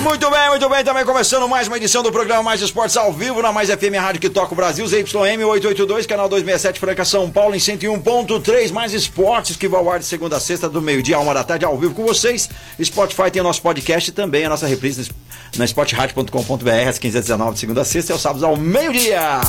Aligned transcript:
Muito 0.00 0.30
bem, 0.30 0.48
muito 0.48 0.68
bem, 0.68 0.84
também 0.84 1.04
começando 1.04 1.48
mais 1.48 1.68
uma 1.68 1.76
edição 1.76 2.02
do 2.02 2.10
programa 2.10 2.42
Mais 2.42 2.60
Esportes 2.60 2.96
ao 2.96 3.12
vivo 3.12 3.40
na 3.40 3.52
Mais 3.52 3.68
FM 3.70 3.94
Rádio 3.98 4.20
que 4.20 4.28
toca 4.28 4.52
o 4.52 4.56
Brasil, 4.56 4.86
ZYM 4.86 5.44
882, 5.44 6.06
canal 6.06 6.28
267 6.28 6.80
Franca 6.80 7.04
São 7.04 7.30
Paulo 7.30 7.54
em 7.54 7.58
101.3, 7.58 8.72
Mais 8.72 8.92
Esportes 8.92 9.56
que 9.56 9.68
vai 9.68 9.80
ao 9.80 9.90
ar 9.90 9.98
de 9.98 10.04
segunda 10.04 10.36
a 10.36 10.40
sexta 10.40 10.68
do 10.68 10.82
meio-dia 10.82 11.16
a 11.16 11.20
uma 11.20 11.32
da 11.32 11.44
tarde 11.44 11.64
ao 11.64 11.78
vivo 11.78 11.94
com 11.94 12.04
vocês. 12.04 12.48
Spotify 12.82 13.30
tem 13.30 13.40
o 13.40 13.44
nosso 13.44 13.62
podcast 13.62 14.10
e 14.10 14.12
também 14.12 14.44
a 14.44 14.48
nossa 14.48 14.66
reprise 14.66 15.10
na 15.56 15.64
sportradio.com.br 15.64 16.88
às 16.88 16.98
15h19 16.98 17.52
de 17.52 17.58
segunda 17.60 17.80
a 17.82 17.84
sexta 17.84 18.12
e 18.12 18.14
aos 18.14 18.22
sábados 18.22 18.42
ao 18.42 18.56
meio-dia. 18.56 19.40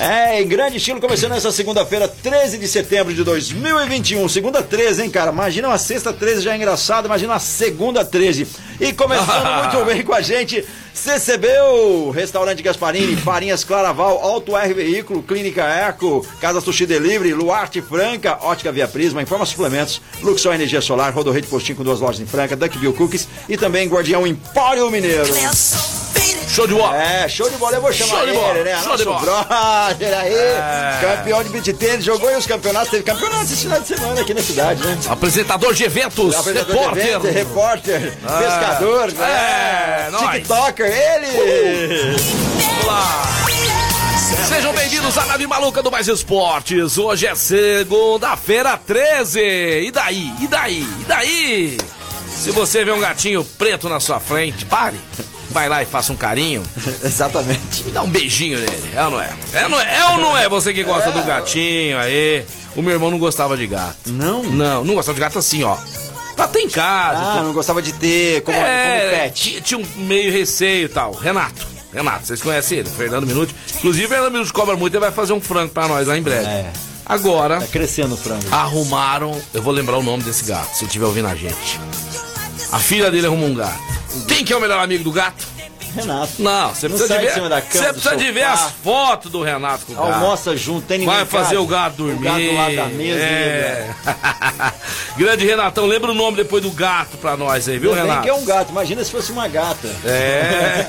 É, 0.00 0.40
em 0.40 0.48
grande 0.48 0.78
estilo, 0.78 0.98
começando 0.98 1.32
essa 1.32 1.52
segunda-feira, 1.52 2.08
13 2.08 2.56
de 2.56 2.66
setembro 2.66 3.12
de 3.12 3.22
2021. 3.22 4.26
Segunda 4.30 4.62
13, 4.62 5.02
hein, 5.02 5.10
cara? 5.10 5.30
Imagina 5.30 5.68
uma 5.68 5.76
sexta 5.76 6.10
13 6.10 6.40
já 6.40 6.54
é 6.54 6.56
engraçado, 6.56 7.04
imagina 7.04 7.34
uma 7.34 7.38
segunda 7.38 8.02
13. 8.02 8.48
E 8.80 8.94
começando 8.94 9.44
muito 9.62 9.84
bem 9.84 10.02
com 10.02 10.14
a 10.14 10.22
gente, 10.22 10.66
CCBU, 10.94 12.12
Restaurante 12.12 12.62
Gasparini, 12.62 13.14
Farinhas 13.14 13.62
Claraval, 13.62 14.18
Auto 14.22 14.56
R 14.56 14.72
Veículo, 14.72 15.22
Clínica 15.22 15.64
Eco, 15.64 16.26
Casa 16.40 16.62
Sushi 16.62 16.86
Delivery, 16.86 17.34
Luarte 17.34 17.82
Franca, 17.82 18.38
Ótica 18.40 18.72
Via 18.72 18.88
Prisma, 18.88 19.20
Informa 19.20 19.44
Suplementos, 19.44 20.00
Luxor 20.22 20.54
Energia 20.54 20.80
Solar, 20.80 21.12
Rodorreio 21.12 21.42
de 21.42 21.48
Postinho 21.48 21.76
com 21.76 21.84
duas 21.84 22.00
lojas 22.00 22.22
em 22.22 22.26
Franca, 22.26 22.56
Duckbill 22.56 22.94
Cookies 22.94 23.28
e 23.50 23.58
também 23.58 23.86
Guardião 23.86 24.26
Empório 24.26 24.90
Mineiro. 24.90 25.30
Show 26.50 26.66
de 26.66 26.74
bola. 26.74 27.00
É, 27.00 27.28
show 27.28 27.48
de 27.48 27.56
bola, 27.56 27.76
eu 27.76 27.80
vou 27.80 27.92
chamar 27.92 28.10
Show 28.10 28.20
de 28.24 28.30
ele, 28.30 28.38
bola, 28.38 28.64
né? 28.64 28.76
show 28.78 28.88
Nosso 28.88 28.98
de 28.98 29.04
bola. 29.04 29.89
Brother 29.90 30.18
aí, 30.18 30.32
É. 30.34 30.98
campeão 31.16 31.42
de 31.42 31.48
beat 31.50 31.72
tênis, 31.76 32.04
jogou 32.04 32.30
em 32.30 32.36
os 32.36 32.46
campeonatos, 32.46 32.90
teve 32.90 33.02
campeonatos 33.02 33.50
esse 33.50 33.62
final 33.62 33.80
de 33.80 33.88
semana 33.88 34.20
aqui 34.20 34.34
na 34.34 34.42
cidade, 34.42 34.82
né? 34.86 34.98
Apresentador 35.08 35.74
de 35.74 35.84
eventos, 35.84 36.34
Apresentador 36.34 36.76
repórter. 36.76 37.02
de 37.04 37.10
evento, 37.10 37.34
repórter, 37.34 38.12
pescador, 38.20 39.12
né? 39.12 39.24
É. 39.24 40.32
TikToker, 40.32 40.86
ele! 40.86 42.16
Vamos 42.56 42.86
lá. 42.86 43.26
Sejam 44.48 44.72
bem-vindos 44.72 45.16
à 45.18 45.26
nave 45.26 45.46
maluca 45.46 45.82
do 45.82 45.90
Mais 45.90 46.06
Esportes. 46.08 46.98
Hoje 46.98 47.26
é 47.26 47.34
segunda-feira 47.34 48.76
13. 48.76 49.40
E 49.40 49.90
daí? 49.90 50.32
E 50.40 50.46
daí? 50.46 50.80
E 51.00 51.04
daí? 51.06 51.78
Se 52.28 52.50
você 52.50 52.84
vê 52.84 52.92
um 52.92 53.00
gatinho 53.00 53.44
preto 53.44 53.88
na 53.88 54.00
sua 54.00 54.18
frente, 54.20 54.64
pare. 54.64 54.96
Vai 55.50 55.68
lá 55.68 55.82
e 55.82 55.86
faça 55.86 56.12
um 56.12 56.16
carinho. 56.16 56.62
Exatamente. 57.04 57.84
E 57.86 57.90
dá 57.90 58.02
um 58.02 58.08
beijinho 58.08 58.58
nele. 58.58 58.90
É 58.94 59.04
ou 59.04 59.10
não 59.10 59.20
é? 59.20 59.30
É 59.52 59.62
ou 59.64 59.68
não 59.70 59.80
é? 59.80 59.96
É 59.98 60.04
ou 60.06 60.18
não 60.18 60.38
é? 60.38 60.48
Você 60.48 60.72
que 60.72 60.82
gosta 60.84 61.10
do 61.10 61.22
gatinho 61.22 61.98
aí. 61.98 62.44
O 62.76 62.82
meu 62.82 62.92
irmão 62.92 63.10
não 63.10 63.18
gostava 63.18 63.56
de 63.56 63.66
gato. 63.66 63.96
Não? 64.06 64.42
Não, 64.44 64.84
não 64.84 64.94
gostava 64.94 65.14
de 65.14 65.20
gato 65.20 65.38
assim, 65.38 65.64
ó. 65.64 65.76
Pra 66.36 66.46
ter 66.46 66.60
em 66.60 66.68
casa. 66.68 67.18
Ah, 67.20 67.42
não 67.42 67.52
gostava 67.52 67.82
de 67.82 67.92
ter 67.92 68.42
como, 68.42 68.56
como 68.56 68.66
É, 68.68 69.24
pet. 69.24 69.34
tinha, 69.42 69.60
tinha 69.60 69.78
um 69.80 69.86
meio 70.04 70.30
receio 70.32 70.86
e 70.86 70.88
tal. 70.88 71.12
Renato. 71.12 71.66
Renato, 71.92 72.26
vocês 72.26 72.40
conhecem 72.40 72.78
ele? 72.78 72.88
Fernando 72.88 73.26
Minuti. 73.26 73.54
Inclusive, 73.76 74.06
Fernando 74.06 74.32
Minuti 74.32 74.52
cobra 74.52 74.76
muito 74.76 74.96
e 74.96 75.00
vai 75.00 75.10
fazer 75.10 75.32
um 75.32 75.40
frango 75.40 75.72
pra 75.72 75.88
nós 75.88 76.06
lá 76.06 76.16
em 76.16 76.22
breve. 76.22 76.46
É. 76.46 76.70
Agora, 77.04 77.58
Tá 77.60 77.66
crescendo 77.66 78.14
o 78.14 78.16
frango. 78.16 78.44
arrumaram. 78.52 79.36
Eu 79.52 79.60
vou 79.60 79.72
lembrar 79.74 79.98
o 79.98 80.02
nome 80.02 80.22
desse 80.22 80.44
gato, 80.44 80.72
se 80.76 80.84
estiver 80.84 81.06
ouvindo 81.06 81.26
a 81.26 81.34
gente. 81.34 81.80
A 82.70 82.78
filha 82.78 83.10
dele 83.10 83.26
arrumou 83.26 83.48
um 83.48 83.54
gato. 83.54 83.80
Quem 84.28 84.44
que 84.44 84.52
é 84.52 84.56
o 84.56 84.60
melhor 84.60 84.78
amigo 84.82 85.04
do 85.04 85.12
gato? 85.12 85.46
Renato. 85.94 86.34
Não, 86.38 86.72
você 86.72 86.88
Não 86.88 86.96
precisa 86.96 87.18
de 87.18 87.26
ver. 87.26 87.34
cama, 87.34 87.62
Você 87.68 87.92
precisa 87.92 88.16
de 88.16 88.30
ver 88.30 88.44
as 88.44 88.70
fotos 88.82 89.28
do 89.32 89.42
Renato 89.42 89.86
com 89.86 89.92
o 89.92 89.96
gato. 89.96 90.12
Almoça 90.12 90.56
junto, 90.56 90.86
tem 90.86 90.98
ninguém 90.98 91.12
Vai 91.16 91.24
casa. 91.26 91.44
fazer 91.44 91.56
o 91.58 91.66
gato 91.66 91.96
dormir. 91.96 92.14
O 92.14 92.20
gato 92.20 92.40
do 92.44 92.54
lado 92.54 92.76
da 92.76 92.84
mesa. 92.86 93.18
É. 93.20 93.90
Grande 95.18 95.44
Renatão, 95.44 95.86
lembra 95.86 96.12
o 96.12 96.14
nome 96.14 96.36
depois 96.36 96.62
do 96.62 96.70
gato 96.70 97.16
pra 97.16 97.36
nós 97.36 97.68
aí, 97.68 97.76
viu, 97.80 97.92
Renato? 97.92 98.22
que 98.22 98.28
é 98.28 98.34
um 98.34 98.44
gato, 98.44 98.70
imagina 98.70 99.02
se 99.02 99.10
fosse 99.10 99.32
uma 99.32 99.48
gata. 99.48 99.88
É. 100.04 100.86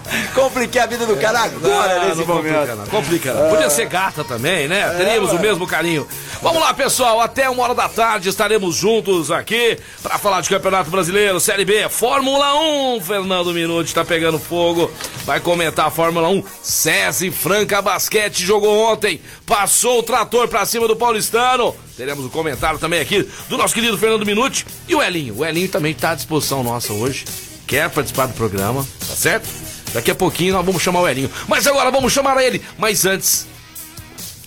Compliquei 0.33 0.81
a 0.81 0.85
vida 0.85 1.05
do 1.05 1.15
cara 1.17 1.43
agora, 1.43 2.05
nesse 2.05 2.19
não 2.19 2.27
momento. 2.27 2.53
Complica, 2.53 2.75
não. 2.75 2.85
Complica, 2.87 3.33
não. 3.33 3.49
Podia 3.49 3.69
ser 3.69 3.85
gata 3.85 4.23
também, 4.23 4.67
né? 4.67 4.89
Teríamos 4.97 5.31
o 5.31 5.39
mesmo 5.39 5.65
carinho. 5.65 6.07
Vamos 6.41 6.61
lá, 6.61 6.73
pessoal. 6.73 7.21
Até 7.21 7.49
uma 7.49 7.63
hora 7.63 7.75
da 7.75 7.87
tarde 7.87 8.29
estaremos 8.29 8.75
juntos 8.75 9.31
aqui 9.31 9.77
para 10.01 10.17
falar 10.17 10.41
de 10.41 10.49
Campeonato 10.49 10.89
Brasileiro, 10.89 11.39
Série 11.39 11.65
B, 11.65 11.87
Fórmula 11.89 12.55
1. 12.55 13.01
Fernando 13.01 13.53
Minuti 13.53 13.93
tá 13.93 14.03
pegando 14.03 14.39
fogo. 14.39 14.91
Vai 15.25 15.39
comentar 15.39 15.87
a 15.87 15.91
Fórmula 15.91 16.29
1. 16.29 16.43
SESI 16.61 17.31
Franca 17.31 17.81
Basquete 17.81 18.45
jogou 18.45 18.91
ontem. 18.91 19.21
Passou 19.45 19.99
o 19.99 20.03
trator 20.03 20.47
pra 20.47 20.65
cima 20.65 20.87
do 20.87 20.95
Paulistano. 20.95 21.75
Teremos 21.95 22.25
o 22.25 22.29
comentário 22.29 22.79
também 22.79 22.99
aqui 22.99 23.27
do 23.47 23.57
nosso 23.57 23.73
querido 23.73 23.97
Fernando 23.97 24.25
Minuti 24.25 24.65
e 24.87 24.95
o 24.95 25.01
Elinho. 25.01 25.37
O 25.37 25.45
Elinho 25.45 25.69
também 25.69 25.93
tá 25.93 26.11
à 26.11 26.15
disposição 26.15 26.63
nossa 26.63 26.91
hoje. 26.93 27.25
Quer 27.67 27.89
participar 27.89 28.25
do 28.25 28.33
programa, 28.33 28.85
tá 29.07 29.15
certo? 29.15 29.70
Daqui 29.93 30.11
a 30.11 30.15
pouquinho 30.15 30.53
nós 30.53 30.65
vamos 30.65 30.81
chamar 30.81 31.01
o 31.01 31.07
Elinho. 31.07 31.29
Mas 31.47 31.67
agora 31.67 31.91
vamos 31.91 32.11
chamar 32.13 32.41
ele. 32.41 32.61
Mas 32.77 33.05
antes, 33.05 33.45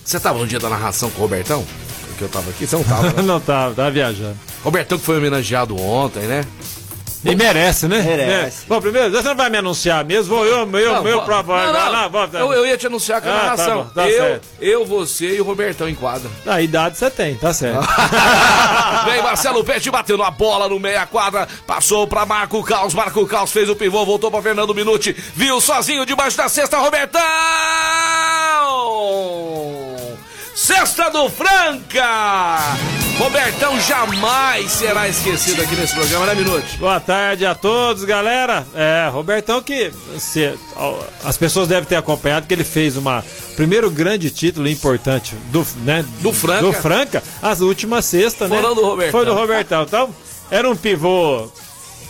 você 0.03 0.19
tava 0.19 0.39
no 0.39 0.47
dia 0.47 0.59
da 0.59 0.69
narração 0.69 1.09
com 1.11 1.19
o 1.19 1.21
Robertão? 1.21 1.65
Porque 2.07 2.23
eu 2.23 2.29
tava 2.29 2.49
aqui, 2.49 2.65
você 2.65 2.75
não 2.75 2.83
tava. 2.83 3.03
né? 3.11 3.21
Não 3.23 3.39
tava, 3.41 3.75
tava 3.75 3.91
viajando. 3.91 4.37
Robertão 4.63 4.97
que 4.97 5.03
foi 5.05 5.17
homenageado 5.17 5.79
ontem, 5.79 6.21
né? 6.23 6.45
E 7.25 7.35
merece, 7.35 7.87
né? 7.87 8.01
Merece. 8.01 8.63
É. 8.63 8.67
Bom, 8.67 8.79
primeiro, 8.79 9.09
você 9.11 9.23
não 9.27 9.35
vai 9.35 9.49
me 9.49 9.57
anunciar 9.57 10.05
mesmo, 10.05 10.35
vou 10.35 10.45
eu, 10.45 10.59
eu, 10.59 10.65
Não, 10.93 11.03
meu 11.03 11.17
vou- 11.17 11.25
próprio. 11.25 11.55
não, 11.55 11.73
não, 11.73 11.91
Lá, 11.91 12.07
vou- 12.07 12.29
eu, 12.33 12.53
eu 12.53 12.65
ia 12.67 12.77
te 12.77 12.85
anunciar 12.87 13.21
com 13.21 13.27
a 13.29 13.31
Ah, 13.31 13.35
tá 13.37 13.43
narração. 13.43 13.83
bom, 13.83 13.89
tá 13.95 14.07
eu, 14.07 14.17
certo. 14.23 14.47
eu, 14.61 14.85
você 14.85 15.35
e 15.35 15.41
o 15.41 15.43
Robertão 15.43 15.89
em 15.89 15.95
quadra. 15.95 16.29
A 16.45 16.61
idade 16.61 16.97
você 16.97 17.09
tem, 17.09 17.35
tá 17.35 17.53
certo. 17.53 17.79
Vem 19.05 19.21
Marcelo 19.23 19.63
Pet 19.63 19.89
batendo 19.89 20.23
a 20.23 20.29
bola 20.31 20.69
no 20.69 20.79
meia 20.79 21.05
quadra, 21.05 21.47
passou 21.65 22.05
pra 22.07 22.25
Marco 22.25 22.63
Caos, 22.63 22.93
Marco 22.93 23.25
Caos 23.25 23.51
fez 23.51 23.69
o 23.69 23.75
pivô, 23.75 24.05
voltou 24.05 24.29
pra 24.29 24.41
Fernando 24.41 24.73
Minuti, 24.75 25.15
viu 25.35 25.59
sozinho 25.59 26.05
debaixo 26.05 26.37
da 26.37 26.47
cesta, 26.47 26.77
Robertão! 26.77 27.23
Cesta 30.55 31.09
do 31.09 31.29
Franca! 31.29 32.77
Robertão 33.17 33.79
jamais 33.81 34.71
será 34.71 35.07
esquecido 35.07 35.61
aqui 35.61 35.75
nesse 35.75 35.93
programa, 35.93 36.25
né, 36.25 36.35
Minuti? 36.35 36.77
Boa 36.77 36.99
tarde 36.99 37.45
a 37.45 37.53
todos, 37.53 38.03
galera. 38.03 38.65
É, 38.73 39.09
Robertão 39.11 39.61
que 39.61 39.91
se- 40.17 40.53
as 41.23 41.37
pessoas 41.37 41.67
devem 41.67 41.85
ter 41.85 41.95
acompanhado 41.95 42.45
que 42.47 42.53
ele 42.53 42.63
fez 42.63 42.95
uma 42.97 43.23
primeiro 43.55 43.89
grande 43.89 44.29
título 44.29 44.67
importante 44.67 45.35
do, 45.51 45.65
né, 45.83 46.05
Do 46.19 46.31
Franca. 46.33 46.61
do 46.61 46.73
Franca, 46.73 47.23
as 47.41 47.61
últimas 47.61 48.05
sexta, 48.05 48.47
né? 48.47 48.55
Foram 48.55 48.75
do 48.75 48.81
Robertão. 48.85 49.11
Foi 49.11 49.25
do 49.25 49.33
Robertão. 49.33 49.83
Então, 49.83 50.15
era 50.51 50.69
um 50.69 50.75
pivô 50.75 51.49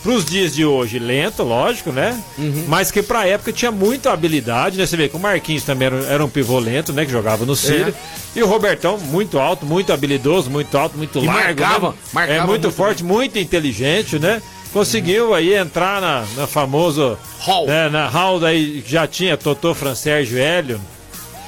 pros 0.06 0.24
dias 0.24 0.54
de 0.54 0.64
hoje 0.64 1.00
lento, 1.00 1.42
lógico, 1.42 1.90
né? 1.90 2.16
Uhum. 2.38 2.64
Mas 2.68 2.92
que 2.92 3.02
pra 3.02 3.26
época 3.26 3.52
tinha 3.52 3.72
muita 3.72 4.12
habilidade, 4.12 4.78
né? 4.78 4.86
Você 4.86 4.96
vê 4.96 5.08
que 5.08 5.16
o 5.16 5.18
Marquinhos 5.18 5.64
também 5.64 5.86
era, 5.86 5.96
era 6.04 6.24
um 6.24 6.28
pivô 6.28 6.60
lento, 6.60 6.92
né? 6.92 7.04
Que 7.04 7.10
jogava 7.10 7.44
no 7.44 7.56
Círio. 7.56 7.92
E 8.34 8.40
o 8.40 8.46
Robertão, 8.46 8.98
muito 8.98 9.36
alto, 9.36 9.66
muito 9.66 9.92
habilidoso, 9.92 10.48
muito 10.48 10.78
alto, 10.78 10.96
muito 10.96 11.18
E 11.18 11.26
largo. 11.26 11.42
marcava, 11.60 11.88
né? 11.88 11.94
marcava 12.12 12.38
é 12.38 12.46
muito, 12.46 12.48
muito 12.50 12.70
forte, 12.70 13.02
muito 13.02 13.36
inteligente, 13.36 14.16
né? 14.16 14.40
Conseguiu 14.72 15.34
aí 15.34 15.54
entrar 15.54 16.00
na, 16.00 16.24
na 16.36 16.46
famoso 16.46 17.18
Hall. 17.40 17.66
né, 17.66 17.88
na 17.88 18.06
hall 18.06 18.38
daí 18.38 18.82
que 18.82 18.92
já 18.92 19.08
tinha 19.08 19.36
Totô, 19.36 19.74
Francérgio 19.74 20.38
Hélio, 20.38 20.80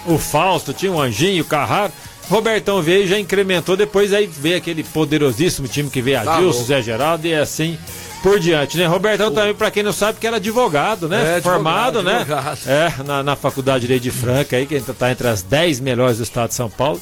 o 0.04 0.19
Fausto, 0.19 0.72
tinha 0.72 0.90
o 0.90 1.00
Anjinho, 1.00 1.44
o 1.44 1.46
Carraro. 1.46 1.93
Robertão 2.28 2.82
veio 2.82 3.04
e 3.04 3.06
já 3.06 3.19
incrementou, 3.20 3.76
depois 3.76 4.12
aí 4.12 4.26
veio 4.26 4.56
aquele 4.56 4.82
poderosíssimo 4.82 5.69
time 5.69 5.88
que 5.88 6.02
veio 6.02 6.22
Tá 6.25 6.34
Adilson, 6.34 6.58
louco. 6.58 6.64
Zé 6.66 6.82
Geraldo 6.82 7.25
e 7.26 7.34
assim 7.34 7.78
por 8.23 8.38
diante, 8.41 8.76
né? 8.76 8.87
Robertão 8.87 9.32
também, 9.32 9.55
pra 9.55 9.70
quem 9.70 9.82
não 9.82 9.93
sabe, 9.93 10.19
que 10.19 10.26
era 10.26 10.37
advogado, 10.37 11.09
né? 11.09 11.38
É, 11.38 11.41
Formado, 11.41 11.99
advogado, 12.00 12.03
né? 12.03 12.35
advogado. 12.35 12.59
É, 12.67 13.03
na, 13.05 13.23
na 13.23 13.37
Faculdade 13.37 13.82
de 13.87 13.88
Lei 13.93 14.00
de 14.00 14.11
Franca 14.11 14.56
aí, 14.56 14.67
que 14.67 14.81
tá 14.81 15.11
entre 15.11 15.29
as 15.29 15.43
10 15.43 15.81
melhores 15.81 16.19
do 16.19 16.23
estado 16.25 16.49
de 16.49 16.55
São 16.55 16.69
Paulo. 16.69 17.00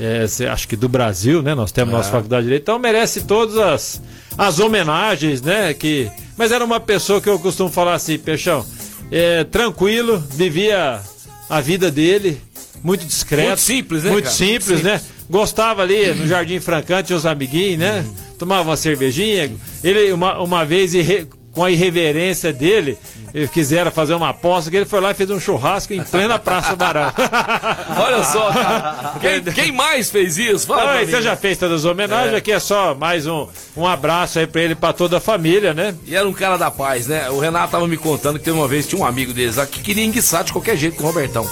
É, 0.00 0.24
acho 0.50 0.66
que 0.66 0.74
do 0.74 0.88
Brasil, 0.88 1.42
né? 1.42 1.54
Nós 1.54 1.70
temos 1.70 1.92
É. 1.92 1.96
nossa 1.96 2.10
faculdade 2.10 2.42
de 2.42 2.46
direito, 2.46 2.62
então 2.62 2.78
merece 2.78 3.22
todas 3.22 3.58
as, 3.58 4.00
as 4.38 4.58
homenagens, 4.58 5.42
né? 5.42 5.74
Que, 5.74 6.10
mas 6.36 6.50
era 6.50 6.64
uma 6.64 6.80
pessoa 6.80 7.20
que 7.20 7.28
eu 7.28 7.38
costumo 7.38 7.68
falar 7.70 7.94
assim, 7.94 8.18
Peixão, 8.18 8.64
é, 9.10 9.44
tranquilo, 9.44 10.18
vivia 10.30 11.00
a 11.48 11.60
vida 11.60 11.90
dele, 11.90 12.40
muito 12.82 13.04
discreto. 13.04 13.48
Muito 13.48 13.60
simples, 13.60 14.02
né, 14.04 14.10
Muito 14.10 14.30
simples, 14.30 14.64
Simples. 14.78 14.82
né? 14.82 15.00
Gostava 15.28 15.82
ali 15.82 16.12
no 16.14 16.26
Jardim 16.26 16.58
Francante, 16.58 17.12
os 17.14 17.24
amiguinhos, 17.26 17.78
né? 17.78 18.04
Tomava 18.42 18.68
uma 18.70 18.76
cervejinha. 18.76 19.52
Ele, 19.84 20.12
uma, 20.12 20.36
uma 20.40 20.64
vez, 20.64 20.94
e 20.94 21.00
re- 21.00 21.28
com 21.52 21.62
a 21.62 21.70
irreverência 21.70 22.52
dele, 22.52 22.98
eh, 23.32 23.46
quiseram 23.46 23.90
fazer 23.92 24.14
uma 24.14 24.30
aposta, 24.30 24.68
que 24.68 24.76
ele 24.78 24.84
foi 24.86 25.00
lá 25.00 25.12
e 25.12 25.14
fez 25.14 25.30
um 25.30 25.38
churrasco 25.38 25.92
em 25.92 26.02
plena 26.02 26.40
Praça 26.40 26.74
Barão. 26.74 27.12
Olha 27.96 28.24
só, 28.24 28.50
cara. 28.50 29.14
Quem, 29.20 29.42
quem 29.54 29.70
mais 29.72 30.10
fez 30.10 30.38
isso? 30.38 30.66
Fala 30.66 30.98
mim. 31.00 31.06
você 31.06 31.22
já 31.22 31.36
fez 31.36 31.56
todas 31.58 31.80
as 31.80 31.84
homenagens, 31.84 32.32
É. 32.34 32.36
aqui 32.38 32.50
é 32.50 32.58
só 32.58 32.94
mais 32.96 33.26
um, 33.28 33.46
um 33.76 33.86
abraço 33.86 34.38
aí 34.40 34.46
pra 34.46 34.60
ele 34.62 34.72
e 34.72 34.76
pra 34.76 34.92
toda 34.92 35.18
a 35.18 35.20
família, 35.20 35.72
né? 35.72 35.94
E 36.04 36.16
era 36.16 36.26
um 36.28 36.32
cara 36.32 36.56
da 36.56 36.70
paz, 36.70 37.06
né? 37.06 37.30
O 37.30 37.38
Renato 37.38 37.70
tava 37.70 37.86
me 37.86 37.96
contando 37.96 38.38
que 38.40 38.44
teve 38.44 38.56
uma 38.56 38.66
vez, 38.66 38.86
tinha 38.88 39.00
um 39.00 39.06
amigo 39.06 39.32
deles 39.32 39.54
lá 39.56 39.66
que 39.66 39.80
queria 39.80 40.04
enguiçar 40.04 40.42
de 40.42 40.52
qualquer 40.52 40.76
jeito 40.76 40.96
com 40.96 41.04
o 41.04 41.06
Robertão. 41.06 41.46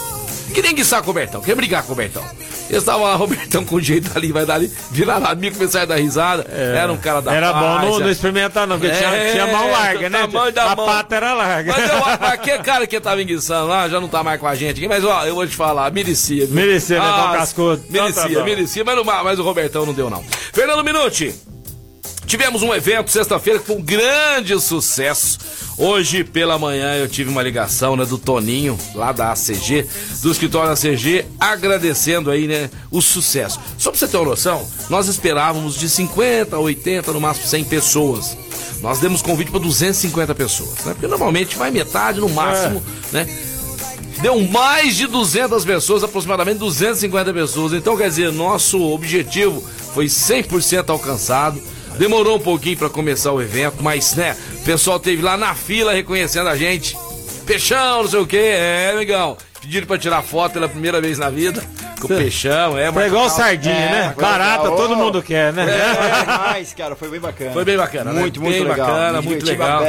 Queria 0.50 0.70
enguiçar 0.70 1.00
com 1.00 1.06
o 1.06 1.08
Robertão, 1.08 1.40
queria 1.40 1.56
brigar 1.56 1.82
com 1.82 1.88
o 1.88 1.90
Robertão. 1.90 2.22
Eles 2.68 2.82
estavam 2.82 3.02
lá, 3.02 3.14
Robertão 3.16 3.64
com 3.64 3.80
jeito 3.80 4.10
ali, 4.16 4.30
vai 4.32 4.46
dar 4.46 4.54
ali, 4.54 4.70
viraram 4.90 5.26
amigo, 5.26 5.56
começaram 5.56 5.84
a 5.84 5.86
dar 5.86 5.96
risada. 5.96 6.46
Era 6.50 6.92
um 6.92 6.96
cara 6.96 7.20
da 7.20 7.34
Era 7.34 7.52
paz. 7.52 7.64
bom 7.64 7.90
não, 7.90 8.00
é. 8.00 8.02
não 8.04 8.10
experimentar 8.10 8.66
não, 8.66 8.78
porque 8.78 8.94
tinha, 8.94 9.08
É, 9.08 9.32
tinha 9.32 9.46
mão 9.48 9.70
larga, 9.70 10.08
do 10.08 10.12
né? 10.12 10.20
tamanho 10.26 10.52
da 10.52 10.64
a 10.72 10.76
mão. 10.76 10.86
pata 10.86 11.16
era 11.16 11.34
larga. 11.34 11.72
Mas 11.76 11.90
eu, 11.90 12.04
aquele 12.28 12.58
cara 12.60 12.86
que 12.86 13.00
tava 13.00 13.20
enguiçando 13.22 13.66
lá 13.68 13.88
já 13.88 14.00
não 14.00 14.08
tá 14.08 14.22
mais 14.22 14.40
com 14.40 14.46
a 14.46 14.54
gente 14.54 14.78
aqui, 14.78 14.88
mas 14.88 15.04
ó, 15.04 15.24
eu 15.26 15.34
vou 15.34 15.46
te 15.46 15.54
falar, 15.56 15.90
merecia. 15.92 16.46
viu? 16.46 16.54
Merecia, 16.54 16.98
né, 17.00 17.06
Cascudo? 17.36 17.82
Então 17.88 18.12
tá 18.12 18.20
Merecia, 18.22 18.38
bom. 18.38 18.44
merecia, 18.44 18.84
mas, 18.84 18.96
não- 18.96 19.04
mas 19.04 19.38
o 19.38 19.42
Robertão 19.42 19.84
não 19.86 19.92
deu 19.94 20.08
não. 20.10 20.22
Fernando 20.52 20.84
Minuti, 20.84 21.34
tivemos 22.30 22.62
um 22.62 22.72
evento 22.72 23.10
sexta-feira 23.10 23.58
que 23.58 23.66
foi 23.66 23.74
um 23.74 23.82
grande 23.82 24.58
sucesso. 24.60 25.36
Hoje 25.76 26.22
pela 26.22 26.56
manhã 26.60 26.94
eu 26.94 27.08
tive 27.08 27.28
uma 27.28 27.42
ligação, 27.42 27.96
né, 27.96 28.04
do 28.04 28.16
Toninho, 28.16 28.78
lá 28.94 29.10
da 29.10 29.32
ACG, 29.32 29.84
do 30.22 30.30
escritório 30.30 30.68
da 30.68 30.74
ACG, 30.74 31.26
agradecendo 31.40 32.30
aí, 32.30 32.46
né, 32.46 32.70
o 32.88 33.02
sucesso. 33.02 33.58
Só 33.76 33.90
pra 33.90 33.98
você 33.98 34.06
ter 34.06 34.16
uma 34.16 34.26
noção, 34.26 34.64
nós 34.88 35.08
esperávamos 35.08 35.74
de 35.74 35.90
50 35.90 36.54
a 36.54 36.60
80, 36.60 37.12
no 37.12 37.20
máximo 37.20 37.48
100 37.48 37.64
pessoas. 37.64 38.36
Nós 38.80 39.00
demos 39.00 39.22
convite 39.22 39.50
para 39.50 39.58
250 39.58 40.32
pessoas, 40.32 40.84
né? 40.84 40.92
Porque 40.92 41.08
normalmente 41.08 41.56
vai 41.56 41.72
metade 41.72 42.20
no 42.20 42.28
máximo, 42.28 42.80
né? 43.10 43.26
Deu 44.22 44.40
mais 44.40 44.94
de 44.94 45.08
200 45.08 45.64
pessoas, 45.64 46.04
aproximadamente 46.04 46.58
250 46.58 47.32
pessoas. 47.32 47.72
Então, 47.72 47.96
quer 47.96 48.08
dizer, 48.08 48.32
nosso 48.32 48.80
objetivo 48.80 49.62
foi 49.92 50.06
100% 50.06 50.90
alcançado. 50.90 51.60
Demorou 51.98 52.36
um 52.36 52.40
pouquinho 52.40 52.76
para 52.76 52.88
começar 52.88 53.32
o 53.32 53.40
evento, 53.42 53.76
mas, 53.82 54.14
né, 54.14 54.36
o 54.60 54.64
pessoal 54.64 54.98
teve 54.98 55.22
lá 55.22 55.36
na 55.36 55.54
fila 55.54 55.92
reconhecendo 55.92 56.48
a 56.48 56.56
gente. 56.56 56.96
Peixão, 57.46 58.02
não 58.02 58.08
sei 58.10 58.20
o 58.20 58.26
que, 58.26 58.36
é, 58.38 58.92
amigão. 58.94 59.36
Pediram 59.60 59.86
pra 59.86 59.98
tirar 59.98 60.22
foto 60.22 60.52
pela 60.52 60.68
primeira 60.68 61.00
vez 61.00 61.18
na 61.18 61.28
vida 61.28 61.62
com 62.00 62.06
o 62.06 62.08
Peixão, 62.08 62.78
é. 62.78 62.86
Foi 62.90 63.02
mas- 63.02 63.06
igual 63.12 63.28
sardinha, 63.28 63.74
É, 63.74 63.90
né? 63.90 64.14
Barata, 64.18 64.62
legal. 64.62 64.76
todo 64.76 64.96
mundo 64.96 65.22
quer, 65.22 65.52
né? 65.52 65.66
É, 65.68 66.20
demais, 66.22 66.72
cara, 66.72 66.96
foi 66.96 67.08
bem 67.10 67.20
bacana. 67.20 67.50
Foi 67.52 67.64
bem 67.64 67.76
bacana, 67.76 68.12
né? 68.12 68.20
Muito, 68.20 68.40
muito 68.40 68.54
bem 68.54 68.64
legal. 68.66 68.86
bacana, 68.88 69.20
muito 69.22 69.44
legal. 69.44 69.82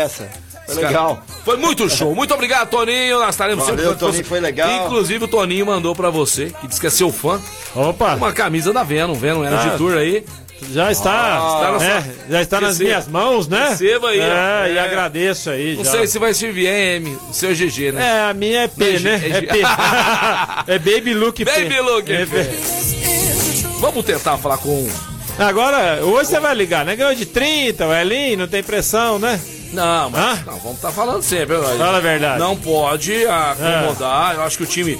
Foi 0.65 0.75
Cara, 0.75 0.87
legal. 0.87 1.23
Foi 1.45 1.57
muito 1.57 1.89
show. 1.89 2.13
Muito 2.13 2.33
obrigado, 2.33 2.69
Toninho. 2.69 3.19
Nós 3.19 3.29
estaremos 3.29 3.65
Valeu, 3.65 3.83
sempre 3.85 3.99
Toninho, 3.99 4.25
foi 4.25 4.39
legal. 4.39 4.85
Inclusive, 4.85 5.23
o 5.25 5.27
Toninho 5.27 5.65
mandou 5.65 5.95
pra 5.95 6.09
você, 6.09 6.53
que 6.61 6.67
diz 6.67 6.77
que 6.79 6.87
é 6.87 6.89
seu 6.89 7.11
fã, 7.11 7.39
Opa, 7.75 8.15
uma 8.15 8.31
camisa 8.33 8.71
da 8.73 8.83
Venom. 8.83 9.13
Venom 9.13 9.43
era 9.43 9.61
Ah. 9.61 9.69
de 9.69 9.77
tour 9.77 9.97
aí. 9.97 10.25
Já 10.71 10.91
está, 10.91 10.91
está 10.91 11.71
na 11.71 11.77
né? 11.79 12.15
já 12.29 12.41
está 12.41 12.61
nas 12.61 12.71
Receba. 12.77 12.89
minhas 12.89 13.07
mãos, 13.07 13.47
né? 13.47 13.69
Receba 13.69 14.09
aí, 14.09 14.19
ó. 14.19 14.23
É, 14.23 14.71
e 14.73 14.77
É. 14.77 14.79
agradeço 14.79 15.49
aí. 15.49 15.75
Não 15.75 15.83
já. 15.83 15.91
sei 15.91 16.07
se 16.07 16.19
vai 16.19 16.33
servir 16.33 16.67
é 16.67 16.95
M, 16.97 17.17
o 17.29 17.33
seu 17.33 17.53
GG, 17.55 17.91
né? 17.93 18.03
É, 18.05 18.29
a 18.29 18.33
minha 18.33 18.61
é 18.63 18.67
P, 18.67 18.93
Não, 18.93 18.99
né? 19.01 19.21
é 19.23 19.37
É 19.37 19.41
P. 19.41 19.61
é 20.67 20.79
Baby 20.79 21.13
Look 21.13 21.43
P. 21.43 21.51
Baby 21.51 21.79
Look 21.81 22.11
É 22.11 22.25
P. 22.25 22.49
Vamos 23.79 24.05
tentar 24.05 24.37
falar 24.37 24.57
com. 24.57 24.87
Agora, 25.39 26.03
hoje 26.03 26.29
você 26.29 26.39
vai 26.39 26.53
ligar, 26.53 26.85
né? 26.85 26.95
Ganhou 26.95 27.15
de 27.15 27.25
30, 27.25 27.87
o 27.87 27.93
Elinho, 27.93 28.37
não 28.39 28.47
tem 28.47 28.61
pressão, 28.61 29.17
né? 29.17 29.39
Não, 29.73 30.09
mas 30.09 30.21
Hã? 30.21 30.43
não, 30.45 30.57
vamos 30.59 30.75
estar 30.75 30.91
falando 30.91 31.23
sempre. 31.23 31.55
ó. 31.55 31.63
Fala 31.63 31.97
a 31.97 32.01
verdade. 32.01 32.39
Não 32.39 32.55
pode 32.57 33.25
acomodar. 33.25 34.35
Eu 34.35 34.43
acho 34.43 34.57
que 34.57 34.63
o 34.63 34.67
time. 34.67 34.99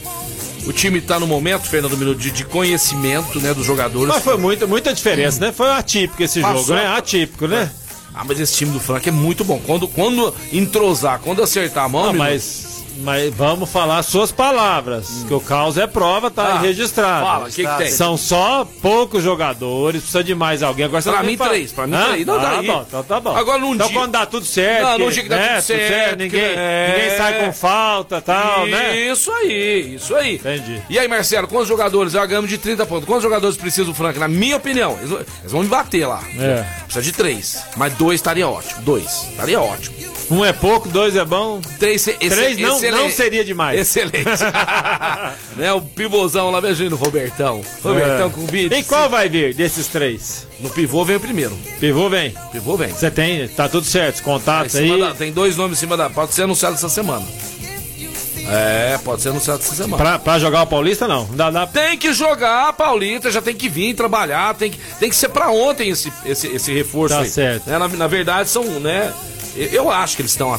O 0.65 0.71
time 0.73 1.01
tá 1.01 1.19
no 1.19 1.25
momento, 1.25 1.67
Fernando 1.67 1.97
Minuto, 1.97 2.19
de, 2.19 2.31
de 2.31 2.45
conhecimento 2.45 3.39
né, 3.39 3.53
dos 3.53 3.65
jogadores. 3.65 4.07
Mas 4.07 4.23
foi 4.23 4.37
muita, 4.37 4.67
muita 4.67 4.93
diferença, 4.93 5.39
né? 5.39 5.51
Foi 5.51 5.69
atípico 5.71 6.21
esse 6.21 6.39
Passou. 6.41 6.65
jogo, 6.65 6.73
né? 6.79 6.87
Atípico, 6.87 7.47
né? 7.47 7.71
Ah, 8.13 8.23
mas 8.25 8.39
esse 8.39 8.53
time 8.53 8.71
do 8.71 8.79
Franca 8.79 9.09
é 9.09 9.11
muito 9.11 9.43
bom. 9.43 9.59
Quando, 9.65 9.87
quando 9.87 10.33
entrosar, 10.51 11.19
quando 11.23 11.41
acertar 11.41 11.85
a 11.85 11.89
mão, 11.89 12.07
Não, 12.07 12.13
mas, 12.13 12.70
mas 12.97 13.33
vamos 13.33 13.69
falar 13.69 14.01
suas 14.03 14.31
palavras, 14.31 15.07
que 15.27 15.33
o 15.33 15.39
caos 15.39 15.77
é 15.77 15.88
prova, 15.88 16.29
tá 16.29 16.43
Ah, 16.55 16.59
registrado. 16.59 17.25
fala, 17.25 17.47
o 17.47 17.51
que 17.51 17.65
que 17.65 17.77
tem? 17.77 17.91
São 17.91 18.17
só 18.17 18.67
poucos 18.81 19.23
jogadores, 19.23 20.01
precisa 20.01 20.23
de 20.23 20.35
mais 20.35 20.61
alguém. 20.61 20.85
Agora 20.85 21.01
Pra 21.01 21.23
mim, 21.23 21.38
falar- 21.38 21.49
três, 21.51 21.71
pra 21.71 21.88
mim, 21.88 21.95
Hã? 21.95 22.09
três. 22.09 22.25
Não, 22.25 22.35
ah, 22.35 22.55
daí. 22.57 22.67
bom, 22.67 22.85
então 22.88 23.03
tá 23.03 23.19
bom. 23.19 23.35
Agora, 23.35 23.59
num 23.59 23.73
então 23.75 23.88
dia- 23.88 23.97
quando 23.97 24.11
dá 24.11 24.25
tudo 24.25 24.45
certo, 24.45 24.83
Não, 24.83 24.99
num 24.99 25.09
dia 25.09 25.23
que 25.23 25.29
dá 25.29 25.35
né, 25.38 25.47
tudo 25.55 25.63
certo, 25.63 26.11
ninguém, 26.17 26.29
que- 26.29 26.38
é. 26.57 26.93
ninguém 26.95 27.17
sai 27.17 27.45
com 27.45 27.53
falta 27.53 28.17
e 28.17 28.21
tal, 28.21 28.67
né? 28.67 28.99
Isso 28.99 29.31
aí, 29.31 29.95
isso 29.95 30.15
aí. 30.15 30.35
Entendi. 30.35 30.81
E 30.89 30.99
aí, 30.99 31.07
Marcelo, 31.07 31.47
quantos 31.47 31.67
jogadores? 31.67 32.13
Eu 32.13 32.27
ganhamos 32.27 32.49
de 32.49 32.57
30 32.57 32.85
pontos. 32.85 33.05
Quantos 33.05 33.23
jogadores 33.23 33.57
precisa 33.57 33.89
o 33.89 33.93
Franca? 33.93 34.19
Na 34.19 34.27
minha 34.27 34.57
opinião, 34.57 34.95
eles, 34.99 35.09
vão- 35.09 35.19
eles 35.19 35.51
vão 35.51 35.61
me 35.63 35.67
bater 35.67 36.05
lá. 36.05 36.21
É. 36.39 36.63
Precisa 36.83 37.01
de 37.03 37.11
três. 37.11 37.63
Mas 37.75 37.93
dois 37.93 38.15
estaria 38.19 38.47
ótimo. 38.47 38.81
Dois. 38.81 39.27
Estaria 39.31 39.59
ótimo. 39.59 40.10
Um 40.31 40.45
é 40.45 40.53
pouco, 40.53 40.87
dois 40.87 41.15
é 41.15 41.25
bom. 41.25 41.59
Três, 41.77 42.01
se- 42.01 42.13
Três 42.13 42.57
não, 42.57 42.79
não 42.79 43.09
seria 43.11 43.43
demais. 43.43 43.79
Excelente. 43.79 44.23
né, 45.57 45.73
o 45.73 45.81
pivôzão 45.81 46.49
lá, 46.49 46.61
beijando 46.61 46.95
o 46.95 46.97
Robertão. 46.97 47.61
Robertão 47.83 48.27
É. 48.27 48.29
com 48.29 48.45
vídeo. 48.45 48.77
E 48.77 48.83
qual 48.83 49.09
vai 49.09 49.27
vir 49.27 49.53
desses 49.53 49.87
três? 49.87 50.47
No 50.59 50.69
pivô 50.69 51.03
vem 51.03 51.17
o 51.17 51.19
primeiro. 51.19 51.55
Pivô 51.79 52.07
vem. 52.09 52.33
Pivô 52.51 52.77
vem. 52.77 52.89
Você 52.89 53.11
tem, 53.11 53.47
tá 53.49 53.67
tudo 53.67 53.85
certo, 53.85 54.15
os 54.15 54.21
contatos 54.21 54.71
cima 54.71 54.95
aí. 54.95 55.01
da- 55.01 55.13
tem 55.13 55.31
dois 55.33 55.57
nomes 55.57 55.77
em 55.77 55.79
cima 55.81 55.97
da. 55.97 56.09
Pode 56.09 56.33
ser 56.33 56.43
anunciado 56.43 56.75
essa 56.75 56.87
semana. 56.89 57.25
É, 58.47 58.97
pode 59.03 59.21
ser 59.21 59.29
anunciado 59.29 59.61
essa 59.61 59.75
semana. 59.75 59.97
Pra, 60.03 60.19
pra 60.19 60.39
jogar 60.39 60.63
o 60.63 60.67
Paulista, 60.67 61.07
não. 61.07 61.25
Dá, 61.35 61.49
dá... 61.51 61.65
Tem 61.67 61.97
que 61.97 62.11
jogar, 62.11 62.73
Paulita, 62.73 63.29
já 63.31 63.41
tem 63.41 63.55
que 63.55 63.69
vir 63.69 63.93
trabalhar, 63.93 64.55
tem 64.55 64.71
que, 64.71 64.79
tem 64.99 65.09
que 65.09 65.15
ser 65.15 65.29
pra 65.29 65.51
ontem 65.51 65.89
esse, 65.89 66.11
esse, 66.25 66.47
esse 66.47 66.73
reforço 66.73 67.15
Tá 67.15 67.21
aí. 67.21 67.29
certo. 67.29 67.69
Né, 67.69 67.77
Na, 67.77 67.87
na 67.87 68.07
verdade, 68.07 68.49
são, 68.49 68.63
né? 68.79 69.13
Eu, 69.56 69.68
eu 69.68 69.89
acho 69.89 70.15
que 70.15 70.21
eles 70.21 70.31
estão 70.31 70.57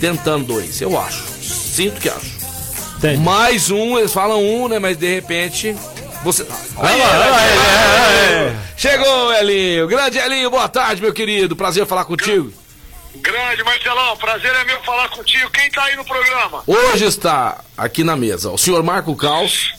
tentando 0.00 0.44
dois, 0.44 0.80
eu 0.80 0.98
acho. 0.98 1.24
Sinto 1.42 2.00
que 2.00 2.08
acho. 2.08 2.38
Tem. 3.00 3.16
Mais 3.16 3.70
um, 3.70 3.98
eles 3.98 4.12
falam 4.12 4.42
um, 4.42 4.68
né? 4.68 4.78
Mas 4.78 4.96
de 4.96 5.14
repente. 5.14 5.76
Você. 6.24 6.44
Aí, 6.78 6.98
lá, 6.98 7.14
Elinho, 7.14 7.24
olha 7.24 7.34
aí, 7.36 8.46
é. 8.48 8.56
Chegou, 8.76 9.32
Elinho. 9.34 9.86
Grande 9.86 10.18
Elinho, 10.18 10.50
boa 10.50 10.68
tarde, 10.68 11.00
meu 11.00 11.12
querido. 11.12 11.54
Prazer 11.54 11.86
falar 11.86 12.04
contigo. 12.04 12.52
Grande, 13.16 13.64
Marcelão, 13.64 14.16
prazer 14.16 14.54
é 14.54 14.64
meu 14.64 14.80
falar 14.82 15.08
contigo. 15.08 15.50
Quem 15.50 15.70
tá 15.70 15.84
aí 15.84 15.96
no 15.96 16.04
programa? 16.04 16.62
Hoje 16.66 17.04
está 17.04 17.62
aqui 17.76 18.04
na 18.04 18.16
mesa 18.16 18.50
o 18.50 18.58
senhor 18.58 18.82
Marco 18.82 19.14
Caos, 19.16 19.74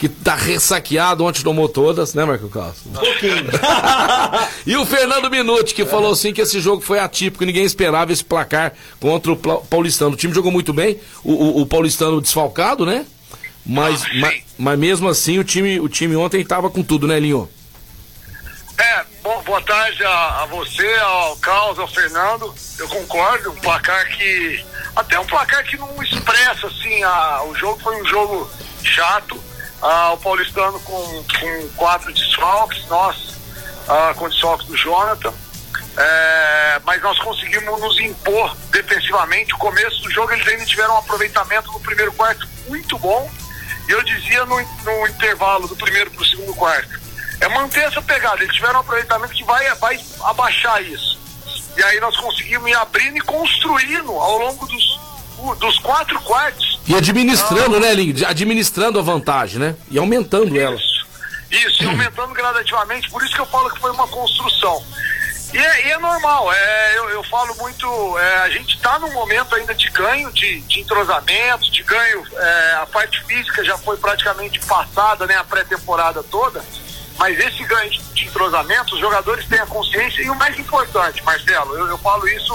que 0.00 0.08
tá 0.08 0.34
ressaqueado, 0.34 1.22
ontem 1.24 1.42
tomou 1.42 1.68
todas, 1.68 2.14
né, 2.14 2.24
Marco 2.24 2.48
Caos? 2.48 2.78
Um 2.86 2.92
pouquinho. 2.92 3.44
e 4.66 4.74
o 4.76 4.86
Fernando 4.86 5.30
Minuti, 5.30 5.74
que 5.74 5.84
falou 5.84 6.12
assim 6.12 6.32
que 6.32 6.40
esse 6.40 6.58
jogo 6.58 6.80
foi 6.82 6.98
atípico, 6.98 7.44
ninguém 7.44 7.64
esperava 7.64 8.10
esse 8.10 8.24
placar 8.24 8.72
contra 8.98 9.30
o 9.32 9.36
Paulistano. 9.36 10.12
O 10.12 10.16
time 10.16 10.32
jogou 10.34 10.50
muito 10.50 10.72
bem, 10.72 10.98
o, 11.22 11.32
o- 11.32 11.60
o 11.60 11.66
Paulistano 11.66 12.18
desfalcado, 12.20 12.86
né? 12.86 13.04
Mas, 13.64 14.02
Ah, 14.02 14.06
sim. 14.10 14.20
ma- 14.20 14.32
mas 14.56 14.78
mesmo 14.78 15.06
assim 15.06 15.38
o 15.38 15.44
time, 15.44 15.78
o 15.78 15.86
time 15.88 16.16
ontem 16.16 16.42
tava 16.44 16.70
com 16.70 16.82
tudo, 16.82 17.06
né, 17.06 17.20
Linho? 17.20 17.46
É, 18.78 19.04
bom, 19.22 19.42
boa 19.42 19.60
tarde 19.60 20.02
a, 20.02 20.42
a 20.42 20.46
você, 20.46 20.86
ao 21.02 21.36
Carlos, 21.36 21.78
ao 21.78 21.86
Fernando. 21.86 22.54
Eu 22.78 22.88
concordo, 22.88 23.50
um 23.52 23.56
placar 23.56 24.08
que. 24.16 24.64
Até 24.96 25.20
um 25.20 25.26
placar 25.26 25.62
que 25.64 25.76
não 25.76 26.02
expressa, 26.02 26.66
assim, 26.68 27.02
a, 27.04 27.42
o 27.44 27.54
jogo 27.54 27.78
foi 27.82 28.00
um 28.00 28.06
jogo 28.06 28.50
chato. 28.82 29.38
Ah, 29.82 30.12
o 30.12 30.18
Paulistano 30.18 30.78
com, 30.80 31.24
com 31.40 31.68
quatro 31.76 32.12
desfalques, 32.12 32.86
nós 32.86 33.34
ah, 33.88 34.14
com 34.16 34.28
desfalques 34.28 34.66
do 34.66 34.76
Jonathan. 34.76 35.32
É, 35.96 36.80
mas 36.84 37.02
nós 37.02 37.18
conseguimos 37.18 37.80
nos 37.80 37.98
impor 38.00 38.56
defensivamente. 38.70 39.54
O 39.54 39.58
começo 39.58 40.02
do 40.02 40.10
jogo 40.10 40.32
eles 40.32 40.46
ainda 40.46 40.64
tiveram 40.64 40.94
um 40.94 40.98
aproveitamento 40.98 41.72
no 41.72 41.80
primeiro 41.80 42.12
quarto 42.12 42.46
muito 42.68 42.98
bom. 42.98 43.30
E 43.88 43.90
eu 43.90 44.02
dizia 44.04 44.44
no, 44.46 44.56
no 44.56 45.06
intervalo 45.08 45.66
do 45.66 45.76
primeiro 45.76 46.10
para 46.10 46.22
o 46.22 46.26
segundo 46.26 46.54
quarto. 46.54 47.00
É 47.40 47.48
manter 47.48 47.80
essa 47.80 48.00
pegada. 48.00 48.42
Eles 48.42 48.54
tiveram 48.54 48.76
um 48.76 48.80
aproveitamento 48.80 49.34
que 49.34 49.44
vai, 49.44 49.74
vai 49.76 49.98
abaixar 50.22 50.82
isso. 50.82 51.18
E 51.76 51.82
aí 51.82 51.98
nós 52.00 52.16
conseguimos 52.16 52.70
ir 52.70 52.74
abrindo 52.74 53.16
e 53.16 53.20
construindo 53.22 54.12
ao 54.12 54.38
longo 54.38 54.66
dos, 54.66 55.00
dos 55.58 55.78
quatro 55.80 56.20
quartos. 56.20 56.79
E 56.90 56.94
administrando, 56.96 57.78
né, 57.78 57.94
Linho? 57.94 58.26
Administrando 58.26 58.98
a 58.98 59.02
vantagem, 59.02 59.60
né? 59.60 59.76
E 59.88 59.96
aumentando 59.96 60.58
ela. 60.58 60.74
Isso, 60.74 61.06
isso, 61.48 61.84
e 61.84 61.86
aumentando 61.86 62.34
gradativamente, 62.34 63.08
por 63.08 63.22
isso 63.22 63.32
que 63.32 63.40
eu 63.40 63.46
falo 63.46 63.70
que 63.70 63.80
foi 63.80 63.92
uma 63.92 64.08
construção. 64.08 64.84
E 65.54 65.58
é, 65.58 65.86
e 65.86 65.90
é 65.92 65.98
normal, 65.98 66.52
é, 66.52 66.98
eu, 66.98 67.10
eu 67.10 67.22
falo 67.22 67.54
muito, 67.58 68.18
é, 68.18 68.38
a 68.38 68.50
gente 68.50 68.74
está 68.74 68.98
num 68.98 69.12
momento 69.12 69.54
ainda 69.54 69.72
de 69.72 69.88
ganho, 69.90 70.32
de, 70.32 70.62
de 70.62 70.80
entrosamento, 70.80 71.70
de 71.70 71.84
ganho, 71.84 72.24
é, 72.36 72.78
a 72.82 72.86
parte 72.86 73.24
física 73.24 73.64
já 73.64 73.78
foi 73.78 73.96
praticamente 73.96 74.58
passada, 74.60 75.26
né, 75.26 75.36
a 75.36 75.44
pré-temporada 75.44 76.24
toda, 76.24 76.60
mas 77.18 77.38
esse 77.38 77.62
ganho 77.64 77.90
de, 77.90 78.00
de 78.14 78.26
entrosamento, 78.26 78.94
os 78.94 79.00
jogadores 79.00 79.46
têm 79.46 79.60
a 79.60 79.66
consciência, 79.66 80.22
e 80.22 80.30
o 80.30 80.34
mais 80.34 80.58
importante, 80.58 81.22
Marcelo, 81.22 81.76
eu, 81.76 81.86
eu 81.86 81.98
falo 81.98 82.26
isso 82.28 82.54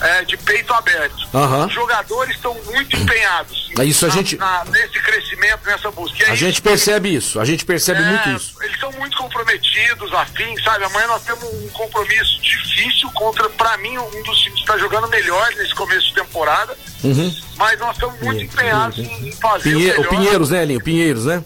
é, 0.00 0.24
de 0.24 0.36
peito 0.36 0.72
aberto. 0.72 1.28
Aham. 1.34 1.66
Os 1.66 1.72
jogadores 1.74 2.34
estão 2.36 2.54
muito 2.64 2.96
empenhados 2.96 3.70
É 3.78 3.84
isso, 3.84 4.04
a 4.04 4.08
na- 4.08 4.14
gente- 4.14 4.36
na- 4.36 4.64
nesse 4.66 4.98
crescimento, 5.00 5.64
nessa 5.64 5.90
busca. 5.90 6.16
É 6.24 6.26
A 6.26 6.28
isso 6.28 6.36
gente 6.36 6.62
que- 6.62 6.68
percebe 6.68 7.14
isso, 7.14 7.38
a 7.40 7.44
gente 7.44 7.64
percebe 7.64 8.00
é, 8.00 8.04
muito 8.04 8.30
isso. 8.30 8.54
Eles 8.62 8.78
são 8.80 8.90
muito 8.92 9.16
comprometidos, 9.16 10.12
afim, 10.14 10.56
sabe? 10.62 10.84
Amanhã 10.84 11.06
nós 11.06 11.22
temos 11.22 11.44
um 11.44 11.68
compromisso 11.70 12.40
difícil 12.40 13.10
contra, 13.12 13.48
pra 13.50 13.76
mim, 13.78 13.96
um 13.98 14.22
dos 14.22 14.38
times 14.38 14.54
que 14.54 14.60
está 14.60 14.76
jogando 14.78 15.08
melhor 15.08 15.48
nesse 15.56 15.74
começo 15.74 16.06
de 16.08 16.14
temporada. 16.14 16.76
Mas 17.56 17.78
nós 17.78 17.96
estamos 17.96 18.20
muito 18.20 18.42
empenhados 18.42 18.98
em, 18.98 19.28
em 19.28 19.32
fazer 19.32 19.70
Pinhe- 19.70 19.90
o 19.90 19.94
o 19.94 19.96
melhor. 19.98 20.08
Pinheiros, 20.10 20.50
né, 20.50 20.62
Elinho? 20.62 20.82
Pinheiros, 20.82 21.24
né? 21.26 21.44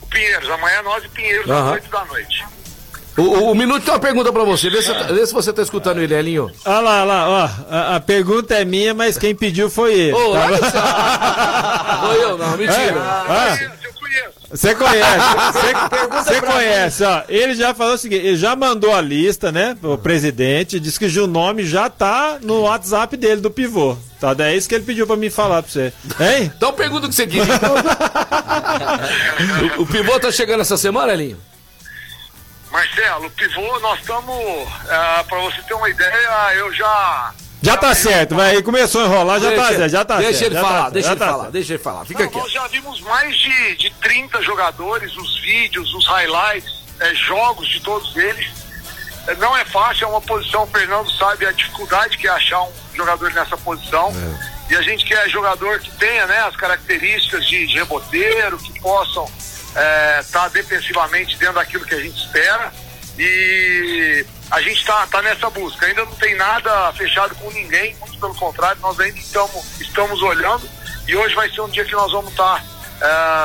O 0.00 0.06
Pinheiros, 0.06 0.50
amanhã 0.50 0.82
nós 0.82 1.04
e 1.04 1.08
Pinheiros 1.08 1.48
Aham. 1.50 1.66
às 1.68 1.72
8 1.74 1.88
da 1.90 2.04
noite. 2.04 2.44
O, 3.16 3.22
o, 3.22 3.50
o 3.52 3.54
Minuto 3.54 3.84
tem 3.84 3.92
uma 3.92 4.00
pergunta 4.00 4.32
pra 4.32 4.44
você, 4.44 4.70
vê 4.70 4.80
se, 4.80 4.92
vê 4.92 5.26
se 5.26 5.32
você 5.32 5.52
tá 5.52 5.62
escutando 5.62 6.00
ele, 6.00 6.14
Elinho. 6.14 6.50
Olha 6.64 6.80
lá, 6.80 7.02
olha 7.02 7.04
lá, 7.04 7.28
ó. 7.28 7.48
A, 7.70 7.96
a 7.96 8.00
pergunta 8.00 8.54
é 8.54 8.64
minha, 8.64 8.94
mas 8.94 9.18
quem 9.18 9.34
pediu 9.34 9.68
foi 9.68 9.92
ele. 9.94 10.12
Ô, 10.14 10.32
tá. 10.32 11.98
Foi 12.02 12.24
eu, 12.24 12.36
não, 12.36 12.56
mentira. 12.56 13.00
Ah, 13.00 13.56
Eu 13.60 13.64
conheço, 13.68 13.70
eu 13.84 13.92
conheço. 13.94 14.32
Você 14.50 14.74
conhece, 14.74 15.18
você, 15.52 15.72
você 16.24 16.40
conhece, 16.40 17.04
ó. 17.04 17.22
Ele 17.28 17.54
já 17.54 17.72
falou 17.74 17.94
o 17.94 17.98
seguinte, 17.98 18.26
ele 18.26 18.36
já 18.36 18.56
mandou 18.56 18.92
a 18.94 19.00
lista, 19.00 19.52
né, 19.52 19.76
o 19.82 19.96
presidente, 19.96 20.80
disse 20.80 20.98
que 20.98 21.06
o 21.18 21.26
nome 21.26 21.64
já 21.64 21.88
tá 21.88 22.38
no 22.42 22.62
WhatsApp 22.62 23.16
dele, 23.16 23.40
do 23.40 23.50
pivô. 23.50 23.96
Tá, 24.20 24.34
é 24.40 24.54
isso 24.56 24.68
que 24.68 24.74
ele 24.74 24.84
pediu 24.84 25.06
pra 25.06 25.16
mim 25.16 25.30
falar 25.30 25.62
pra 25.62 25.72
você. 25.72 25.92
Hein? 26.20 26.52
Então 26.56 26.72
pergunta 26.72 27.06
o 27.06 27.08
que 27.08 27.14
você 27.14 27.26
queria. 27.26 27.44
o, 29.78 29.82
o 29.82 29.86
pivô 29.86 30.18
tá 30.20 30.30
chegando 30.30 30.60
essa 30.60 30.76
semana, 30.76 31.12
Elinho? 31.12 31.38
Marcelo, 32.72 33.30
pivô, 33.32 33.78
nós 33.80 34.00
estamos, 34.00 34.66
ah, 34.88 35.22
pra 35.28 35.38
você 35.40 35.60
ter 35.62 35.74
uma 35.74 35.90
ideia, 35.90 36.54
eu 36.54 36.72
já... 36.72 37.34
Já 37.60 37.76
tá 37.76 37.94
certo, 37.94 38.34
vai, 38.34 38.54
ele 38.54 38.62
começou 38.62 39.02
a 39.02 39.04
enrolar, 39.04 39.38
já 39.38 39.54
tá 39.54 39.68
certo, 39.68 39.88
já 39.90 40.04
tá 40.04 40.16
deixa 40.16 40.32
certo. 40.32 40.46
ele 40.46 40.54
já 40.54 40.60
falar, 40.62 40.82
tá 40.84 40.90
deixa 40.90 41.08
ele 41.08 41.14
já 41.14 41.24
tá 41.24 41.26
falar, 41.30 41.42
certo. 41.42 41.52
deixa 41.52 41.72
ele 41.74 41.82
falar. 41.82 42.04
Fica 42.06 42.24
Não, 42.24 42.32
nós 42.32 42.42
aqui. 42.42 42.52
já 42.54 42.66
vimos 42.66 43.00
mais 43.02 43.36
de, 43.36 43.76
de 43.76 43.90
30 44.00 44.42
jogadores, 44.42 45.14
os 45.16 45.40
vídeos, 45.42 45.94
os 45.94 46.06
highlights, 46.08 46.72
eh, 46.98 47.14
jogos 47.14 47.68
de 47.68 47.78
todos 47.80 48.16
eles. 48.16 48.50
Eh, 49.28 49.34
não 49.34 49.54
é 49.56 49.64
fácil, 49.66 50.06
é 50.06 50.08
uma 50.08 50.20
posição, 50.22 50.64
o 50.64 50.66
Fernando 50.66 51.08
sabe 51.12 51.46
a 51.46 51.52
dificuldade 51.52 52.16
que 52.16 52.26
é 52.26 52.30
achar 52.30 52.62
um 52.62 52.72
jogador 52.94 53.30
nessa 53.32 53.56
posição. 53.58 54.12
E 54.70 54.74
a 54.74 54.82
gente 54.82 55.04
quer 55.04 55.28
jogador 55.28 55.78
que 55.78 55.90
tenha 55.98 56.26
né, 56.26 56.40
as 56.40 56.56
características 56.56 57.46
de, 57.46 57.66
de 57.66 57.74
reboteiro, 57.74 58.56
que 58.58 58.80
possam 58.80 59.30
estar 60.20 60.48
defensivamente 60.50 61.36
dentro 61.36 61.54
daquilo 61.54 61.84
que 61.84 61.94
a 61.94 62.00
gente 62.00 62.16
espera. 62.16 62.72
E 63.18 64.24
a 64.50 64.60
gente 64.62 64.78
está 64.78 65.06
tá 65.06 65.22
nessa 65.22 65.50
busca. 65.50 65.86
Ainda 65.86 66.04
não 66.04 66.14
tem 66.14 66.34
nada 66.34 66.92
fechado 66.94 67.34
com 67.34 67.50
ninguém, 67.50 67.94
muito 68.00 68.18
pelo 68.18 68.34
contrário, 68.34 68.80
nós 68.80 68.98
ainda 68.98 69.18
estamos, 69.18 69.80
estamos 69.80 70.22
olhando. 70.22 70.68
E 71.06 71.16
hoje 71.16 71.34
vai 71.34 71.50
ser 71.50 71.60
um 71.60 71.68
dia 71.68 71.84
que 71.84 71.92
nós 71.92 72.10
vamos 72.12 72.30
estar 72.30 72.64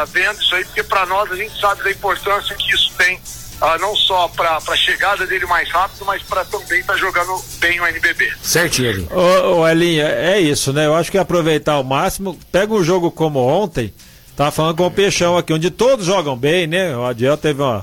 vendo 0.07 0.41
isso 0.41 0.55
aí, 0.55 0.65
porque 0.65 0.84
para 0.84 1.05
nós 1.05 1.31
a 1.31 1.36
gente 1.36 1.60
sabe 1.60 1.84
da 1.84 1.91
importância 1.91 2.55
que 2.55 2.74
isso 2.74 2.93
tem, 2.98 3.19
ah, 3.60 3.77
não 3.79 3.96
só 3.96 4.27
para 4.27 4.57
a 4.57 4.75
chegada 4.75 5.25
dele 5.25 5.46
mais 5.46 5.69
rápido, 5.72 6.05
mas 6.05 6.22
para 6.24 6.46
também 6.46 6.79
estar 6.79 6.96
jogando 6.96 7.43
bem 7.60 7.79
o 7.79 7.88
NBB. 7.88 8.31
Certinho, 8.41 8.89
Elinho. 8.89 9.10
Ô, 9.12 9.60
ô 9.60 9.67
Elinho, 9.67 10.05
é 10.05 10.39
isso, 10.39 10.72
né? 10.72 10.86
Eu 10.86 10.96
acho 10.96 11.10
que 11.10 11.17
é 11.17 11.22
aproveitar 11.22 11.74
ao 11.74 11.84
máximo. 11.84 12.39
Pega 12.51 12.74
um 12.74 12.84
jogo 12.84 13.10
como 13.10 13.39
ontem, 13.39 13.93
tava 14.38 14.51
falando 14.51 14.77
com 14.77 14.86
o 14.86 14.91
Peixão 14.91 15.36
aqui, 15.38 15.51
onde 15.51 15.70
todos 15.70 16.06
jogam 16.06 16.38
bem, 16.38 16.65
né? 16.67 16.96
O 16.96 17.03
Adiel 17.03 17.36
teve 17.36 17.62
um 17.62 17.82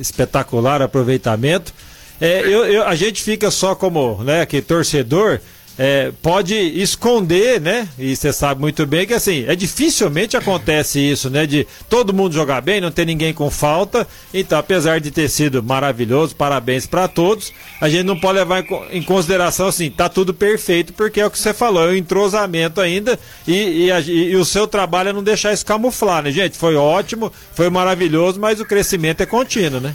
espetacular 0.00 0.80
aproveitamento. 0.80 1.74
É, 2.18 2.40
eu, 2.40 2.64
eu- 2.64 2.86
a 2.86 2.94
gente 2.94 3.22
fica 3.22 3.50
só 3.50 3.74
como, 3.74 4.22
né, 4.24 4.46
que 4.46 4.62
torcedor. 4.62 5.40
É, 5.78 6.10
pode 6.22 6.54
esconder, 6.54 7.60
né? 7.60 7.88
E 7.98 8.16
você 8.16 8.32
sabe 8.32 8.60
muito 8.60 8.86
bem 8.86 9.06
que 9.06 9.12
assim, 9.14 9.44
é 9.46 9.54
dificilmente 9.54 10.36
acontece 10.36 10.98
isso, 10.98 11.28
né? 11.28 11.46
De 11.46 11.66
todo 11.88 12.14
mundo 12.14 12.34
jogar 12.34 12.60
bem, 12.62 12.80
não 12.80 12.90
ter 12.90 13.04
ninguém 13.04 13.34
com 13.34 13.50
falta. 13.50 14.06
Então, 14.32 14.58
apesar 14.58 15.00
de 15.00 15.10
ter 15.10 15.28
sido 15.28 15.62
maravilhoso, 15.62 16.34
parabéns 16.34 16.86
para 16.86 17.06
todos, 17.08 17.52
a 17.80 17.88
gente 17.88 18.04
não 18.04 18.18
pode 18.18 18.38
levar 18.38 18.60
em 18.60 18.66
co- 18.66 18.86
em 18.90 19.02
consideração 19.02 19.68
assim, 19.68 19.90
tá 19.90 20.08
tudo 20.08 20.32
perfeito, 20.32 20.92
porque 20.94 21.20
é 21.20 21.26
o 21.26 21.30
que 21.30 21.38
você 21.38 21.52
falou, 21.52 21.84
é 21.84 21.88
o 21.92 21.96
entrosamento 21.96 22.80
ainda 22.80 23.18
e, 23.46 23.86
e 23.86 23.92
a- 23.92 24.00
e 24.00 24.34
o 24.36 24.44
seu 24.44 24.66
trabalho 24.66 25.10
é 25.10 25.12
não 25.12 25.22
deixar 25.22 25.52
isso 25.52 25.66
camuflar, 25.66 26.22
né, 26.22 26.30
gente? 26.30 26.56
Foi 26.56 26.74
ótimo, 26.74 27.32
foi 27.54 27.68
maravilhoso, 27.68 28.40
mas 28.40 28.60
o 28.60 28.64
crescimento 28.64 29.20
é 29.22 29.26
contínuo, 29.26 29.80
né? 29.80 29.94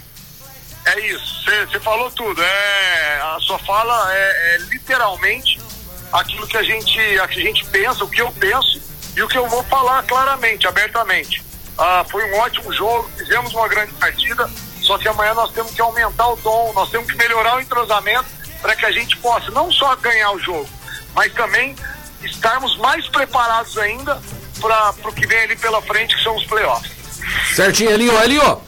É 0.85 1.13
isso, 1.13 1.43
você 1.69 1.79
falou 1.79 2.09
tudo. 2.11 2.41
É, 2.41 3.19
a 3.21 3.37
sua 3.41 3.59
fala 3.59 4.11
é, 4.13 4.55
é 4.55 4.57
literalmente 4.71 5.59
aquilo 6.11 6.47
que 6.47 6.57
a, 6.57 6.63
gente, 6.63 6.99
a 7.19 7.27
que 7.27 7.39
a 7.39 7.43
gente 7.43 7.65
pensa, 7.65 8.03
o 8.03 8.09
que 8.09 8.21
eu 8.21 8.31
penso 8.33 8.81
e 9.15 9.21
o 9.21 9.27
que 9.27 9.37
eu 9.37 9.47
vou 9.47 9.63
falar 9.63 10.03
claramente, 10.03 10.67
abertamente. 10.67 11.43
Ah, 11.77 12.05
foi 12.09 12.23
um 12.31 12.37
ótimo 12.39 12.71
jogo, 12.73 13.09
fizemos 13.17 13.53
uma 13.53 13.67
grande 13.67 13.93
partida, 13.93 14.49
só 14.81 14.97
que 14.97 15.07
amanhã 15.07 15.33
nós 15.33 15.51
temos 15.51 15.71
que 15.71 15.81
aumentar 15.81 16.27
o 16.27 16.37
tom, 16.37 16.71
nós 16.73 16.89
temos 16.89 17.09
que 17.09 17.17
melhorar 17.17 17.57
o 17.57 17.61
entrosamento 17.61 18.25
para 18.61 18.75
que 18.75 18.85
a 18.85 18.91
gente 18.91 19.17
possa 19.17 19.49
não 19.51 19.71
só 19.71 19.95
ganhar 19.95 20.31
o 20.31 20.39
jogo, 20.39 20.69
mas 21.13 21.33
também 21.33 21.75
estarmos 22.23 22.77
mais 22.77 23.07
preparados 23.07 23.77
ainda 23.77 24.21
para 24.59 24.93
o 25.09 25.13
que 25.13 25.25
vem 25.25 25.39
ali 25.39 25.55
pela 25.55 25.81
frente, 25.81 26.15
que 26.15 26.23
são 26.23 26.35
os 26.35 26.45
playoffs. 26.45 26.91
Certinho, 27.55 27.91
Elinho. 27.91 28.21
Elinho, 28.21 28.61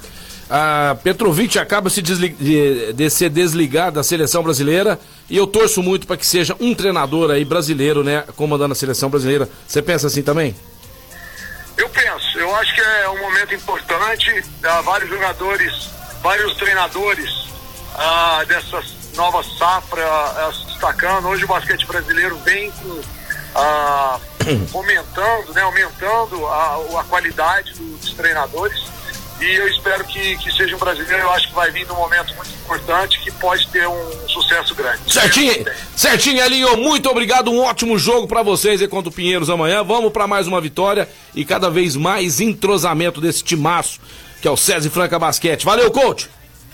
a 0.56 0.96
Petrovic 1.02 1.58
acaba 1.58 1.90
se 1.90 2.00
desli- 2.00 2.30
de, 2.30 2.94
de 2.94 3.10
ser 3.10 3.32
desligado 3.32 3.96
da 3.96 4.04
seleção 4.04 4.44
brasileira 4.44 5.00
e 5.28 5.36
eu 5.36 5.48
torço 5.48 5.82
muito 5.82 6.06
para 6.06 6.16
que 6.16 6.24
seja 6.28 6.56
um 6.60 6.76
treinador 6.76 7.32
aí 7.32 7.44
brasileiro, 7.44 8.04
né, 8.04 8.24
comandando 8.36 8.72
a 8.72 8.76
seleção 8.76 9.10
brasileira. 9.10 9.50
Você 9.68 9.82
pensa 9.82 10.06
assim 10.06 10.22
também? 10.22 10.56
Eu 11.76 11.90
penso, 11.90 12.38
eu 12.38 12.56
acho 12.56 12.76
que 12.76 12.82
é 12.82 13.10
um 13.10 13.20
momento 13.20 13.56
importante. 13.56 14.44
Há 14.62 14.82
vários 14.82 15.10
jogadores, 15.10 15.90
vários 16.22 16.56
treinadores 16.56 17.32
ah, 17.96 18.44
dessas 18.48 18.94
novas 19.16 19.48
safra 19.58 20.06
ah, 20.06 20.52
se 20.54 20.68
destacando. 20.68 21.30
Hoje 21.30 21.46
o 21.46 21.48
basquete 21.48 21.88
brasileiro 21.88 22.38
vem 22.46 22.70
com, 22.70 23.02
ah, 23.56 24.20
aumentando, 24.72 25.52
né, 25.56 25.62
aumentando 25.64 26.46
a, 26.46 27.00
a 27.00 27.04
qualidade 27.06 27.74
dos 27.74 28.14
treinadores. 28.14 28.94
E 29.44 29.56
eu 29.56 29.68
espero 29.68 30.06
que, 30.06 30.38
que 30.38 30.52
seja 30.54 30.76
um 30.76 30.80
brasileiro. 30.80 31.24
Eu 31.24 31.32
acho 31.32 31.50
que 31.50 31.54
vai 31.54 31.70
vir 31.70 31.86
num 31.86 31.96
momento 31.96 32.34
muito 32.36 32.50
importante 32.64 33.20
que 33.20 33.30
pode 33.32 33.68
ter 33.68 33.86
um 33.88 34.28
sucesso 34.30 34.74
grande. 34.74 35.12
Certinho, 35.12 35.66
certinho, 35.96 36.42
Elinho. 36.42 36.78
Muito 36.78 37.10
obrigado. 37.10 37.52
Um 37.52 37.60
ótimo 37.60 37.98
jogo 38.00 38.26
para 38.26 38.42
vocês 38.42 38.82
aí 38.82 38.88
contra 38.88 39.10
o 39.10 39.14
Pinheiros 39.14 39.50
amanhã. 39.50 39.84
Vamos 39.84 40.14
para 40.14 40.28
mais 40.28 40.48
uma 40.48 40.62
vitória 40.62 41.10
e 41.36 41.44
cada 41.44 41.70
vez 41.70 41.96
mais 41.98 42.40
entrosamento 42.40 43.20
desse 43.20 43.44
timaço 43.44 44.00
que 44.44 44.48
é 44.50 44.52
o 44.52 44.58
César 44.58 44.90
Franca 44.90 45.18
Basquete. 45.18 45.64
Valeu, 45.64 45.90
coach. 45.90 46.30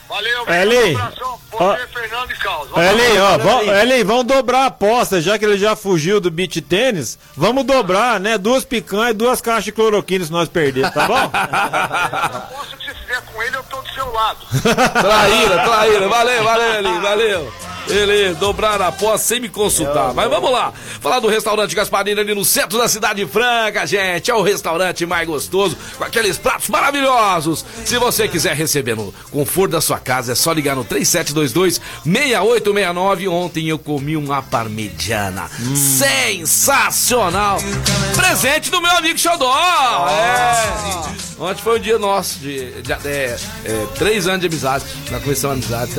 Valeu, 0.09 0.45
Eli, 0.49 0.95
um 0.95 0.99
abração. 0.99 1.39
ó, 1.53 1.75
Você, 1.75 1.87
Fernando 1.87 2.31
e 2.31 2.35
Carlos. 2.37 2.69
Vamos 2.69 2.85
Eli, 2.91 3.19
ó, 3.19 3.37
vão, 3.37 3.61
Eli, 3.61 4.03
vamos 4.03 4.23
dobrar 4.25 4.63
a 4.63 4.65
aposta, 4.65 5.21
já 5.21 5.37
que 5.37 5.45
ele 5.45 5.57
já 5.57 5.75
fugiu 5.75 6.19
do 6.19 6.31
beat 6.31 6.59
tênis, 6.61 7.17
vamos 7.37 7.63
dobrar, 7.63 8.19
né? 8.19 8.35
Duas 8.37 8.65
picanhas 8.65 9.11
e 9.11 9.13
duas 9.13 9.39
caixas 9.39 9.65
de 9.65 9.71
cloroquina 9.71 10.25
se 10.25 10.31
nós 10.31 10.49
perdermos, 10.49 10.91
tá 10.93 11.05
bom? 11.05 11.29
aposta 11.31 12.75
que 12.75 12.85
você 12.85 12.93
fizer 12.95 13.21
com 13.21 13.43
ele, 13.43 13.55
eu 13.55 13.63
tô 13.63 13.81
do 13.81 13.89
seu 13.93 14.11
lado. 14.11 14.39
Traíra, 14.99 15.63
traíra. 15.63 16.07
Valeu, 16.09 16.43
valeu, 16.43 16.73
Elinho, 16.73 17.01
valeu. 17.01 17.53
Ele 17.89 18.33
dobrar 18.35 18.81
a 18.81 18.87
aposta 18.87 19.27
sem 19.27 19.39
me 19.39 19.49
consultar. 19.49 20.13
Mas 20.13 20.29
vamos 20.29 20.51
lá. 20.51 20.73
Falar 21.01 21.19
do 21.19 21.27
restaurante 21.27 21.75
Gasparini 21.75 22.19
ali 22.19 22.35
no 22.35 22.45
centro 22.45 22.77
da 22.77 22.87
cidade 22.87 23.25
franca, 23.25 23.85
gente. 23.85 24.29
É 24.29 24.35
o 24.35 24.41
restaurante 24.41 25.05
mais 25.05 25.27
gostoso, 25.27 25.77
com 25.97 26.03
aqueles 26.03 26.37
pratos 26.37 26.69
maravilhosos. 26.69 27.65
Se 27.85 27.97
você 27.97 28.27
quiser 28.27 28.55
receber 28.55 28.95
no 28.95 29.13
conforto 29.31 29.71
da 29.71 29.81
sua 29.81 29.99
casa, 29.99 30.33
é 30.33 30.35
só 30.35 30.51
ligar 30.51 30.75
no 30.75 30.85
3722-6869. 30.85 33.31
Ontem 33.31 33.67
eu 33.67 33.79
comi 33.79 34.15
uma 34.15 34.41
parmegiana. 34.41 35.49
Sensacional! 35.75 37.57
Presente 38.15 38.69
do 38.69 38.81
meu 38.81 38.91
amigo 38.91 39.17
Xodó. 39.17 40.07
É. 40.09 41.28
Ontem 41.39 41.61
foi 41.61 41.79
um 41.79 41.81
dia 41.81 41.97
nosso, 41.97 42.37
de, 42.39 42.81
de- 42.81 42.91
é, 43.07 43.37
é, 43.63 43.87
três 43.97 44.27
anos 44.27 44.41
de 44.41 44.47
amizade, 44.47 44.83
na 45.09 45.19
comissão 45.21 45.51
amizade. 45.51 45.91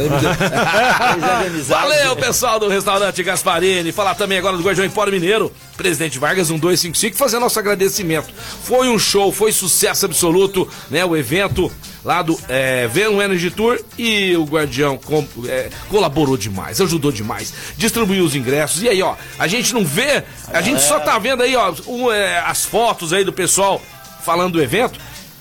Valeu, 1.68 2.16
pessoal 2.16 2.58
do 2.60 2.68
restaurante 2.68 3.22
Gasparini. 3.22 3.90
Falar 3.90 4.14
também 4.14 4.36
agora 4.38 4.56
do 4.56 4.62
Guardião 4.62 4.84
Empório 4.84 5.10
Mineiro, 5.12 5.50
Presidente 5.78 6.18
Vargas 6.18 6.50
1255, 6.50 7.16
fazer 7.16 7.38
nosso 7.38 7.58
agradecimento. 7.58 8.28
Foi 8.64 8.88
um 8.88 8.98
show, 8.98 9.32
foi 9.32 9.50
sucesso 9.50 10.04
absoluto, 10.04 10.68
né? 10.90 11.04
O 11.06 11.16
evento 11.16 11.72
lá 12.04 12.20
do 12.20 12.38
é, 12.48 12.86
Venom 12.88 13.20
Energy 13.22 13.50
Tour 13.50 13.80
e 13.98 14.36
o 14.36 14.44
Guardião 14.44 14.98
com- 14.98 15.26
é, 15.46 15.70
colaborou 15.88 16.36
demais, 16.36 16.80
ajudou 16.82 17.10
demais, 17.10 17.52
distribuiu 17.78 18.24
os 18.24 18.34
ingressos. 18.34 18.82
E 18.82 18.88
aí, 18.90 19.02
ó, 19.02 19.14
a 19.38 19.46
gente 19.46 19.72
não 19.72 19.84
vê, 19.86 20.22
a 20.52 20.60
gente 20.60 20.82
só 20.82 21.00
tá 21.00 21.18
vendo 21.18 21.42
aí, 21.42 21.56
ó, 21.56 21.72
um, 21.86 22.12
é, 22.12 22.38
as 22.40 22.64
fotos 22.64 23.12
aí 23.14 23.24
do 23.24 23.32
pessoal 23.32 23.80
falando 24.22 24.52
do 24.54 24.62
evento. 24.62 25.00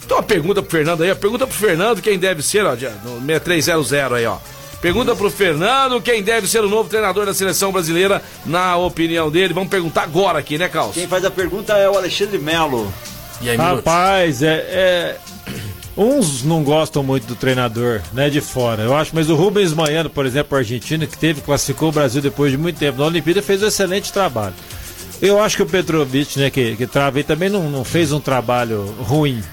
Então, 0.10 0.18
uma 0.18 0.24
pergunta 0.24 0.60
pro 0.64 0.72
Fernando 0.72 1.04
aí, 1.04 1.12
a 1.12 1.16
pergunta 1.16 1.46
pro 1.46 1.56
Fernando, 1.56 2.02
quem 2.02 2.18
deve 2.18 2.42
ser, 2.42 2.66
ó, 2.66 2.72
no 2.72 3.22
6300 3.28 3.94
aí, 3.94 4.26
ó. 4.26 4.38
Pergunta 4.82 5.16
pro 5.16 5.30
Fernando 5.30 6.02
quem 6.02 6.24
deve 6.24 6.48
ser 6.48 6.64
o 6.64 6.68
novo 6.68 6.90
treinador 6.90 7.28
da 7.28 7.34
seleção 7.34 7.72
brasileira, 7.72 8.20
na 8.44 8.76
opinião 8.76 9.30
dele. 9.30 9.54
Vamos 9.54 9.70
perguntar 9.70 10.02
agora 10.02 10.40
aqui, 10.40 10.58
né, 10.58 10.68
Carlos? 10.68 10.96
Quem 10.96 11.08
faz 11.08 11.24
a 11.24 11.30
pergunta 11.30 11.74
é 11.74 11.88
o 11.88 11.96
Alexandre 11.96 12.40
Melo. 12.40 12.92
E 13.40 13.52
aí? 13.52 13.56
Rapaz, 13.56 14.42
é, 14.42 14.56
é- 14.56 15.18
Uns 15.96 16.42
não 16.42 16.64
gostam 16.64 17.04
muito 17.04 17.28
do 17.28 17.36
treinador, 17.36 18.02
né, 18.12 18.32
de 18.32 18.42
fora. 18.42 18.82
Eu 18.82 18.96
acho, 18.96 19.12
mas 19.14 19.30
o 19.30 19.36
Rubens 19.36 19.74
Manhano, 19.74 20.10
por 20.10 20.26
exemplo, 20.26 20.58
argentino, 20.58 21.06
que 21.06 21.20
teve, 21.20 21.42
classificou 21.42 21.90
o 21.90 21.92
Brasil 21.92 22.20
depois 22.20 22.52
de 22.52 22.58
muito 22.58 22.80
tempo 22.80 22.98
na 22.98 23.06
Olimpíada, 23.06 23.44
fez 23.44 23.62
um 23.62 23.68
excelente 23.68 24.12
trabalho. 24.12 24.56
Eu 25.22 25.40
acho 25.40 25.56
que 25.56 25.62
o 25.62 25.68
Petrovic, 25.68 26.40
né, 26.40 26.50
que, 26.50 26.76
que 26.76 26.88
trava 26.88 27.20
aí, 27.20 27.24
também 27.24 27.50
não, 27.50 27.70
não 27.70 27.84
fez 27.84 28.12
um 28.12 28.20
trabalho 28.20 28.86
ruim. 29.02 29.44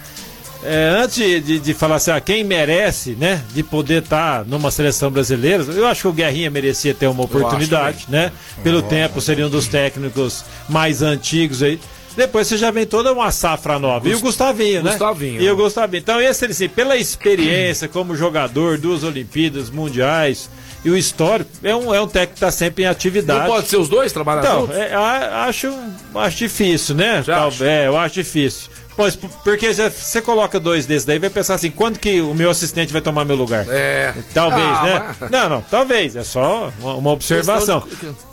É, 0.67 0.89
antes 1.01 1.17
de, 1.17 1.61
de, 1.61 1.75
falar 1.75 1.97
assim, 1.97 2.11
ah, 2.11 2.21
quem 2.21 2.43
merece, 2.43 3.13
né, 3.13 3.43
de 3.55 3.63
poder 3.63 4.03
estar 4.03 4.45
numa 4.45 4.71
seleção 4.73 5.11
brasileira, 5.11 5.63
eu 5.63 5.87
acho 5.87 6.03
que 6.03 6.09
o 6.09 6.13
Guerrinha 6.13 6.51
merecia 6.51 6.93
ter 6.93 7.07
uma 7.07 7.23
oportunidade, 7.23 8.07
né? 8.09 8.33
Pelo 8.65 8.83
tempo, 8.83 9.21
seria 9.21 9.47
um 9.47 9.51
dos 9.51 9.69
técnicos 9.69 10.45
mais 10.69 11.03
antigos 11.03 11.63
aí. 11.63 11.79
Depois 12.17 12.49
você 12.49 12.57
já 12.57 12.71
vem 12.71 12.87
toda 12.87 13.13
uma 13.13 13.31
safra 13.31 13.79
nova. 13.79 14.09
e 14.09 14.15
o 14.15 14.21
Gustavinho, 14.21 14.83
né? 14.83 14.91
Gustavinho. 14.91 15.41
E 15.41 15.51
o 15.51 15.55
Gustavinho. 15.55 16.01
Então, 16.01 16.21
esse, 16.21 16.47
assim, 16.47 16.69
pela 16.69 16.97
experiência 16.97 17.87
como 17.87 18.17
jogador, 18.17 18.79
duas 18.79 19.05
Olimpíadas 19.05 19.69
Mundiais 19.69 20.49
e 20.83 20.89
o 20.89 20.97
histórico, 20.97 21.51
é 21.63 21.77
um, 21.77 21.95
é 21.95 22.01
um 22.01 22.09
técnico 22.09 22.33
que 22.33 22.37
está 22.39 22.51
sempre 22.51 22.85
em 22.85 22.87
atividade. 22.87 23.41
Não 23.41 23.47
pode 23.47 23.69
ser 23.69 23.77
os 23.77 23.89
dois 23.89 24.13
trabalhar 24.13 24.41
Então, 24.41 24.69
é, 24.73 24.95
acho, 24.95 25.73
acho 26.15 26.39
difícil, 26.39 26.95
né? 26.95 27.23
Você 27.23 27.31
Tal- 27.31 27.49
acha? 27.49 27.67
É, 27.67 27.87
eu 27.87 27.97
acho 27.99 28.15
difícil. 28.15 28.71
Pois, 28.97 29.15
porque 29.15 29.75
já- 29.75 29.91
você 29.91 30.23
coloca 30.23 30.59
dois 30.59 30.87
desses 30.87 31.05
daí, 31.05 31.19
vai 31.19 31.29
pensar 31.29 31.55
assim, 31.55 31.71
quando 31.71 31.99
que 31.99 32.21
o 32.23 32.35
meu 32.35 32.49
assistente 32.51 32.93
vai 32.93 33.03
tomar 33.03 33.27
meu 33.27 33.37
lugar? 33.37 33.67
É. 33.69 34.15
Talvez, 34.33 34.63
Ah, 34.67 34.83
né? 34.85 35.15
mas- 35.21 35.31
Não, 35.31 35.49
não, 35.51 35.61
talvez. 35.61 36.17
É 36.17 36.25
só 36.25 36.73
uma, 36.81 36.95
uma 36.95 37.11
observação. 37.11 37.87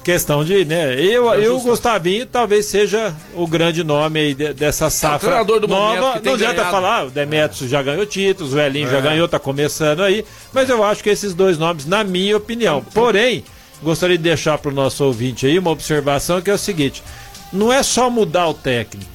Questão 0.05 0.43
de, 0.45 0.63
né? 0.63 0.95
Eu, 0.97 1.33
eu 1.33 1.57
o 1.57 1.61
Gustavinho 1.61 2.25
talvez 2.25 2.65
seja 2.65 3.13
o 3.35 3.45
grande 3.45 3.83
nome 3.83 4.19
aí 4.19 4.33
de- 4.33 4.53
dessa 4.53 4.89
safra 4.89 5.19
treinador 5.29 5.59
do 5.59 5.67
momento 5.67 5.99
nova. 5.99 6.13
que 6.13 6.19
tem 6.21 6.29
Não 6.31 6.35
adianta 6.35 6.53
ganhado. 6.55 6.71
falar, 6.71 7.05
o 7.07 7.09
Demetrius 7.09 7.69
já 7.69 7.81
ganhou 7.83 8.05
títulos, 8.05 8.53
o 8.53 8.59
Elinho 8.59 8.89
já 8.89 8.97
É. 8.99 9.01
ganhou, 9.01 9.27
tá 9.27 9.39
começando 9.39 10.01
aí. 10.01 10.23
Mas 10.53 10.69
eu 10.69 10.83
acho 10.83 11.03
que 11.03 11.09
esses 11.09 11.33
dois 11.33 11.57
nomes, 11.57 11.85
na 11.85 12.03
minha 12.05 12.37
opinião. 12.37 12.81
Porém, 12.93 13.43
gostaria 13.81 14.17
de 14.17 14.23
deixar 14.23 14.57
para 14.57 14.71
o 14.71 14.73
nosso 14.73 15.03
ouvinte 15.03 15.45
aí 15.45 15.59
uma 15.59 15.71
observação 15.71 16.41
que 16.41 16.49
é 16.49 16.53
o 16.53 16.57
seguinte: 16.57 17.03
não 17.51 17.71
é 17.71 17.83
só 17.83 18.09
mudar 18.09 18.47
o 18.47 18.53
técnico 18.53 19.11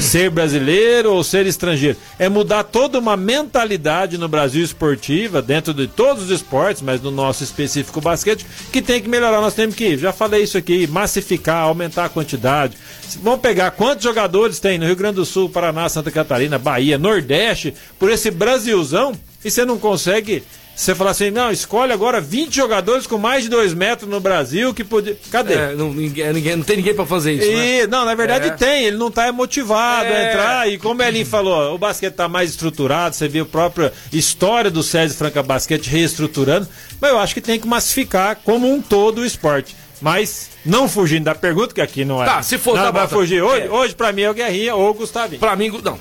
ser 0.00 0.30
brasileiro 0.30 1.12
ou 1.12 1.24
ser 1.24 1.46
estrangeiro. 1.46 1.96
É 2.18 2.28
mudar 2.28 2.64
toda 2.64 2.98
uma 2.98 3.16
mentalidade 3.16 4.18
no 4.18 4.28
Brasil 4.28 4.64
esportiva, 4.64 5.42
dentro 5.42 5.74
de 5.74 5.86
todos 5.86 6.24
os 6.24 6.30
esportes, 6.30 6.82
mas 6.82 7.00
no 7.00 7.10
nosso 7.10 7.42
específico 7.42 8.00
basquete, 8.00 8.46
que 8.72 8.82
tem 8.82 9.02
que 9.02 9.08
melhorar. 9.08 9.40
Nós 9.40 9.54
temos 9.54 9.74
que, 9.74 9.96
já 9.96 10.12
falei 10.12 10.42
isso 10.42 10.58
aqui, 10.58 10.86
massificar, 10.86 11.62
aumentar 11.62 12.04
a 12.06 12.08
quantidade. 12.08 12.76
Vamos 13.22 13.40
pegar 13.40 13.70
quantos 13.70 14.04
jogadores 14.04 14.60
tem 14.60 14.78
no 14.78 14.86
Rio 14.86 14.96
Grande 14.96 15.16
do 15.16 15.24
Sul, 15.24 15.48
Paraná, 15.48 15.88
Santa 15.88 16.10
Catarina, 16.10 16.58
Bahia, 16.58 16.98
Nordeste, 16.98 17.74
por 17.98 18.10
esse 18.10 18.30
Brasilzão, 18.30 19.12
e 19.44 19.50
você 19.50 19.64
não 19.64 19.78
consegue. 19.78 20.42
Você 20.76 20.94
falar 20.94 21.12
assim, 21.12 21.30
não, 21.30 21.50
escolhe 21.50 21.90
agora 21.90 22.20
20 22.20 22.54
jogadores 22.54 23.06
com 23.06 23.16
mais 23.16 23.44
de 23.44 23.48
2 23.48 23.72
metros 23.72 24.08
no 24.10 24.20
Brasil 24.20 24.74
que 24.74 24.84
podia. 24.84 25.16
Cadê? 25.30 25.54
É, 25.54 25.74
não, 25.74 25.90
ninguém, 25.90 26.30
ninguém- 26.34 26.54
não 26.56 26.62
tem 26.62 26.76
ninguém 26.76 26.94
pra 26.94 27.06
fazer 27.06 27.32
isso, 27.32 27.50
né? 27.50 27.80
E, 27.84 27.86
não, 27.86 28.04
na 28.04 28.14
verdade 28.14 28.48
É. 28.48 28.50
tem, 28.50 28.84
ele 28.84 28.98
não 28.98 29.08
está 29.08 29.32
motivado 29.32 30.04
a 30.12 30.16
É. 30.16 30.28
entrar. 30.28 30.68
E 30.68 30.76
como 30.76 31.02
o 31.02 31.24
falou, 31.24 31.74
o 31.74 31.78
basquete 31.78 32.10
está 32.12 32.28
mais 32.28 32.50
estruturado, 32.50 33.16
você 33.16 33.26
viu 33.26 33.44
a 33.44 33.46
própria 33.46 33.90
história 34.12 34.70
do 34.70 34.82
César 34.82 35.14
Franca 35.14 35.42
Basquete 35.42 35.86
reestruturando. 35.88 36.68
Mas 37.00 37.10
eu 37.10 37.18
acho 37.18 37.32
que 37.32 37.40
tem 37.40 37.58
que 37.58 37.66
massificar 37.66 38.36
como 38.44 38.70
um 38.70 38.82
todo 38.82 39.22
o 39.22 39.24
esporte. 39.24 39.74
Mas 40.00 40.50
não 40.64 40.88
fugindo 40.88 41.24
da 41.24 41.34
pergunta, 41.34 41.74
que 41.74 41.80
aqui 41.80 42.04
não 42.04 42.22
é. 42.22 42.26
Tá, 42.26 42.42
se 42.42 42.58
for, 42.58 42.76
Não 42.76 42.84
tá 42.84 42.90
vai 42.90 43.02
tá. 43.02 43.08
fugir. 43.08 43.42
Hoje, 43.42 43.66
É. 43.66 43.70
hoje 43.70 43.94
pra 43.94 44.12
mim 44.12 44.22
é 44.22 44.30
o 44.30 44.34
Guerrinha 44.34 44.74
ou 44.74 44.90
o 44.90 44.94
Gustavinho. 44.94 45.40
Pra 45.40 45.56
mim, 45.56 45.68
não, 45.70 45.80
não, 45.82 45.98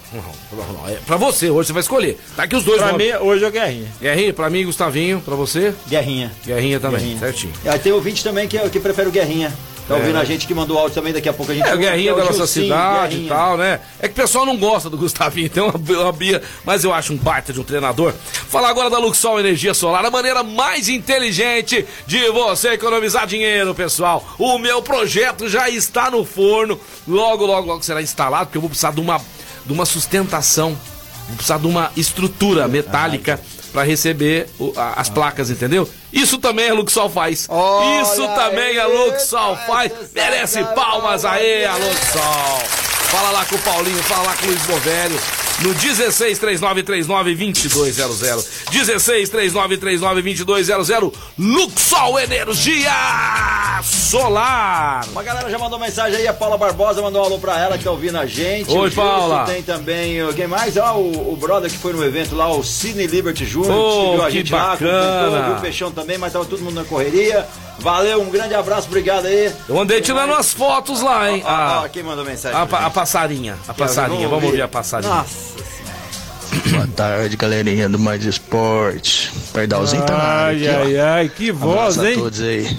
não, 0.52 0.74
não, 0.74 0.90
é 0.90 0.96
pra 1.06 1.16
você, 1.18 1.50
hoje 1.50 1.68
você 1.68 1.74
vai 1.74 1.82
escolher. 1.82 2.18
Tá 2.36 2.44
aqui 2.44 2.56
os 2.56 2.64
dois 2.64 2.82
Pra 2.82 2.94
mim, 2.94 3.10
hoje 3.22 3.44
é 3.44 3.48
o 3.48 3.52
Guerrinha. 3.52 3.88
Guerrinha, 4.02 4.34
pra 4.34 4.50
mim, 4.50 4.66
Gustavinho, 4.66 5.22
pra 5.22 5.36
você, 5.36 5.74
Guerrinha. 5.88 6.32
Guerrinha 6.46 6.80
também, 6.80 7.00
Guerrinha. 7.00 7.20
certinho. 7.20 7.54
Ah, 7.66 7.78
tem 7.78 7.92
ouvinte 7.92 8.24
também 8.24 8.48
que, 8.48 8.58
que 8.70 8.80
prefere 8.80 9.08
o 9.08 9.12
Guerrinha. 9.12 9.54
Tá 9.88 9.96
ouvindo 9.96 10.18
a 10.18 10.24
gente 10.24 10.48
que 10.48 10.54
mandou 10.54 10.80
áudio 10.80 10.96
também, 10.96 11.14
daqui 11.14 11.30
a 11.30 11.34
pouco 11.34 11.52
a 11.52 11.56
gente 11.56 11.68
É, 11.68 11.76
o 11.76 11.78
Guerrinha 11.78 12.12
é 12.12 12.16
da 12.16 12.24
nossa 12.24 12.38
Gilcinho, 12.38 12.66
cidade 12.66 13.10
Guerrinha. 13.10 13.26
e 13.26 13.30
tal, 13.30 13.58
né? 13.58 13.80
É 14.00 14.08
que 14.08 14.14
o 14.14 14.16
pessoal 14.16 14.44
não 14.44 14.58
gosta 14.58 14.90
do 14.90 14.98
Gustavinho, 14.98 15.48
tem 15.48 15.62
uma, 15.62 16.12
bia, 16.12 16.42
mas 16.64 16.84
eu 16.84 16.92
acho 16.92 17.14
um 17.14 17.18
baita 17.18 17.54
de 17.54 17.62
um 17.62 17.64
treinador. 17.64 18.12
Falar 18.50 18.70
agora 18.70 18.90
da 18.90 18.98
Luxol 18.98 19.40
Energia 19.40 19.76
Solar, 19.76 20.04
a 20.04 20.10
maneira 20.10 20.42
mais 20.42 20.90
inteligente 20.90 21.86
de 22.08 22.30
você 22.32 22.70
economizar 22.70 23.28
dinheiro, 23.28 23.76
pessoal. 23.76 24.26
O 24.40 24.58
meu 24.58 24.82
projeto 24.82 25.48
já 25.48 25.70
está 25.70 26.10
no 26.10 26.26
forno, 26.26 26.80
logo, 27.08 27.46
logo, 27.46 27.68
logo 27.68 27.84
será 27.84 28.02
instalado, 28.02 28.48
porque 28.48 28.58
eu 28.58 28.62
vou 28.62 28.70
precisar 28.70 28.92
de 28.92 29.02
uma, 29.02 29.22
de 29.66 29.72
uma 29.72 29.86
sustentação, 29.86 30.70
vou 31.28 31.36
precisar 31.36 31.60
de 31.60 31.68
uma 31.68 31.92
estrutura 31.96 32.68
metálica 32.68 33.40
para 33.76 33.84
receber 33.84 34.48
o- 34.58 34.72
a- 34.78 34.94
as 34.96 35.10
placas, 35.10 35.50
entendeu? 35.50 35.88
Isso 36.14 36.38
também 36.38 36.70
a 36.70 36.74
Luxol 36.74 37.10
faz. 37.10 37.46
Olha 37.50 38.02
Isso 38.04 38.26
também 38.30 38.80
a 38.80 38.86
aí, 38.86 38.98
Luxol 38.98 39.58
faz. 39.68 39.92
essa 39.92 40.10
Merece 40.16 40.64
palmas 40.74 41.26
aí, 41.26 41.66
a. 41.66 41.74
Luxol. 41.76 42.60
Fala 43.12 43.32
lá 43.32 43.44
com 43.46 43.56
o 43.56 43.60
Paulinho, 43.60 44.02
fala 44.04 44.24
lá 44.28 44.34
com 44.38 44.46
o 44.46 44.48
Luiz 44.48 44.62
Bovério. 44.64 45.20
No 45.62 45.74
16 45.74 46.38
3939 46.38 47.36
2200. 47.36 48.46
16 48.72 49.30
3939 49.30 50.44
2200. 50.44 51.12
Luxol 51.40 52.20
Energia 52.20 52.92
Solar. 53.82 55.06
Uma 55.12 55.24
galera 55.24 55.50
já 55.50 55.58
mandou 55.58 55.80
mensagem 55.80 56.18
aí, 56.20 56.28
a 56.28 56.34
Paula 56.34 56.58
Barbosa 56.58 57.02
mandou 57.02 57.22
um 57.22 57.26
alô 57.26 57.40
pra 57.40 57.58
ela 57.60 57.78
que 57.78 57.84
tá 57.86 57.92
ouvindo 57.92 58.18
a 58.18 58.26
gente. 58.26 58.70
Oi, 58.70 58.78
O 58.78 58.82
Gilson 58.90 59.02
Paula. 59.02 59.46
Tem 59.46 59.64
também, 59.64 60.18
quem 60.34 60.46
mais? 60.48 60.78
Ah, 60.78 60.94
o, 60.94 61.34
o 61.34 61.38
brother 61.38 61.72
que 61.72 61.78
foi 61.78 61.94
no 61.94 62.04
evento 62.04 62.36
lá, 62.36 62.52
o 62.52 62.62
Cine 62.62 63.08
Liberty 63.08 63.46
Jr. 63.46 63.70
Oh, 63.72 64.12
viu 64.14 64.24
a 64.24 64.26
que 64.28 64.32
gente 64.34 64.52
lá, 64.52 64.70
bacana. 64.72 65.02
cumprimentou, 65.14 65.46
viu 65.46 65.58
o 65.58 65.62
Peixão 65.62 65.92
também, 65.92 66.18
mas 66.18 66.34
tava 66.34 66.46
todo 66.46 66.62
mundo 66.62 66.76
na 66.76 66.84
correria. 66.84 67.48
Valeu, 67.80 68.22
um 68.22 68.30
grande 68.30 68.54
abraço, 68.54 68.88
obrigado 68.88 69.26
aí. 69.26 69.52
Eu 69.68 69.80
andei 69.80 70.00
tirando 70.02 70.32
umas 70.32 70.54
fotos 70.54 71.02
lá, 71.02 71.30
hein? 71.32 71.44
Ah, 71.46 71.84
A, 71.86 71.90
quem 71.90 72.04
mandou 72.04 72.24
mensagem? 72.26 72.58
a, 72.58 72.64
a 72.64 72.90
passarinha. 72.90 73.58
A 73.68 73.74
passarinha. 73.74 74.28
Vamos 74.28 74.46
ouvir 74.46 74.62
a 74.62 74.68
passarinha. 74.68 75.14
Nossa. 75.14 75.45
Boa 76.72 76.88
tarde, 76.96 77.36
galerinha 77.38 77.90
do 77.90 78.00
Mais 78.00 78.24
Esporte. 78.24 79.32
Tá 80.06 80.18
na 80.18 80.24
área 80.24 80.78
Ai, 80.78 80.82
ó. 80.82 80.86
ai, 80.86 81.00
ai, 81.00 81.30
que 81.30 81.52
voz, 81.52 81.98
Abraço 81.98 82.02
a 82.02 82.10
hein? 82.12 82.18
todos 82.18 82.42
aí. 82.42 82.78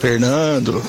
Fernando, 0.00 0.82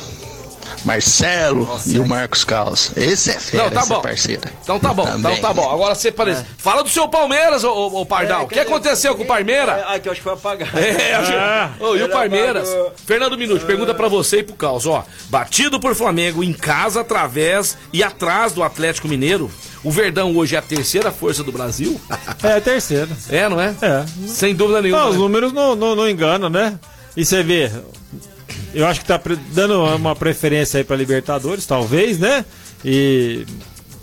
Marcelo 0.86 1.70
e 1.86 2.00
o 2.00 2.08
Marcos 2.08 2.44
Carlos. 2.44 2.92
Esse 2.96 3.32
é 3.32 3.40
fera, 3.40 3.64
Não, 3.66 3.72
tá 3.72 3.80
essa 3.82 3.94
bom. 3.96 4.02
parceira. 4.02 4.52
Então 4.64 4.80
tá 4.80 4.94
bom, 4.94 5.08
então 5.18 5.36
tá 5.38 5.54
bom. 5.54 5.70
Agora 5.72 5.96
você 5.96 6.12
parece. 6.12 6.46
Fala 6.58 6.84
do 6.84 6.90
seu 6.90 7.08
Palmeiras, 7.08 7.64
ô, 7.64 7.72
ô, 7.72 8.02
ô 8.02 8.06
Pardal. 8.06 8.42
É, 8.42 8.44
o 8.44 8.48
que 8.48 8.60
aconteceu 8.60 9.16
com 9.16 9.24
o 9.24 9.28
Palmeiras? 9.28 9.84
Ah, 9.88 10.00
que 10.00 10.08
eu 10.08 10.12
acho 10.12 10.22
que 10.22 10.24
foi 10.24 10.34
apagado. 10.34 10.78
É, 10.78 11.16
acho- 11.16 11.32
Ah. 11.34 11.72
Ô, 11.80 11.96
e 11.96 12.04
o 12.04 12.10
Palmeiras? 12.10 12.70
apagou. 12.70 12.94
Fernando 13.06 13.38
Minuto, 13.38 13.66
pergunta 13.66 13.94
pra 13.94 14.08
você 14.08 14.40
e 14.40 14.44
pro 14.44 14.56
Caos, 14.56 14.86
ó. 14.86 15.04
Batido 15.30 15.80
por 15.80 15.96
Flamengo 15.96 16.44
em 16.44 16.54
casa, 16.54 17.02
através 17.02 17.78
e 17.94 18.04
atrás 18.04 18.54
do 18.54 18.64
Atlético 18.64 19.08
Mineiro. 19.08 19.50
O 19.84 19.90
Verdão 19.90 20.36
hoje 20.38 20.56
é 20.56 20.60
a 20.60 20.62
terceira 20.62 21.12
força 21.12 21.44
do 21.44 21.52
Brasil? 21.52 22.00
É 22.44 22.54
a 22.58 22.62
terceira. 22.62 23.10
É, 23.30 23.50
não 23.50 23.60
é? 23.60 23.74
É. 23.82 24.06
Sem 24.28 24.54
dúvida 24.54 24.78
Não, 24.78 24.84
nenhuma. 24.84 25.06
os 25.08 25.14
né? 25.14 25.18
números 25.20 25.52
não, 25.54 25.76
não, 25.76 25.96
não 25.96 26.08
enganam, 26.08 26.50
né? 26.50 26.78
E 27.18 27.26
você 27.26 27.42
vê, 27.42 27.72
eu 28.74 28.86
acho 28.88 29.00
que 29.02 29.06
tá 29.06 29.20
dando 29.54 29.84
uma 29.84 30.16
preferência 30.16 30.78
aí 30.80 30.84
pra 30.84 30.96
Libertadores, 30.96 31.66
talvez, 31.66 32.18
né? 32.20 32.46
E 32.84 33.46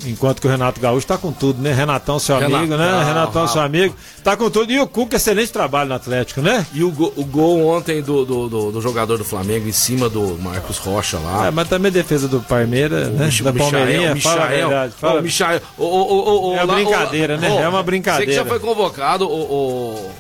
enquanto 0.07 0.41
que 0.41 0.47
o 0.47 0.51
Renato 0.51 0.81
Gaúcho 0.81 1.05
tá 1.07 1.19
com 1.19 1.33
tudo, 1.33 1.61
né? 1.61 1.73
Renatão, 1.73 2.21
seu 2.21 2.37
amigo, 2.37 2.77
né? 2.77 2.85
Renatão, 2.87 3.05
Renatão, 3.09 3.49
seu 3.49 3.61
amigo, 3.61 3.97
tá 4.23 4.37
com 4.37 4.49
tudo. 4.49 4.71
E 4.71 4.79
o 4.79 4.87
Cuca, 4.87 5.17
excelente 5.17 5.51
trabalho 5.53 5.89
no 5.89 5.97
Atlético, 5.97 6.41
né? 6.41 6.65
E 6.73 6.85
o, 6.85 6.91
go- 6.93 7.13
o 7.17 7.25
gol 7.25 7.67
ontem 7.67 8.01
do, 8.01 8.25
do, 8.25 8.49
do- 8.49 8.71
do 8.73 8.81
jogador 8.81 9.19
do 9.19 9.25
Flamengo 9.25 9.69
em 9.69 9.73
cima 9.73 10.09
do 10.09 10.39
Marcos 10.41 10.79
Rocha 10.79 11.19
lá. 11.19 11.49
É, 11.49 11.51
mas 11.51 11.69
também 11.69 11.91
defesa 11.91 12.29
do 12.29 12.41
Palmeiras, 12.41 13.09
né? 13.09 13.27
Mich- 13.27 13.43
Da 13.43 13.53
Palmeirinha, 13.53 14.15
Michael, 14.15 14.37
fala 14.37 14.45
a 14.45 14.49
verdade. 14.49 14.93
Fala. 15.01 15.23
Michael, 15.23 15.61
ô, 15.77 15.85
ô, 15.85 15.89
ô, 15.89 16.51
ô, 16.51 16.57
É 16.57 16.63
uma 16.65 16.75
brincadeira, 16.75 17.37
né? 17.37 17.63
É 17.63 17.69
uma 17.69 17.83
brincadeira. 17.83 18.25
Você 18.33 18.39
que 18.39 18.45
já 18.45 18.49
foi 18.49 18.61
convocado, 18.61 19.27
o, 19.29 19.33
o 19.35 20.11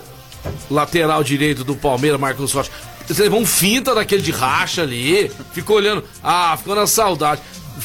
lateral 0.70 1.22
direito 1.22 1.62
do 1.62 1.76
Palmeiras, 1.76 2.18
Marcos 2.18 2.52
Rocha. 2.52 2.70
Você 3.08 3.22
levou 3.22 3.40
um 3.40 3.46
finta 3.46 3.94
daquele 3.94 4.20
de 4.22 4.30
racha 4.30 4.82
ali, 4.82 5.30
ficou 5.52 5.76
olhando, 5.76 6.04
ah, 6.22 6.54
ficou 6.58 6.74
na 6.74 6.86
saudade. 6.86 7.40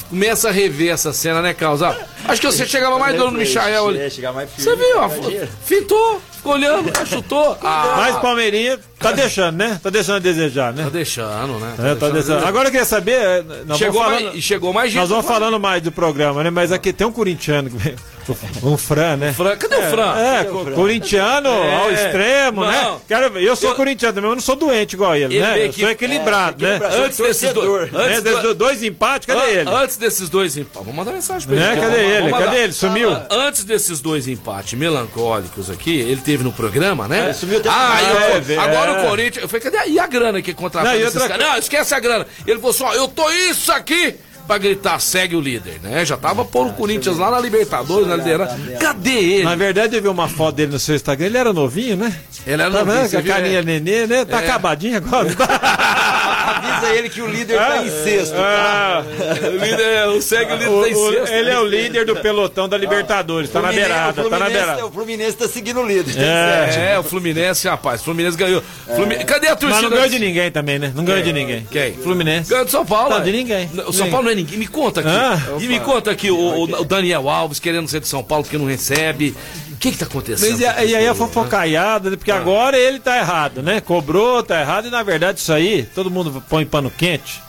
Começa 0.10 0.50
a 0.50 0.52
rever 0.52 0.92
essa 0.92 1.14
cena, 1.14 1.42
né, 1.42 1.54
Causa? 1.54 1.96
Acho 2.26 2.42
que 2.42 2.48
você 2.48 2.66
chegava 2.66 2.98
mais 2.98 3.16
dono 3.16 3.32
no 3.32 3.38
Michael 3.38 3.90
ali. 3.90 4.00
É, 4.00 4.32
mais 4.32 4.50
Você 4.58 4.76
viu? 4.76 5.48
Fintou, 5.64 6.22
ficou 6.36 6.54
olhando, 6.54 6.92
chutou. 7.08 7.58
Ah, 7.62 7.96
Mas 7.98 8.18
Palmeirinha 8.18 8.80
Tá 9.04 9.12
deixando, 9.12 9.56
né? 9.58 9.80
Tá 9.84 9.90
deixando 9.90 10.16
a 10.16 10.20
desejar, 10.20 10.74
né? 10.74 10.84
Tá 10.84 10.90
deixando, 10.90 11.60
né? 11.60 11.76
É, 11.92 11.96
tá 11.96 12.10
deixando. 12.10 12.46
Agora 12.46 12.68
eu 12.68 12.72
queria 12.72 12.86
saber. 12.86 13.12
é, 13.14 13.44
nós 13.66 13.78
Chegou 13.78 13.94
vamos 14.02 14.10
mais, 14.10 14.22
falando- 14.24 14.38
e 14.38 14.42
chegou 14.42 14.74
mais 14.74 14.92
gente. 14.92 15.00
Nós 15.02 15.10
vamos 15.10 15.26
falando 15.26 15.60
mais 15.60 15.82
do 15.82 15.92
programa, 15.92 16.44
né? 16.44 16.50
Mas 16.50 16.72
aqui 16.72 16.92
tem 16.94 17.06
um 17.06 17.12
corintiano, 17.12 17.70
que 17.70 17.78
veio, 17.78 17.96
um 18.64 18.78
Fran, 18.78 19.18
né? 19.18 19.34
Fran, 19.34 19.56
cadê 19.58 19.76
o 19.76 19.82
Fran? 19.90 20.16
É, 20.18 20.44
co- 20.46 20.66
corintiano 20.72 21.50
É. 21.50 21.76
ao 21.76 21.92
extremo, 21.92 22.62
Não. 22.64 22.72
né? 22.72 22.98
Ver. 23.34 23.44
Eu 23.44 23.56
sou 23.56 23.70
Eu- 23.72 23.76
corintiano 23.76 24.14
também, 24.16 24.30
eu 24.30 24.36
não 24.36 24.42
sou 24.42 24.56
doente 24.56 24.94
igual 24.94 25.16
ele, 25.16 25.36
Ele 25.36 25.40
né? 25.42 25.68
Eu 25.68 25.74
sou 25.74 25.90
equilibrado, 25.90 26.66
É, 26.66 26.70
né? 26.70 26.76
equilibrado. 26.76 27.04
Antes 27.06 27.18
desses 27.20 27.54
dois. 27.54 27.94
É, 27.94 27.98
Antes 27.98 28.22
desses 28.24 28.42
do- 28.42 28.56
dois 28.56 28.84
empates, 28.84 29.26
cadê 29.26 29.40
An- 29.40 29.48
ele? 29.50 29.70
Antes 29.70 29.98
desses 29.98 30.30
dois 30.30 30.58
empates. 30.58 30.82
Vamos 30.86 30.96
mandar 30.96 31.12
mensagem 31.12 31.48
pra 31.48 31.56
ele. 31.56 31.66
Né? 31.66 31.72
aqui, 31.72 31.82
Cadê 31.82 32.06
ele? 32.06 32.32
Cadê 32.32 32.58
ele? 32.64 32.74
Sumiu? 32.74 33.12
Ah, 33.12 33.26
Antes 33.30 33.64
desses 33.64 34.00
dois 34.00 34.28
empates 34.28 34.74
melancólicos 34.80 35.70
aqui, 35.70 36.00
ele 36.00 36.22
teve 36.22 36.44
no 36.44 36.52
programa, 36.52 37.08
né? 37.08 37.30
É, 37.30 37.34
sumiu 37.34 37.60
até- 37.60 37.70
ah, 37.70 37.94
Ah, 37.94 38.02
eu- 38.02 38.56
é, 38.56 38.58
agora 38.58 38.92
É. 38.92 38.93
o 38.94 39.08
Corinthians. 39.10 39.44
Eu 39.44 39.50
falei, 39.50 39.62
cadê? 39.62 39.90
E 39.92 40.00
a 40.00 40.08
grana 40.08 40.42
que 40.42 40.54
contratou 40.54 40.94
esses 40.94 41.16
outra 41.16 41.28
caras? 41.30 41.46
Não, 41.48 41.58
esquece 41.58 41.94
a 41.94 42.00
grana. 42.00 42.26
Ele 42.46 42.58
falou 42.60 42.72
assim: 42.72 42.84
ó, 42.84 42.94
eu 42.94 43.08
tô 43.08 43.30
isso 43.30 43.72
aqui. 43.72 44.16
Pra 44.46 44.58
gritar, 44.58 45.00
segue 45.00 45.38
o 45.38 45.40
líder, 45.40 45.80
né? 45.82 46.04
Já 46.06 46.18
tava 46.18 46.44
pondo 46.44 46.72
o 46.72 46.74
Corinthians 46.74 47.18
lá 47.18 47.32
na 47.32 47.40
Libertadores, 47.40 48.06
na 48.06 48.18
liderança. 48.18 48.60
Cadê 48.78 49.10
ele? 49.12 49.44
Na 49.46 49.56
verdade, 49.56 49.96
eu 49.96 50.02
vi 50.02 50.10
uma 50.10 50.28
foto 50.28 50.56
dele 50.56 50.74
no 50.74 50.80
seu 50.80 50.96
Instagram. 50.96 51.28
Ele 51.28 51.38
era 51.38 51.54
novinho, 51.54 51.96
né? 51.96 52.14
Ele 52.46 52.62
era 52.62 52.70
Tá 52.70 52.84
novinho, 52.84 53.08
vendo? 53.08 53.20
a 53.20 53.24
carinha 53.24 53.60
é? 53.60 53.64
nenê, 53.64 54.06
né? 54.06 54.26
Tá 54.26 54.42
É. 54.42 54.46
acabadinho 54.46 54.98
agora. 54.98 55.30
Avisa 56.46 56.94
ele 56.94 57.10
que 57.10 57.22
o 57.22 57.28
líder 57.28 57.58
tá 57.58 57.84
em 57.84 57.90
sexto. 57.90 58.36
Ah, 58.38 59.04
O 59.06 59.58
líder, 59.66 60.08
o 60.10 60.22
segue 60.22 60.52
o 60.54 60.56
líder 60.56 60.70
o- 60.70 60.82
tá 60.82 60.90
em 60.90 60.96
sexto. 60.96 61.34
ele 61.34 61.50
é 61.50 61.60
o 61.60 61.66
líder 61.66 62.06
do 62.06 62.16
pelotão 62.18 62.68
da 62.68 62.78
Libertadores. 62.78 63.50
Tá 63.50 63.62
na 63.62 63.68
Fluminense- 63.70 63.90
beirada, 63.94 64.12
o 64.12 64.14
tá 64.16 64.22
na 64.24 64.38
Fluminense- 64.46 64.66
beirada. 64.66 64.86
O 64.86 64.92
Fluminense 64.92 65.38
tá 65.38 65.48
seguindo 65.48 65.80
o 65.80 65.88
líder. 65.88 66.16
É. 66.18 66.94
É, 66.94 67.00
o 67.00 67.04
Fluminense, 67.04 67.68
rapaz. 67.68 68.02
O 68.02 68.04
Fluminense 68.06 68.38
ganhou. 68.38 68.62
Flumin- 68.96 69.18
Cadê 69.26 69.48
a 69.48 69.56
torcida? 69.56 69.74
Mas 69.74 69.84
não 69.84 69.90
ganhou 69.90 70.10
de 70.10 70.20
ninguém 70.20 70.52
também, 70.52 70.80
né? 70.80 70.92
Não 70.96 71.04
ganhou 71.06 71.22
de 71.24 71.34
ninguém. 71.34 71.68
Quem? 71.72 71.94
Fluminense. 71.94 72.50
Ganhou 72.50 72.66
de 72.66 72.72
São 72.72 72.86
Paulo. 72.86 73.10
Não, 73.16 73.24
de 73.24 73.32
ninguém. 73.32 73.70
O 73.88 73.94
São. 73.94 74.10
Paulo 74.10 74.26
não 74.26 74.32
é 74.32 74.36
ninguém. 74.36 74.58
Me 74.60 74.68
conta 74.68 75.00
aqui. 75.00 75.10
Ah. 75.10 75.40
e 75.60 75.68
me 75.68 75.80
conta 75.80 76.12
aqui 76.12 76.30
o, 76.32 76.36
o- 76.38 76.82
o 76.82 76.84
Daniel 76.86 77.30
Alves 77.30 77.60
querendo 77.60 77.88
ser 77.88 78.00
de 78.00 78.08
São 78.08 78.24
Paulo 78.24 78.44
porque 78.44 78.58
não 78.58 78.66
recebe. 78.66 79.36
O 79.84 79.86
que 79.86 79.92
que 79.92 79.98
tá 79.98 80.06
acontecendo? 80.06 80.50
Mas 80.50 80.62
e, 80.62 80.92
e 80.92 80.96
aí 80.96 81.06
a 81.06 81.14
fofocaiada, 81.14 82.10
né? 82.10 82.16
porque 82.16 82.32
Ah. 82.32 82.38
agora 82.38 82.78
ele 82.78 83.00
tá 83.00 83.18
errado, 83.18 83.62
né? 83.62 83.82
Cobrou, 83.82 84.42
tá 84.42 84.62
errado, 84.62 84.88
e 84.88 84.90
na 84.90 85.04
verdade 85.04 85.42
isso 85.42 85.52
aí, 85.52 85.84
todo 85.94 86.10
mundo 86.10 86.42
põe 86.50 86.66
pano 86.66 86.90
quente. 86.90 87.42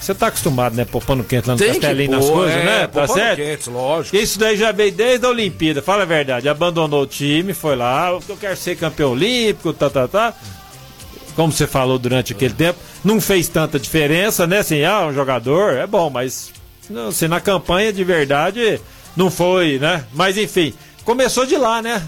Você 0.00 0.12
tá 0.12 0.26
acostumado, 0.26 0.74
né? 0.74 0.84
Pôr 0.84 1.00
pano 1.00 1.22
quente 1.22 1.46
lá 1.46 1.54
no 1.54 1.60
Uhum. 1.60 1.70
Tem 1.70 1.80
castelinho 1.80 2.10
nas 2.10 2.24
pôr, 2.24 2.34
coisas, 2.34 2.56
é, 2.56 2.64
né? 2.64 2.80
Tá 2.88 2.88
pano 2.88 3.14
certo? 3.14 3.36
quente, 3.36 3.70
lógico. 3.70 4.16
Isso 4.16 4.36
daí 4.36 4.56
já 4.56 4.72
veio 4.72 4.90
desde 4.90 5.26
a 5.26 5.28
Olimpíada, 5.28 5.80
fala 5.80 6.02
a 6.02 6.06
verdade. 6.06 6.48
Abandonou 6.48 7.02
o 7.02 7.06
time, 7.06 7.54
foi 7.54 7.76
lá, 7.76 8.10
eu 8.10 8.36
quero 8.36 8.56
ser 8.56 8.74
campeão 8.74 9.12
olímpico, 9.12 9.72
tá, 9.72 9.88
tá, 9.88 10.08
tá. 10.08 10.34
Como 11.36 11.52
você 11.52 11.68
falou 11.68 12.00
durante 12.00 12.32
aquele 12.32 12.54
tempo, 12.54 12.80
não 13.04 13.20
fez 13.20 13.46
tanta 13.46 13.78
diferença, 13.78 14.44
né? 14.44 14.58
Assim, 14.58 14.82
ah, 14.82 15.06
um 15.06 15.14
jogador 15.14 15.74
é 15.74 15.86
bom, 15.86 16.10
mas 16.10 16.50
não, 16.90 17.10
assim, 17.10 17.28
na 17.28 17.40
campanha 17.40 17.92
de 17.92 18.02
verdade 18.02 18.80
não 19.16 19.30
foi, 19.30 19.78
né? 19.78 20.04
Mas 20.12 20.36
enfim, 20.36 20.74
começou 21.06 21.46
de 21.46 21.56
lá, 21.56 21.80
né? 21.80 22.02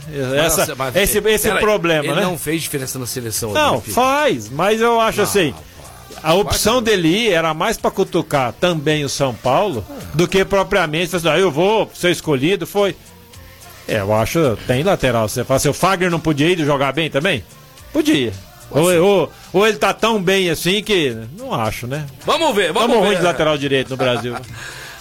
Essa, 0.44 0.58
Nossa, 0.58 0.74
mas- 0.74 0.96
esse 0.96 1.18
esse 1.18 1.48
peraí, 1.48 1.62
problema, 1.62 2.04
ele 2.04 2.14
né? 2.16 2.22
não 2.22 2.36
fez 2.36 2.60
diferença 2.60 2.98
na 2.98 3.06
seleção. 3.06 3.52
Não, 3.52 3.80
faz, 3.80 4.50
mas 4.50 4.80
eu 4.82 5.00
acho 5.00 5.22
assim. 5.22 5.54
A 6.22 6.34
opção 6.34 6.82
dele 6.82 7.08
ir 7.08 7.32
era 7.32 7.54
mais 7.54 7.78
pra 7.78 7.90
cutucar 7.92 8.52
também 8.52 9.04
o 9.04 9.08
São 9.08 9.32
Paulo 9.32 9.86
do 10.14 10.26
que 10.26 10.44
propriamente 10.44 11.14
assim, 11.14 11.28
ah, 11.28 11.38
eu 11.38 11.50
vou 11.50 11.88
ser 11.94 12.10
escolhido. 12.10 12.66
Foi. 12.66 12.94
É, 13.86 14.00
eu 14.00 14.12
acho 14.12 14.58
tem 14.66 14.82
lateral. 14.82 15.28
Você 15.28 15.44
fala 15.44 15.56
assim, 15.58 15.68
o 15.68 15.72
Fagner 15.72 16.10
não 16.10 16.18
podia 16.18 16.48
ir 16.50 16.58
jogar 16.64 16.92
bem 16.92 17.08
também? 17.08 17.44
Podia. 17.92 18.32
Ou, 18.70 18.92
ou, 19.02 19.32
ou 19.52 19.66
ele 19.66 19.78
tá 19.78 19.94
tão 19.94 20.20
bem 20.20 20.50
assim 20.50 20.82
que. 20.82 21.16
Não 21.38 21.54
acho, 21.54 21.86
né? 21.86 22.04
Vamos 22.26 22.54
ver, 22.54 22.72
vamos 22.72 22.88
Vamos 22.88 23.02
ver. 23.02 23.06
ruim 23.08 23.16
de 23.18 23.22
lateral 23.24 23.56
direito 23.56 23.88
no 23.90 23.96
Brasil. 23.96 24.34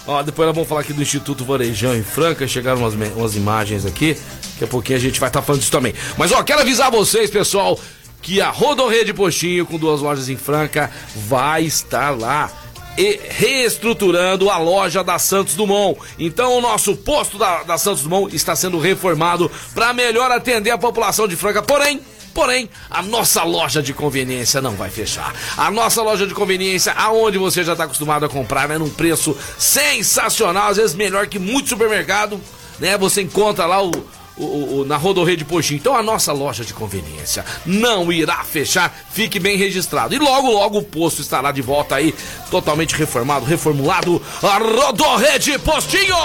Ó, 0.08 0.22
depois 0.22 0.46
nós 0.46 0.54
vamos 0.54 0.66
falar 0.66 0.80
aqui 0.80 0.94
do 0.94 1.02
Instituto 1.02 1.44
Varejão 1.44 1.94
em 1.94 2.02
Franca. 2.02 2.48
Chegaram 2.48 2.78
umas, 2.78 2.94
umas 2.94 3.36
imagens 3.36 3.84
aqui. 3.84 4.16
Daqui 4.52 4.64
a 4.64 4.66
pouquinho 4.66 4.96
a 4.96 5.00
gente 5.02 5.20
vai 5.20 5.28
estar 5.28 5.42
falando 5.42 5.60
disso 5.60 5.70
também. 5.70 5.92
Mas 6.16 6.32
ó, 6.32 6.42
quero 6.42 6.62
avisar 6.62 6.90
vocês, 6.90 7.28
pessoal, 7.30 7.78
que 8.22 8.40
a 8.40 8.48
Rodorrede 8.48 9.12
Postinho, 9.12 9.66
com 9.66 9.76
duas 9.76 10.00
lojas 10.00 10.30
em 10.30 10.36
Franca, 10.36 10.90
vai 11.14 11.64
estar 11.64 12.18
lá. 12.18 12.50
E 12.96 13.20
reestruturando 13.28 14.48
a 14.48 14.56
loja 14.56 15.04
da 15.04 15.18
Santos 15.18 15.54
Dumont. 15.54 16.00
Então 16.18 16.56
o 16.56 16.60
nosso 16.62 16.96
posto 16.96 17.36
da, 17.36 17.62
da 17.62 17.76
Santos 17.76 18.02
Dumont 18.02 18.34
está 18.34 18.56
sendo 18.56 18.78
reformado 18.78 19.50
para 19.74 19.92
melhor 19.92 20.32
atender 20.32 20.70
a 20.70 20.78
população 20.78 21.28
de 21.28 21.36
Franca. 21.36 21.62
Porém, 21.62 22.00
Porém, 22.38 22.70
a 22.88 23.02
nossa 23.02 23.42
loja 23.42 23.82
de 23.82 23.92
conveniência 23.92 24.62
não 24.62 24.76
vai 24.76 24.88
fechar. 24.88 25.34
A 25.56 25.72
nossa 25.72 26.00
loja 26.02 26.24
de 26.24 26.32
conveniência, 26.32 26.92
aonde 26.92 27.36
você 27.36 27.64
já 27.64 27.72
está 27.72 27.82
acostumado 27.82 28.24
a 28.24 28.28
comprar, 28.28 28.68
né, 28.68 28.78
num 28.78 28.88
preço 28.88 29.36
sensacional, 29.58 30.68
às 30.68 30.76
vezes 30.76 30.94
melhor 30.94 31.26
que 31.26 31.36
muito 31.36 31.70
supermercado, 31.70 32.40
né? 32.78 32.96
Você 32.96 33.22
encontra 33.22 33.66
lá 33.66 33.82
o, 33.82 33.90
o- 34.38 34.80
o- 34.80 34.84
na 34.84 34.96
Rodorreia 34.96 35.36
de 35.36 35.44
Postinho. 35.44 35.78
Então 35.78 35.96
a 35.96 36.02
nossa 36.02 36.32
loja 36.32 36.64
de 36.64 36.72
conveniência 36.74 37.44
não 37.66 38.12
irá 38.12 38.42
fechar, 38.44 38.94
fique 39.10 39.38
bem 39.38 39.56
registrado. 39.56 40.14
E 40.14 40.18
logo, 40.18 40.50
logo 40.50 40.78
o 40.78 40.82
posto 40.82 41.20
estará 41.22 41.52
de 41.52 41.62
volta 41.62 41.96
aí, 41.96 42.14
totalmente 42.50 42.94
reformado, 42.94 43.44
reformulado. 43.44 44.20
A 44.42 44.58
Rodorreia 44.58 45.38
de 45.38 45.58
Postinho! 45.58 46.16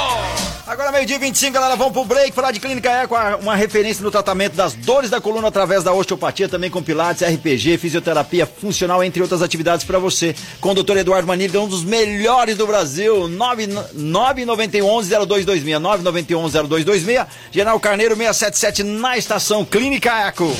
Agora, 0.66 0.92
meio-dia 0.94 1.18
e 1.18 1.20
25, 1.20 1.54
galera, 1.54 1.76
vamos 1.76 1.92
pro 1.94 2.06
break. 2.06 2.32
Falar 2.32 2.52
de 2.52 2.60
Clínica 2.60 2.90
Eco, 2.90 3.16
uma 3.42 3.54
referência 3.56 4.02
no 4.02 4.10
tratamento 4.10 4.56
das 4.56 4.74
dores 4.74 5.10
da 5.10 5.20
coluna 5.20 5.50
através 5.50 5.84
da 5.84 5.92
osteopatia, 5.94 6.48
também 6.48 6.70
com 6.70 6.82
pilates, 6.82 7.22
RPG, 7.22 7.78
fisioterapia 7.78 8.46
funcional, 8.46 9.04
entre 9.04 9.22
outras 9.22 9.42
atividades 9.42 9.86
para 9.86 10.00
você. 10.00 10.34
Com 10.62 10.72
o 10.72 10.74
Dr. 10.82 10.98
Eduardo 10.98 11.28
Manilha, 11.28 11.60
um 11.60 11.68
dos 11.68 11.84
melhores 11.84 12.56
do 12.58 12.66
Brasil. 12.66 13.28
991-0226. 13.28 15.80
991-0226. 15.80 17.26
General 17.52 17.80
Carneiro 17.80 18.03
677 18.10 18.84
na 18.84 19.18
estação 19.18 19.64
Clínica 19.64 20.12
Eco. 20.28 20.54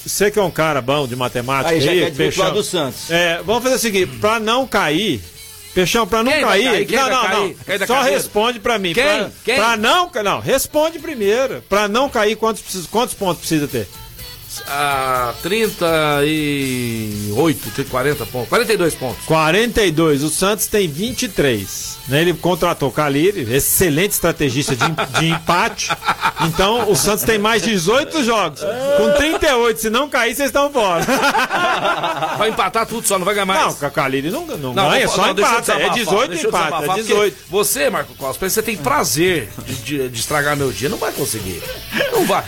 você 0.06 0.32
que 0.32 0.40
é 0.40 0.42
um 0.42 0.52
cara 0.52 0.82
bom 0.82 1.08
de 1.08 1.16
matemática 1.16 1.74
Aí 1.74 1.82
já 1.82 1.92
aí, 1.92 2.00
quer 2.00 2.12
do 2.52 2.64
Santos. 2.64 3.10
É, 3.12 3.40
vamos 3.46 3.64
fazer 3.64 3.76
o 3.76 3.80
seguinte, 3.80 4.18
pra 4.20 4.40
não 4.40 4.66
cair, 4.68 5.22
Peixão, 5.76 6.08
pra 6.08 6.24
não 6.24 6.32
Quem 6.32 6.42
vai 6.46 6.64
cair? 6.64 6.86
Quem 6.86 6.98
não, 6.98 7.04
vai 7.04 7.14
não, 7.14 7.22
cair? 7.22 7.58
não, 7.68 7.78
da 7.78 7.86
só 7.88 8.02
responde 8.02 8.60
pra 8.62 8.80
mim. 8.80 8.94
Quem? 8.94 9.04
Pra, 9.04 9.30
Quem? 9.44 9.56
pra 9.58 9.76
não, 9.78 10.10
não, 10.24 10.40
responde 10.40 10.98
primeiro. 11.00 11.62
Pra 11.68 11.88
não 11.90 12.10
cair, 12.10 12.38
quantos, 12.38 12.62
precisa- 12.62 12.88
quantos 12.90 13.14
pontos 13.14 13.40
precisa 13.40 13.68
ter? 13.68 13.86
Ah, 14.68 15.34
38, 15.42 17.86
40 17.90 18.26
pontos. 18.26 18.50
42 18.50 18.96
pontos. 18.96 19.24
42, 19.26 20.24
o 20.24 20.30
Santos 20.30 20.68
tem 20.68 20.88
23. 20.88 21.96
Né? 22.08 22.22
Ele 22.22 22.34
contratou 22.36 22.92
Caliri, 22.92 23.52
excelente 23.52 24.12
estrategista 24.12 24.76
de, 24.76 24.86
de 25.20 25.28
empate. 25.30 25.90
Então 26.48 26.92
o 26.92 26.96
Santos 26.96 27.24
tem 27.24 27.40
mais 27.40 27.64
18 27.64 28.24
jogos. 28.24 28.62
Com 28.98 29.12
38, 29.18 29.80
se 29.80 29.90
não 29.90 30.08
cair, 30.08 30.36
vocês 30.36 30.50
estão 30.50 30.72
fora. 30.72 31.04
Vai 32.38 32.50
empatar 32.50 32.86
tudo 32.86 33.08
só, 33.08 33.18
não 33.18 33.26
vai 33.26 33.34
ganhar 33.34 33.46
mais. 33.48 33.80
Não, 33.82 33.88
a 33.88 33.92
Caliri 33.92 34.30
não, 34.30 34.46
não, 34.46 34.74
Não, 34.74 34.90
ganha, 34.90 35.08
vou- 35.08 35.16
só 35.16 35.22
não, 35.24 35.30
eu 35.30 35.34
empate. 35.34 35.72
É 35.72 35.90
desabafar, 35.90 35.94
18 35.96 36.30
deixa 36.30 36.46
eu 36.46 36.50
empate, 36.50 36.74
é 36.74 36.86
porque 36.86 37.02
18. 37.02 37.38
Você, 37.50 37.90
Marco 37.90 38.14
Costa, 38.16 38.40
parece 38.40 38.54
que 38.60 38.62
você 38.62 38.64
tem 38.64 38.78
prazer 38.78 39.50
de, 39.66 39.76
de- 39.76 40.10
de 40.10 40.20
estragar 40.20 40.56
meu 40.56 40.72
dia. 40.72 40.90
Não 40.90 40.98
vai 40.98 41.12
conseguir. 41.12 41.62
Não 42.12 42.26
vai. 42.26 42.44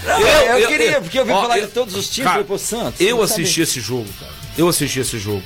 eu 0.61 0.67
queria, 0.67 1.01
porque 1.01 1.17
eu 1.19 1.25
vi 1.25 1.31
falar 1.31 1.59
de 1.59 1.67
todos 1.67 1.95
os 1.99 2.17
cara, 2.17 2.43
pô, 2.43 2.57
Santos, 2.57 2.99
Eu 3.01 3.21
assisti 3.21 3.61
esse 3.61 3.79
jogo, 3.79 4.07
cara. 4.19 4.31
Eu 4.57 4.67
assisti 4.67 4.99
esse 4.99 5.17
jogo. 5.19 5.43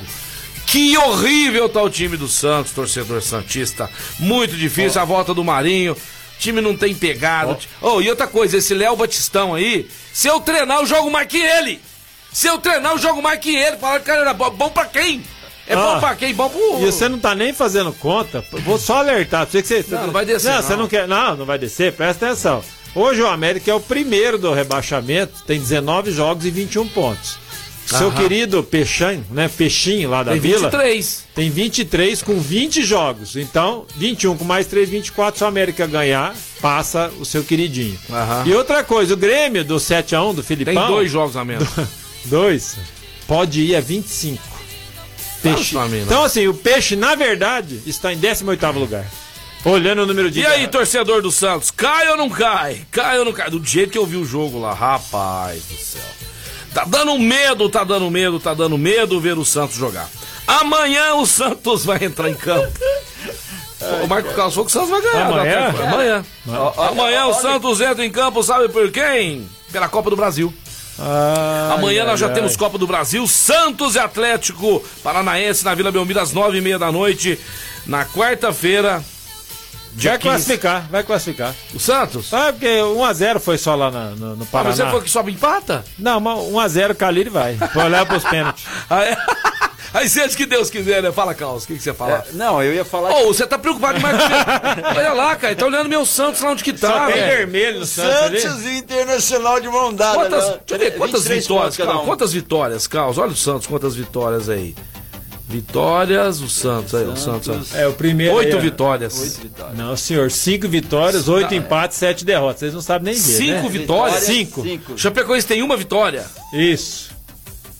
Que 0.65 0.97
horrível 0.97 1.67
tá 1.67 1.81
o 1.81 1.89
time 1.89 2.15
do 2.15 2.27
Santos, 2.27 2.71
torcedor 2.71 3.21
Santista. 3.21 3.89
Muito 4.19 4.55
difícil 4.55 5.01
a 5.01 5.05
volta 5.05 5.33
do 5.33 5.43
Marinho. 5.43 5.93
O 5.93 5.97
time 6.39 6.61
não 6.61 6.75
tem 6.77 6.93
pegada. 6.95 7.57
Oh, 7.81 8.01
e 8.01 8.09
outra 8.09 8.25
coisa, 8.27 8.57
esse 8.57 8.73
Léo 8.73 8.95
Batistão 8.95 9.53
aí, 9.53 9.87
se 10.13 10.27
eu 10.27 10.39
treinar, 10.39 10.79
eu 10.79 10.85
jogo 10.85 11.11
mais 11.11 11.27
que 11.27 11.37
ele. 11.37 11.79
Se 12.31 12.47
eu 12.47 12.57
treinar, 12.57 12.93
eu 12.93 12.97
jogo 12.97 13.21
mais 13.21 13.39
que 13.39 13.53
ele. 13.55 13.75
Falaram, 13.77 14.03
cara, 14.03 14.21
era 14.21 14.33
bom, 14.33 14.49
bom 14.51 14.69
pra 14.69 14.85
quem? 14.85 15.21
É 15.67 15.75
bom 15.75 15.95
Ah. 15.95 15.99
pra 15.99 16.15
quem? 16.15 16.33
Bom 16.33 16.49
pro. 16.49 16.79
E 16.81 16.85
você 16.91 17.07
não 17.09 17.19
tá 17.19 17.35
nem 17.35 17.53
fazendo 17.53 17.91
conta. 17.93 18.43
Vou 18.63 18.77
só 18.79 18.97
alertar. 18.99 19.45
Você 19.45 19.61
que 19.61 19.67
você, 19.67 19.85
Não, 19.89 20.05
não 20.07 20.13
vai 20.13 20.25
descer, 20.25 20.51
Não, 20.51 20.61
você 20.61 20.71
não. 20.71 20.79
não 20.79 20.87
quer. 20.87 21.07
Não, 21.07 21.35
não 21.37 21.45
vai 21.45 21.59
descer. 21.59 21.93
Presta 21.93 22.27
atenção. 22.27 22.63
Hoje 22.93 23.21
o 23.21 23.27
América 23.27 23.71
é 23.71 23.73
o 23.73 23.79
primeiro 23.79 24.37
do 24.37 24.51
rebaixamento. 24.53 25.43
Tem 25.47 25.59
19 25.59 26.11
jogos 26.11 26.45
e 26.45 26.51
21 26.51 26.87
pontos. 26.89 27.39
Seu 27.85 28.07
Aham. 28.07 28.21
querido 28.21 28.63
Peixinho, 28.63 29.25
né? 29.31 29.49
Peixinho 29.49 30.09
lá 30.09 30.23
da 30.23 30.31
Tem 30.31 30.39
Vila. 30.39 30.69
23. 30.69 31.23
Tem 31.35 31.49
23 31.49 32.21
com 32.21 32.39
20 32.39 32.83
jogos. 32.83 33.35
Então, 33.35 33.85
21 33.97 34.37
com 34.37 34.45
mais 34.45 34.65
3, 34.67 34.89
24. 34.89 35.37
Se 35.37 35.43
o 35.43 35.47
América 35.47 35.85
ganhar, 35.87 36.33
passa 36.61 37.11
o 37.19 37.25
seu 37.25 37.43
queridinho. 37.43 37.97
Aham. 38.09 38.43
E 38.45 38.53
outra 38.53 38.83
coisa, 38.83 39.13
o 39.13 39.17
Grêmio 39.17 39.65
do 39.65 39.75
7x1 39.75 40.35
do 40.35 40.43
Tem 40.43 40.57
Filipão. 40.57 40.87
dois 40.87 41.11
jogos 41.11 41.35
a 41.35 41.43
menos. 41.43 41.67
Dois. 42.25 42.77
Pode 43.27 43.61
ir 43.61 43.75
a 43.75 43.81
25. 43.81 44.41
Peixe. 45.41 45.73
Nossa. 45.73 45.95
Então, 45.97 46.23
assim, 46.23 46.47
o 46.47 46.53
peixe, 46.53 46.95
na 46.95 47.15
verdade, 47.15 47.81
está 47.87 48.13
em 48.13 48.17
18 48.17 48.71
lugar. 48.77 49.05
Olhando 49.63 50.03
o 50.03 50.05
número 50.05 50.31
de. 50.31 50.39
E 50.39 50.45
aí, 50.45 50.67
torcedor 50.67 51.21
do 51.21 51.31
Santos, 51.31 51.69
cai 51.69 52.09
ou 52.09 52.17
não 52.17 52.29
cai? 52.29 52.81
Cai 52.91 53.19
ou 53.19 53.25
não 53.25 53.31
cai? 53.31 53.49
Do 53.49 53.63
jeito 53.63 53.91
que 53.91 53.97
eu 53.97 54.05
vi 54.05 54.17
o 54.17 54.25
jogo 54.25 54.59
lá, 54.59 54.73
rapaz 54.73 55.63
do 55.65 55.75
céu. 55.75 56.01
Tá 56.73 56.85
dando 56.85 57.17
medo, 57.19 57.69
tá 57.69 57.83
dando 57.83 58.09
medo, 58.09 58.39
tá 58.39 58.53
dando 58.53 58.77
medo 58.77 59.19
ver 59.19 59.37
o 59.37 59.45
Santos 59.45 59.75
jogar. 59.75 60.09
Amanhã 60.47 61.15
o 61.15 61.25
Santos 61.25 61.85
vai 61.85 62.03
entrar 62.03 62.29
em 62.29 62.33
campo. 62.33 62.71
o 64.03 64.07
Marco 64.07 64.33
Carlos 64.33 64.53
falou 64.53 64.65
que 64.65 64.71
o 64.71 64.73
Santos 64.73 64.89
vai 64.89 65.01
ganhar. 65.01 65.27
Amanhã? 65.27 65.73
Tá? 65.73 65.83
Amanhã. 65.83 66.25
Amanhã 66.89 67.25
o 67.27 67.33
Santos 67.33 67.81
entra 67.81 68.05
em 68.05 68.11
campo, 68.11 68.41
sabe 68.41 68.69
por 68.69 68.89
quem? 68.89 69.47
Pela 69.71 69.89
Copa 69.89 70.09
do 70.09 70.15
Brasil. 70.15 70.53
Ai, 70.97 71.77
Amanhã 71.77 72.05
nós 72.05 72.19
já 72.19 72.27
ai, 72.27 72.33
temos 72.33 72.53
ai. 72.53 72.57
Copa 72.57 72.77
do 72.77 72.87
Brasil, 72.87 73.25
Santos 73.27 73.95
e 73.95 73.99
Atlético 73.99 74.83
Paranaense 75.03 75.65
na 75.65 75.73
Vila 75.75 75.91
Belmiro 75.91 76.19
às 76.19 76.31
nove 76.31 76.57
e 76.57 76.61
meia 76.61 76.79
da 76.79 76.91
noite. 76.91 77.39
Na 77.85 78.05
quarta-feira, 78.05 79.03
dia 79.93 80.11
Vai 80.11 80.19
15. 80.19 80.29
classificar, 80.35 80.87
vai 80.89 81.03
classificar. 81.03 81.55
O 81.73 81.79
Santos? 81.79 82.27
Sabe 82.29 82.53
porque 82.53 82.67
1x0 82.81 83.39
foi 83.39 83.57
só 83.57 83.75
lá 83.75 83.91
na- 83.91 84.11
no, 84.11 84.35
no 84.37 84.43
Ah, 84.43 84.47
Paraná. 84.51 84.69
mas 84.69 84.77
você 84.77 84.89
foi 84.91 85.01
que 85.01 85.09
sobe 85.09 85.31
empata? 85.31 85.83
Não, 85.99 86.19
mas 86.19 86.37
1x0 86.39 86.95
Caliri 86.95 87.29
vai. 87.29 87.57
Foi 87.57 87.83
olhar 87.83 88.05
pros 88.05 88.23
pênaltis. 88.23 88.63
Ah, 88.89 89.03
é? 89.03 89.15
Aí 89.93 90.07
seja 90.07 90.33
que 90.37 90.45
Deus 90.45 90.69
quiser, 90.69 91.03
né? 91.03 91.11
Fala, 91.11 91.33
Carlos, 91.33 91.65
o 91.65 91.67
que, 91.67 91.73
que 91.75 91.83
você 91.83 91.93
fala? 91.93 92.25
É, 92.29 92.33
não, 92.33 92.63
eu 92.63 92.73
ia 92.73 92.85
falar. 92.85 93.11
Ô, 93.11 93.27
você 93.27 93.45
tá 93.45 93.57
preocupado 93.59 93.97
demais 93.97 94.15
com 94.15 94.29
você. 94.29 94.87
Olha 94.99 95.11
lá, 95.13 95.35
cara, 95.35 95.53
tá 95.53 95.65
olhando 95.65 95.89
meu 95.89 96.05
Santos 96.05 96.39
lá 96.41 96.51
onde 96.51 96.63
que 96.63 96.71
tá, 96.71 96.87
Só 96.87 97.05
tem 97.07 97.15
velho. 97.15 97.37
vermelho 97.37 97.79
no 97.81 97.85
Santos, 97.85 98.21
ali. 98.21 98.39
Santos 98.39 98.63
e 98.65 98.77
Internacional 98.77 99.59
de 99.59 99.67
mão 99.67 99.93
dada. 99.93 100.15
Quantas, 100.17 100.45
né? 100.49 100.59
deixa 100.65 100.85
eu 100.85 100.91
ver, 100.91 100.97
quantas 100.97 101.23
23 101.23 101.41
vitórias, 101.43 101.77
Carlos? 101.77 102.01
um. 102.03 102.05
Quantas 102.05 102.31
vitórias, 102.33 102.87
Carlos? 102.87 103.17
Olha 103.17 103.31
o 103.31 103.35
Santos, 103.35 103.67
quantas 103.67 103.93
vitórias 103.93 104.47
aí. 104.47 104.73
Vitórias, 105.51 106.41
o 106.41 106.49
Santos, 106.49 106.95
aí, 106.95 107.05
o 107.05 107.17
Santos. 107.17 107.75
É, 107.75 107.85
o 107.85 107.93
primeiro. 107.93 108.35
Oito 108.35 108.55
aí, 108.55 108.59
ó. 108.59 108.61
vitórias. 108.61 109.41
Não, 109.75 109.95
senhor, 109.97 110.31
cinco 110.31 110.67
vitórias, 110.67 111.27
oito 111.27 111.53
empates, 111.53 111.97
sete 111.97 112.23
derrotas. 112.23 112.59
Vocês 112.59 112.73
não 112.73 112.81
sabem 112.81 113.13
nem 113.13 113.21
ver. 113.21 113.37
Cinco 113.37 113.63
né? 113.63 113.69
vitórias? 113.69 114.23
Cinco. 114.23 114.63
Cinco. 114.63 114.97
Chapecoense 114.97 115.45
tem 115.45 115.61
uma 115.61 115.75
vitória. 115.75 116.25
Isso. 116.53 117.11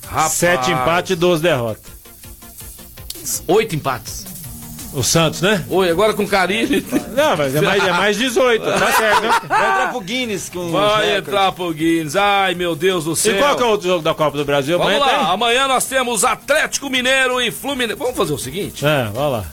Rapaz. 0.06 0.34
Sete 0.34 0.72
empates 0.72 1.12
e 1.12 1.16
12 1.16 1.42
derrotas. 1.42 1.84
Oito 3.48 3.76
empates. 3.76 4.26
O 4.94 5.02
Santos, 5.04 5.42
né? 5.42 5.64
Oi, 5.70 5.90
agora 5.90 6.14
com 6.14 6.28
Carilli. 6.28 6.86
Não, 7.16 7.38
mas 7.38 7.56
é 7.56 7.62
mais, 7.62 7.82
é 7.86 7.92
mais 7.92 8.18
18, 8.18 8.62
tá 8.64 8.92
certo, 8.92 9.22
né? 9.22 9.30
Vai 9.48 9.70
entrar 9.70 9.90
pro 9.92 10.02
Guinness 10.02 10.50
com 10.50 10.70
Vai 10.70 11.16
entrar 11.18 11.52
pro 11.54 11.74
Guinness. 11.74 12.16
Ai, 12.18 12.56
meu 12.56 12.76
Deus 12.76 13.06
do 13.06 13.16
céu. 13.16 13.36
E 13.36 13.38
qual 13.40 13.56
que 13.56 13.64
é 13.64 13.66
o 13.66 13.70
outro 13.70 13.88
jogo 13.88 14.04
da 14.04 14.14
Copa 14.14 14.38
do 14.38 14.44
Brasil? 14.44 14.78
Vamos 14.78 14.94
Amanhã 14.94 15.06
lá, 15.06 15.18
tem? 15.26 15.34
amanhã 15.34 15.68
nós 15.68 15.86
temos 15.86 16.26
Atlético 16.26 16.90
Mineiro 16.90 17.40
e 17.42 17.52
Fluminense. 17.52 17.98
Vamos 17.98 18.18
fazer 18.18 18.34
o 18.34 18.38
seguinte: 18.38 18.86
É, 18.86 19.06
vamos 19.14 19.32
lá. 19.32 19.46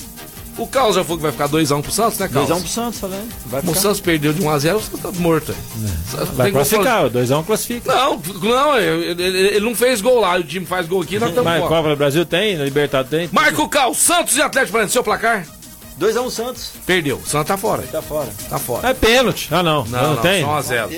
O 0.59 0.67
Carlos 0.67 0.97
já 0.97 1.03
falou 1.05 1.17
que 1.17 1.23
vai 1.23 1.33
ficar 1.33 1.49
2x1 1.49 1.83
pro 1.83 1.91
Santos, 1.93 2.19
né, 2.19 2.29
Carlos? 2.29 2.51
2x1 2.51 2.61
pro 2.61 2.69
Santos, 2.69 3.01
falando. 3.01 3.29
Vai 3.47 3.61
O. 3.67 3.75
Santos 3.75 4.01
perdeu 4.01 4.33
de 4.33 4.43
1x0, 4.43 4.77
o 4.77 4.81
Santos 4.81 5.01
tá 5.01 5.11
morto. 5.13 5.53
aí. 5.53 6.27
Vai 6.35 6.51
classificar, 6.53 7.07
o 7.07 7.11
2x1 7.11 7.45
classifica. 7.45 7.95
Não, 7.95 8.17
não, 8.43 8.79
ele, 8.79 9.23
ele- 9.23 9.39
ele 9.57 9.61
não 9.61 9.75
fez 9.75 10.01
gol 10.01 10.21
lá, 10.21 10.37
o 10.37 10.43
time 10.45 10.67
faz 10.67 10.87
gol 10.87 11.03
aqui, 11.03 11.19
nós 11.19 11.31
estamos 11.31 11.51
Mas 11.51 11.61
fora. 11.63 11.75
Copa 11.77 11.89
do 11.91 11.97
Brasil 11.97 12.25
tem, 12.27 12.57
na 12.57 12.65
Libertadores 12.65 13.11
tem. 13.11 13.29
Marco 13.33 13.69
Cal, 13.69 13.95
Santos 13.95 14.37
e 14.37 14.43
Atlético 14.43 14.73
Paranaense, 14.73 14.93
seu 14.93 15.05
placar? 15.05 15.47
2x1 15.99 16.31
Santos. 16.31 16.71
Perdeu, 16.87 17.17
o 17.17 17.27
Santos 17.27 17.49
tá 17.49 17.57
fora, 17.57 17.83
Tá 17.83 18.01
fora. 18.01 18.29
tá 18.49 18.59
fora. 18.59 18.89
É 18.89 18.95
pênalti. 18.95 19.49
Ah, 19.51 19.63
não. 19.63 19.85
Não, 19.87 20.01
Não, 20.03 20.15
não, 20.15 20.23
tem? 20.23 20.45
só 20.45 20.61
1x0. 20.61 20.89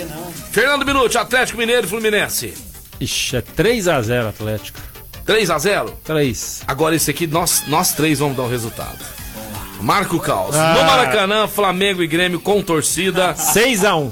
Fernando 0.52 0.84
Minuti, 0.84 1.16
Atlético 1.16 1.58
Mineiro 1.58 1.86
e 1.86 1.88
Fluminense. 1.88 2.52
Ixi, 3.00 3.36
é 3.36 3.40
3x0 3.40 4.28
Atlético. 4.28 4.78
3x0. 5.26 5.90
3. 6.04 6.62
Agora 6.66 6.94
esse 6.96 7.10
aqui, 7.10 7.26
nós, 7.26 7.62
nós 7.68 7.92
três 7.92 8.18
vamos 8.18 8.36
dar 8.36 8.42
o 8.42 8.48
resultado. 8.48 8.98
Marco 9.80 10.18
Caos. 10.18 10.54
Ah. 10.54 10.74
No 10.74 10.84
Maracanã, 10.84 11.48
Flamengo 11.48 12.02
e 12.02 12.06
Grêmio 12.06 12.40
com 12.40 12.62
torcida. 12.62 13.34
6x1. 13.34 14.10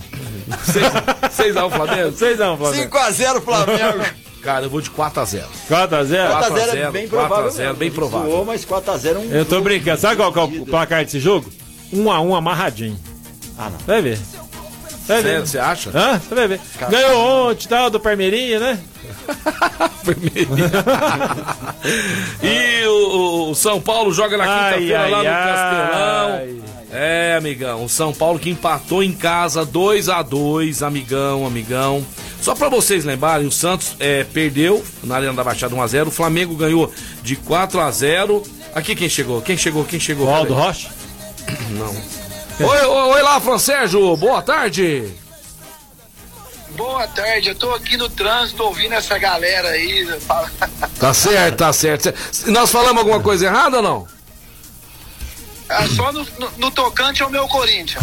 6x1 0.67 1.71
Flamengo? 1.71 2.13
6x1, 2.13 2.57
Flamengo. 2.57 2.97
5x0 2.97 3.43
Flamengo. 3.43 4.05
Cara, 4.43 4.67
eu 4.67 4.71
vou 4.71 4.81
de 4.81 4.91
4x0. 4.91 5.43
4x0? 5.69 6.31
4x0 6.31 6.75
é 6.75 6.91
bem 6.91 7.09
provável. 7.09 7.51
4x0, 7.51 7.59
mesmo. 7.59 7.75
bem 7.75 7.91
provável. 7.91 8.31
Zoou, 8.31 8.45
mas 8.45 8.65
4x0 8.65 9.07
é 9.07 9.19
um. 9.19 9.31
Eu 9.31 9.45
tô 9.45 9.61
jogo 9.61 9.61
brincando. 9.61 10.01
Sabe 10.01 10.17
qual 10.17 10.33
é 10.35 10.41
o 10.41 10.67
placar 10.67 11.05
desse 11.05 11.21
jogo? 11.21 11.51
1x1 11.93 12.37
amarradinho. 12.37 12.99
Ah, 13.59 13.69
não. 13.69 13.79
Vai 13.87 14.01
ver. 14.01 14.19
Você 15.41 15.59
acha? 15.59 15.91
Hã? 15.95 16.19
Você 16.19 16.35
vai 16.35 16.49
ver. 16.49 16.61
Ganhou 16.91 17.51
ontem, 17.51 17.69
tal, 17.69 17.89
do 17.89 17.99
Parmeirinha, 17.99 18.61
né? 18.61 18.79
e 22.43 22.87
o, 22.87 23.51
o 23.51 23.55
São 23.55 23.81
Paulo 23.81 24.13
joga 24.13 24.37
na 24.37 24.45
Ai, 24.45 24.75
quinta-feira 24.75 25.01
ai, 25.01 25.11
lá 25.11 25.23
no 25.23 25.29
ai. 25.29 25.55
Castelão. 25.55 26.69
É, 26.91 27.35
amigão. 27.37 27.85
O 27.85 27.89
São 27.89 28.13
Paulo 28.13 28.39
que 28.39 28.51
empatou 28.51 29.03
em 29.03 29.13
casa 29.13 29.65
2 29.65 30.09
a 30.09 30.23
2 30.23 30.83
amigão, 30.83 31.47
amigão. 31.47 32.05
Só 32.41 32.55
pra 32.55 32.69
vocês 32.69 33.05
lembrarem, 33.05 33.47
o 33.47 33.53
Santos 33.53 33.97
é, 33.99 34.25
perdeu 34.25 34.83
na 35.03 35.17
Arena 35.17 35.35
da 35.35 35.45
Baixada 35.45 35.75
1x0. 35.75 36.09
O 36.09 36.11
Flamengo 36.11 36.55
ganhou 36.55 36.93
de 37.23 37.37
4 37.37 37.81
a 37.81 37.91
0 37.91 38.43
Aqui 38.75 38.95
quem 38.95 39.09
chegou? 39.09 39.41
Quem 39.43 39.57
chegou? 39.57 39.85
Quem 39.85 39.99
chegou? 39.99 40.27
O 40.27 40.31
Aldo 40.31 40.55
Peraí. 40.55 40.67
Rocha? 40.67 40.91
Não. 41.71 42.18
Oi, 42.61 42.67
oi, 42.67 43.03
oi 43.13 43.23
lá, 43.23 43.41
Fran 43.41 43.59
Sérgio. 43.59 44.17
Boa 44.17 44.43
tarde. 44.43 45.15
Boa 46.71 47.07
tarde, 47.09 47.51
eu 47.51 47.55
tô 47.55 47.73
aqui 47.73 47.97
no 47.97 48.09
trânsito 48.09 48.63
ouvindo 48.65 48.95
essa 48.95 49.17
galera 49.17 49.69
aí. 49.71 50.07
Tá 50.99 51.15
certo, 51.15 51.57
tá 51.57 51.73
certo. 51.73 52.13
Nós 52.47 52.71
falamos 52.71 52.99
alguma 52.99 53.21
coisa 53.21 53.47
errada 53.47 53.77
ou 53.77 53.83
não? 53.83 54.19
É 55.69 55.87
só 55.89 56.11
no, 56.13 56.27
no, 56.39 56.51
no 56.57 56.71
tocante 56.71 57.23
ao 57.23 57.31
meu 57.31 57.47
Corinthians. 57.47 58.03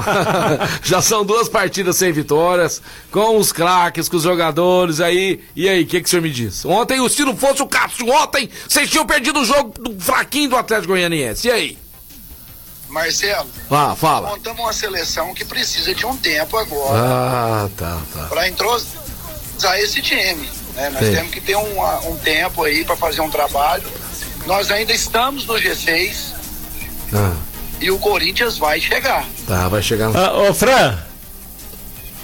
Já 0.82 1.02
são 1.02 1.24
duas 1.24 1.48
partidas 1.48 1.96
sem 1.96 2.12
vitórias, 2.12 2.80
com 3.10 3.36
os 3.36 3.52
craques, 3.52 4.08
com 4.08 4.16
os 4.16 4.22
jogadores 4.22 5.00
aí. 5.00 5.42
E 5.56 5.68
aí, 5.68 5.82
o 5.82 5.86
que, 5.86 6.00
que 6.00 6.06
o 6.06 6.08
senhor 6.08 6.22
me 6.22 6.30
diz? 6.30 6.64
Ontem, 6.64 7.06
se 7.08 7.24
não 7.24 7.36
fosse 7.36 7.62
o 7.62 7.66
Cássio, 7.66 8.08
ontem 8.08 8.48
vocês 8.66 8.88
tinham 8.88 9.04
perdido 9.04 9.40
o 9.40 9.44
jogo 9.44 9.74
do 9.78 10.00
fraquinho 10.00 10.50
do 10.50 10.56
Atlético 10.56 10.92
Goianiense. 10.92 11.48
E 11.48 11.50
aí? 11.50 11.83
Marcelo, 12.94 13.46
Ah, 13.70 13.94
fala. 13.96 14.28
montamos 14.30 14.60
uma 14.60 14.72
seleção 14.72 15.34
que 15.34 15.44
precisa 15.44 15.92
de 15.92 16.06
um 16.06 16.16
tempo 16.16 16.56
agora 16.56 16.96
Ah, 16.96 17.68
tá, 17.76 17.98
tá. 18.14 18.26
para 18.28 18.48
entrosar 18.48 18.94
esse 19.78 20.00
time. 20.00 20.48
né? 20.76 20.90
Nós 20.90 21.04
Sim. 21.04 21.14
temos 21.14 21.30
que 21.32 21.40
ter 21.40 21.56
um, 21.56 22.08
um 22.10 22.16
tempo 22.18 22.62
aí 22.64 22.84
para 22.84 22.96
fazer 22.96 23.20
um 23.20 23.28
trabalho. 23.30 23.82
Nós 24.46 24.70
ainda 24.70 24.92
estamos 24.92 25.44
no 25.44 25.54
G6 25.54 26.32
Ah, 27.12 27.32
e 27.80 27.90
o 27.90 27.98
Corinthians 27.98 28.58
vai 28.58 28.80
chegar. 28.80 29.24
tá, 29.46 29.68
vai 29.68 29.82
chegar 29.82 30.08
no. 30.10 30.18
Ah, 30.18 30.32
ô, 30.48 30.54
Fran, 30.54 30.96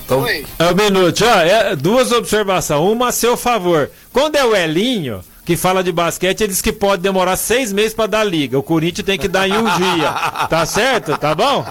Então, 0.05 0.23
Oi. 0.23 0.45
é 0.59 0.65
um 0.67 0.75
minuto, 0.75 1.25
ó, 1.25 1.39
é, 1.41 1.77
duas 1.77 2.11
observações. 2.13 2.81
Uma 2.81 3.09
a 3.09 3.13
seu 3.13 3.37
favor. 3.37 3.91
Quando 4.13 4.35
é 4.37 4.45
o 4.45 4.57
Elinho 4.57 5.23
que 5.45 5.57
fala 5.57 5.83
de 5.83 5.91
basquete, 5.93 6.43
ele 6.43 6.53
diz 6.53 6.63
que 6.63 6.73
pode 6.73 7.03
demorar 7.03 7.37
seis 7.37 7.73
meses 7.73 7.95
pra 7.95 8.07
dar 8.07 8.25
liga. 8.25 8.59
O 8.59 8.63
Corinthians 8.63 9.05
tem 9.07 9.19
que 9.19 9.29
dar 9.29 9.49
em 9.49 9.57
um 9.57 9.65
dia. 9.65 10.13
Tá 10.49 10.65
certo? 10.67 11.17
Tá 11.17 11.35
bom? 11.35 11.67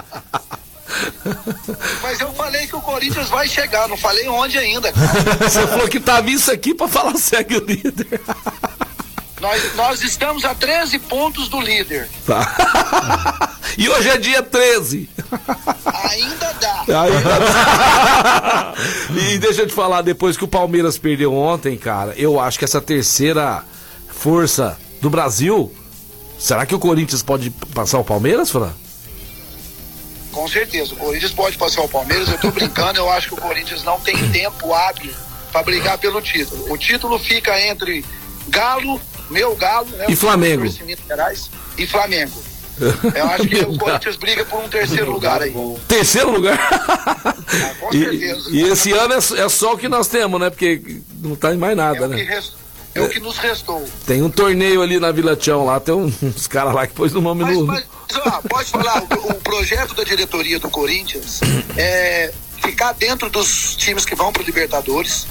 Mas 2.02 2.20
eu 2.20 2.32
falei 2.32 2.66
que 2.66 2.76
o 2.76 2.80
Corinthians 2.80 3.28
vai 3.28 3.48
chegar, 3.48 3.88
não 3.88 3.96
falei 3.96 4.28
onde 4.28 4.58
ainda. 4.58 4.92
cara. 4.92 5.08
você 5.48 5.66
falou 5.66 5.88
que 5.88 6.00
tava 6.00 6.28
isso 6.30 6.50
aqui 6.50 6.74
pra 6.74 6.88
falar 6.88 7.16
segue 7.16 7.56
o 7.56 7.64
líder. 7.64 8.20
nós, 9.40 9.74
nós 9.76 10.02
estamos 10.02 10.44
a 10.44 10.54
13 10.54 10.98
pontos 10.98 11.48
do 11.48 11.60
líder. 11.60 12.08
Tá. 12.26 13.56
E 13.78 13.88
hoje 13.88 14.08
é 14.08 14.18
dia 14.18 14.42
13. 14.42 15.08
Ainda 16.10 16.52
dá. 16.60 16.84
e 19.32 19.38
deixa 19.38 19.62
eu 19.62 19.66
te 19.66 19.74
falar, 19.74 20.02
depois 20.02 20.36
que 20.36 20.44
o 20.44 20.48
Palmeiras 20.48 20.98
perdeu 20.98 21.34
ontem, 21.34 21.76
cara, 21.76 22.14
eu 22.16 22.40
acho 22.40 22.58
que 22.58 22.64
essa 22.64 22.80
terceira 22.80 23.64
força 24.08 24.78
do 25.00 25.08
Brasil. 25.08 25.72
Será 26.38 26.64
que 26.64 26.74
o 26.74 26.78
Corinthians 26.78 27.22
pode 27.22 27.50
passar 27.50 27.98
o 27.98 28.04
Palmeiras, 28.04 28.50
Fran? 28.50 28.72
Com 30.32 30.46
certeza, 30.48 30.94
o 30.94 30.96
Corinthians 30.96 31.32
pode 31.32 31.58
passar 31.58 31.82
o 31.82 31.88
Palmeiras. 31.88 32.28
Eu 32.28 32.38
tô 32.38 32.50
brincando, 32.50 32.98
eu 32.98 33.10
acho 33.10 33.28
que 33.28 33.34
o 33.34 33.36
Corinthians 33.36 33.82
não 33.82 34.00
tem 34.00 34.16
tempo 34.30 34.72
hábil 34.72 35.12
para 35.52 35.62
brigar 35.62 35.98
pelo 35.98 36.20
título. 36.22 36.72
O 36.72 36.78
título 36.78 37.18
fica 37.18 37.60
entre 37.60 38.04
Galo, 38.48 39.00
meu 39.28 39.54
Galo, 39.56 39.88
né? 39.96 40.06
E 40.08 40.16
Flamengo. 40.16 40.64
E 41.76 41.86
Flamengo. 41.86 42.49
Eu 43.14 43.26
acho 43.28 43.46
que 43.48 43.56
o 43.64 43.76
Corinthians 43.78 44.16
briga 44.16 44.44
por 44.44 44.60
um 44.64 44.68
terceiro 44.68 45.10
lugar 45.10 45.42
aí. 45.42 45.54
Terceiro 45.88 46.30
lugar. 46.30 46.58
com 47.80 47.94
e, 47.94 48.00
certeza. 48.04 48.48
e 48.50 48.62
esse 48.62 48.92
ano 48.92 49.14
é, 49.14 49.16
é 49.18 49.48
só 49.48 49.74
o 49.74 49.78
que 49.78 49.88
nós 49.88 50.06
temos, 50.08 50.40
né? 50.40 50.50
Porque 50.50 51.00
não 51.20 51.34
tá 51.36 51.52
em 51.54 51.58
mais 51.58 51.72
É 51.72 51.76
nada, 51.76 52.06
o, 52.06 52.10
que 52.10 52.16
né? 52.16 52.22
res- 52.22 52.52
é 52.94 53.00
o 53.00 53.08
que 53.08 53.20
nos 53.20 53.38
restou. 53.38 53.84
Tem 54.06 54.20
um 54.22 54.30
torneio 54.30 54.82
ali 54.82 54.98
na 54.98 55.12
Vila 55.12 55.36
Tião 55.36 55.64
lá, 55.64 55.78
tem 55.78 55.94
uns 55.94 56.46
caras 56.48 56.74
lá 56.74 56.86
que 56.86 56.92
pôs 56.92 57.12
no 57.12 57.20
nome 57.20 57.44
Mas, 57.44 57.56
no. 57.56 57.66
mas 57.66 57.84
ó, 58.26 58.40
pode 58.48 58.70
falar, 58.70 59.02
o, 59.02 59.30
o 59.30 59.34
projeto 59.34 59.94
da 59.94 60.02
diretoria 60.02 60.58
do 60.58 60.68
Corinthians 60.68 61.40
é 61.76 62.32
ficar 62.62 62.92
dentro 62.94 63.30
dos 63.30 63.76
times 63.76 64.04
que 64.04 64.14
vão 64.16 64.32
para 64.32 64.42
Libertadores. 64.42 65.26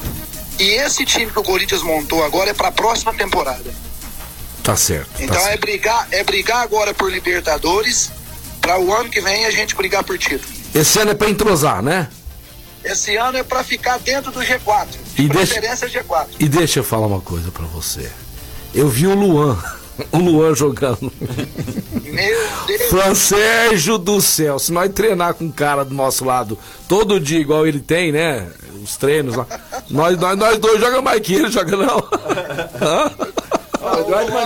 E 0.57 0.63
esse 0.71 1.05
time 1.05 1.31
que 1.31 1.39
o 1.39 1.43
Corinthians 1.43 1.81
montou 1.83 2.23
agora 2.23 2.49
é 2.49 2.53
para 2.53 2.67
a 2.69 2.71
próxima 2.71 3.13
temporada. 3.13 3.73
Tá 4.63 4.75
certo. 4.75 5.07
tá 5.17 5.23
Então 5.23 5.37
é 5.37 5.41
certo. 5.41 5.61
brigar, 5.61 6.07
é 6.11 6.23
brigar 6.23 6.61
agora 6.63 6.93
por 6.93 7.11
Libertadores 7.11 8.11
para 8.61 8.79
o 8.79 8.93
ano 8.93 9.09
que 9.09 9.21
vem 9.21 9.45
a 9.45 9.51
gente 9.51 9.75
brigar 9.75 10.03
por 10.03 10.17
título. 10.17 10.51
Esse 10.75 10.99
ano 10.99 11.11
é 11.11 11.13
pra 11.15 11.29
entrosar, 11.29 11.81
né? 11.81 12.07
Esse 12.83 13.15
ano 13.17 13.37
é 13.37 13.43
para 13.43 13.63
ficar 13.63 13.97
dentro 13.99 14.31
do 14.31 14.39
G4. 14.41 14.87
E 15.17 15.23
De 15.23 15.29
deixa- 15.29 15.53
preferência 15.53 15.87
G4. 15.89 16.27
E 16.39 16.47
deixa 16.47 16.79
eu 16.79 16.83
falar 16.83 17.07
uma 17.07 17.21
coisa 17.21 17.51
pra 17.51 17.65
você. 17.65 18.09
Eu 18.73 18.87
vi 18.87 19.07
o 19.07 19.15
Luan, 19.15 19.57
o 20.11 20.17
Luan 20.17 20.53
jogando. 20.55 21.11
Meu 22.03 22.47
Deus. 22.67 22.81
Fran 22.89 23.15
Sérgio 23.15 23.97
do 23.97 24.21
céu, 24.21 24.59
se 24.59 24.71
nós 24.71 24.91
treinar 24.93 25.33
com 25.33 25.45
um 25.45 25.51
cara 25.51 25.83
do 25.83 25.93
nosso 25.95 26.23
lado 26.23 26.57
todo 26.87 27.19
dia, 27.19 27.39
igual 27.39 27.65
ele 27.67 27.79
tem, 27.79 28.11
né? 28.11 28.47
Os 28.83 28.95
treinos 28.95 29.35
lá. 29.35 29.45
Nós, 29.89 30.17
nós, 30.17 30.37
nós 30.37 30.57
dois 30.59 30.79
jogamos 30.79 31.03
mais 31.03 31.19
que 31.21 31.33
ele, 31.33 31.49
joga 31.51 31.75
não. 31.75 31.99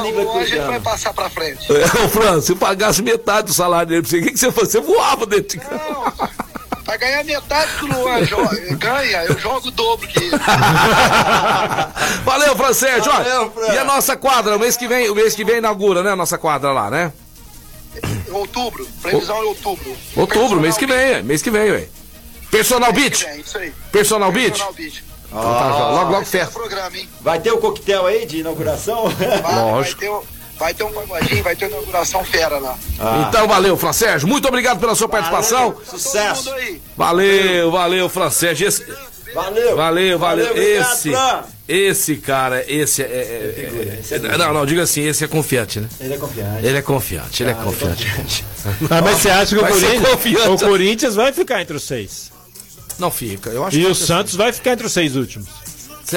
Língua 0.01 0.23
Hoje 0.33 0.53
a 0.53 0.55
gente 0.57 0.67
vai 0.67 0.79
passar 0.79 1.13
para 1.13 1.29
frente. 1.29 1.67
É, 1.71 1.85
Ô, 2.03 2.09
Fran, 2.09 2.41
se 2.41 2.51
eu 2.51 2.55
pagasse 2.55 3.01
metade 3.01 3.47
do 3.47 3.53
salário 3.53 3.87
dele 3.87 4.01
pra 4.01 4.09
você, 4.09 4.17
o 4.19 4.23
que, 4.23 4.31
que 4.31 4.37
você 4.39 4.51
fazia? 4.51 4.81
Você 4.81 4.81
voava 4.81 5.25
dentro 5.25 5.59
de 5.59 5.65
casa. 5.65 5.83
Não, 5.89 6.13
Pra 6.83 6.97
ganhar 6.97 7.23
metade 7.23 7.71
que 7.77 7.85
o 7.85 7.87
Luan 7.87 8.25
joga, 8.25 8.75
ganha, 8.75 9.23
eu 9.23 9.39
jogo 9.39 9.69
o 9.69 9.71
dobro 9.71 10.05
que 10.05 10.19
ele. 10.19 10.31
Valeu, 12.25 12.57
Fran 12.57 12.73
Sérgio. 12.73 13.09
Valeu, 13.09 13.51
Fran. 13.51 13.73
E 13.73 13.77
a 13.77 13.85
nossa 13.85 14.17
quadra, 14.17 14.57
o 14.57 14.59
mês 14.59 14.75
que 14.75 14.85
vem, 14.85 15.09
o 15.09 15.15
mês 15.15 15.33
que 15.33 15.45
vem 15.45 15.57
inaugura, 15.59 16.03
né? 16.03 16.11
A 16.11 16.15
nossa 16.15 16.37
quadra 16.37 16.73
lá, 16.73 16.89
né? 16.91 17.13
Outubro, 18.29 18.85
previsão 19.01 19.37
é 19.37 19.43
outubro. 19.43 19.95
Outubro, 20.15 20.59
mês 20.59 20.77
que 20.77 20.85
vem, 20.85 20.97
ué, 20.97 21.21
mês 21.21 21.41
que 21.41 21.49
vem, 21.49 21.71
ué. 21.71 21.87
Personal 22.51 22.91
isso 23.39 23.57
aí. 23.57 23.73
Personal 23.91 24.31
Beach? 24.31 24.63
Então 25.39 25.53
tá, 25.53 25.59
já. 25.71 25.87
logo, 25.89 26.11
logo 26.11 26.21
Esse 26.21 26.37
é 26.37 26.45
programa, 26.45 26.97
hein? 26.97 27.09
Vai 27.21 27.39
ter 27.39 27.51
o 27.51 27.57
coquetel 27.57 28.05
aí 28.05 28.25
de 28.25 28.39
inauguração? 28.39 29.09
Vai, 29.09 29.55
Lógico. 29.55 30.01
Vai 30.01 30.09
ter, 30.09 30.13
o- 30.15 30.23
vai 30.59 30.73
ter 30.73 30.83
um 30.83 30.91
pagodinho, 30.91 31.43
vai 31.43 31.55
ter 31.55 31.69
inauguração 31.69 32.23
fera 32.23 32.59
lá. 32.59 32.77
Então 33.27 33.47
valeu, 33.47 33.75
Fran 33.75 33.93
Sérgio. 33.93 34.27
Muito 34.27 34.47
obrigado 34.47 34.79
pela 34.79 34.93
sua 34.95 35.09
participação. 35.09 35.71
Valeu, 35.71 35.85
Sucesso. 35.85 36.49
Mundo 36.49 36.59
aí. 36.59 36.81
Valeu, 36.95 37.71
valeu, 37.71 38.09
Fran 38.09 38.29
Sérgio. 38.29 38.67
Esse- 38.67 38.85
Valeu. 39.33 39.75
valeu, 39.75 40.19
valeu. 40.19 40.51
obrigado, 40.51 40.85
esse, 40.93 41.11
esse 41.67 42.17
cara, 42.17 42.63
esse 42.71 43.01
é. 43.01 43.05
é- 43.05 44.03
é- 44.11 44.15
é- 44.15 44.37
não, 44.37 44.53
não, 44.53 44.63
diga 44.63 44.83
assim, 44.83 45.01
esse 45.07 45.23
é 45.23 45.27
confiante, 45.27 45.79
né? 45.79 45.87
Ele 45.99 46.13
é 46.13 46.17
confiante. 46.17 46.65
Ele 46.67 46.77
é 46.77 46.81
confiante, 46.83 47.41
ele 47.43 47.49
é 47.51 47.53
confiante. 47.55 48.45
Ah, 48.91 49.01
mas 49.01 49.17
você 49.17 49.31
acha 49.31 49.55
que 49.55 49.61
o 49.63 49.67
Corinthians, 49.67 50.07
confiante. 50.07 50.63
o 50.63 50.67
Corinthians 50.67 51.15
vai 51.15 51.33
ficar 51.33 51.61
entre 51.63 51.75
os 51.75 51.81
seis? 51.83 52.31
Não 52.99 53.09
fica, 53.11 53.49
eu 53.49 53.63
acho 53.65 53.77
E 53.77 53.81
que. 53.81 53.87
o 53.87 53.95
Santos 53.95 54.35
vai 54.35 54.51
ficar 54.53 54.73
entre 54.73 54.85
os 54.85 54.93
seis 54.93 55.15
últimos? 55.15 55.47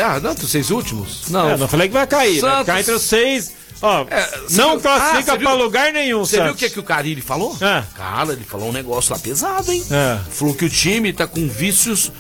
Ah, 0.03 0.21
não, 0.21 0.33
os 0.33 0.51
seis 0.51 0.71
últimos? 0.71 1.23
Não. 1.29 1.49
É, 1.51 1.57
não 1.57 1.67
falei 1.69 1.89
que 1.89 1.95
vai 1.95 2.07
cair, 2.07 2.41
vai 2.41 2.51
Santos. 2.51 2.67
ficar 2.67 2.81
entre 2.81 2.93
os 2.93 3.03
seis. 3.03 3.53
Ó, 3.81 4.07
É, 4.11 4.41
não 4.51 4.73
viu- 4.73 4.81
classifica 4.81 5.33
Ah, 5.35 5.37
pra 5.39 5.51
viu- 5.51 5.55
lugar 5.63 5.93
nenhum, 5.93 6.21
Você 6.25 6.43
viu 6.43 6.53
o 6.53 6.55
que, 6.55 6.69
que 6.71 6.81
o 6.81 6.83
Carilli 6.83 7.21
falou? 7.21 7.57
É. 7.61 7.83
Cara, 7.95 8.33
ele 8.33 8.45
falou 8.45 8.69
um 8.71 8.73
negócio 8.73 9.13
lá 9.13 9.19
pesado, 9.19 9.71
hein? 9.71 9.83
É. 9.91 10.19
Falou 10.31 10.55
que 10.55 10.65
o 10.65 10.71
time 10.71 11.13
tá 11.13 11.27
com 11.27 11.47
vícios 11.49 12.11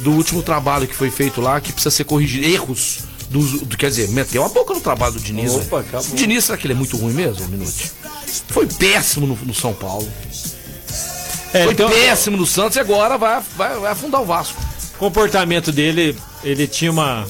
do 0.00 0.10
último 0.12 0.42
trabalho 0.42 0.86
que 0.86 0.94
foi 0.94 1.10
feito 1.10 1.40
lá, 1.40 1.60
que 1.60 1.72
precisa 1.72 1.90
ser 1.90 2.04
corrigido. 2.04 2.46
Erros. 2.46 3.00
Do, 3.30 3.40
do- 3.66 3.76
quer 3.76 3.90
dizer, 3.90 4.08
meteu 4.10 4.44
a 4.44 4.48
boca 4.48 4.72
no 4.72 4.80
trabalho 4.80 5.14
do 5.14 5.20
Diniz. 5.20 5.52
Opa. 5.52 5.84
O 6.12 6.14
Diniz, 6.14 6.44
será 6.44 6.56
que 6.56 6.64
ele 6.66 6.74
é 6.74 6.76
muito 6.76 6.96
ruim 6.96 7.12
mesmo, 7.12 7.46
Minute? 7.48 7.90
Foi 8.48 8.66
péssimo 8.66 9.26
no, 9.26 9.34
no 9.36 9.52
São 9.54 9.74
Paulo. 9.74 10.08
É, 11.56 11.64
Foi 11.64 11.72
então, 11.72 11.88
péssimo 11.88 12.36
no 12.36 12.46
Santos 12.46 12.76
e 12.76 12.80
agora 12.80 13.16
vai, 13.18 13.40
vai, 13.56 13.76
vai 13.78 13.92
afundar 13.92 14.20
o 14.20 14.24
Vasco. 14.24 14.60
o 14.94 14.98
comportamento 14.98 15.70
dele, 15.72 16.16
ele 16.44 16.66
tinha 16.66 16.90
uma, 16.90 17.24